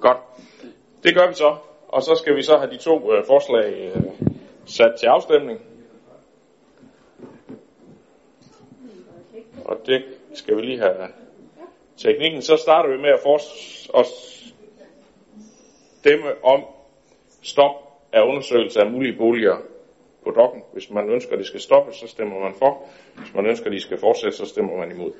[0.00, 0.18] Godt.
[1.02, 1.56] Det gør vi så,
[1.88, 4.02] og så skal vi så have de to øh, forslag øh,
[4.66, 5.60] sat til afstemning.
[9.70, 11.08] og det skal vi lige have
[11.96, 12.42] teknikken.
[12.42, 14.06] Så starter vi med at, for- at
[15.98, 16.64] stemme om
[17.42, 17.72] stop
[18.12, 19.56] af undersøgelse af mulige boliger
[20.24, 20.62] på dokken.
[20.72, 22.88] Hvis man ønsker, at det skal stoppes, så stemmer man for.
[23.18, 25.12] Hvis man ønsker, at de skal fortsætte, så stemmer man imod.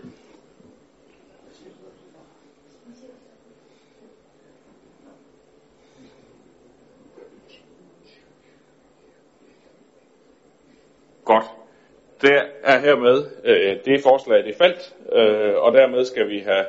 [11.24, 11.44] Godt.
[12.22, 16.64] Det er hermed øh, det forslag, det faldt, øh, og dermed skal vi have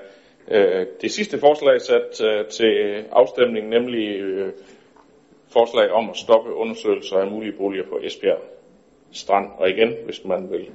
[0.51, 4.53] øh, det sidste forslag sat øh, til afstemning, nemlig øh,
[5.53, 8.41] forslag om at stoppe undersøgelser af mulige boliger på Esbjerg
[9.11, 9.51] Strand.
[9.57, 10.71] Og igen, hvis man vil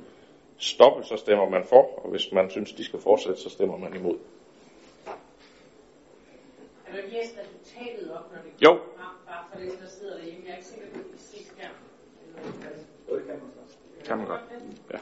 [0.59, 3.95] stoppe, så stemmer man for, og hvis man synes, de skal fortsætte, så stemmer man
[3.95, 4.19] imod.
[6.87, 8.79] Er du ikke læst resultatet op, når det Jo.
[8.97, 10.43] frem, bare for det, der sidder derhjemme?
[10.47, 11.69] Jeg er ikke sikker på, at det er præcis her.
[14.05, 14.41] Kan man godt.
[14.93, 14.99] Ja.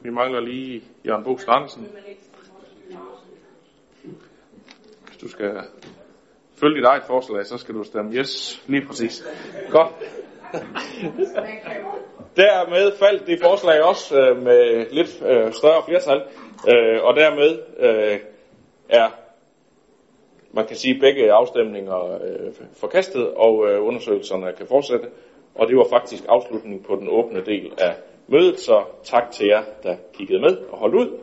[0.00, 1.88] Vi mangler lige Jørgen Bo Stransen.
[5.06, 5.52] Hvis du skal
[6.60, 9.24] følge dit eget forslag, så skal du stemme yes, lige præcis.
[9.70, 9.92] Godt.
[12.36, 16.22] Dermed faldt det forslag også øh, med lidt øh, større flertal,
[16.68, 18.18] øh, og dermed øh,
[18.88, 19.10] er
[20.52, 25.08] man kan sige, begge afstemninger øh, forkastet, og øh, undersøgelserne kan fortsætte.
[25.54, 27.94] Og det var faktisk afslutningen på den åbne del af
[28.28, 31.18] mødet, så tak til jer, der kiggede med og holdt ud.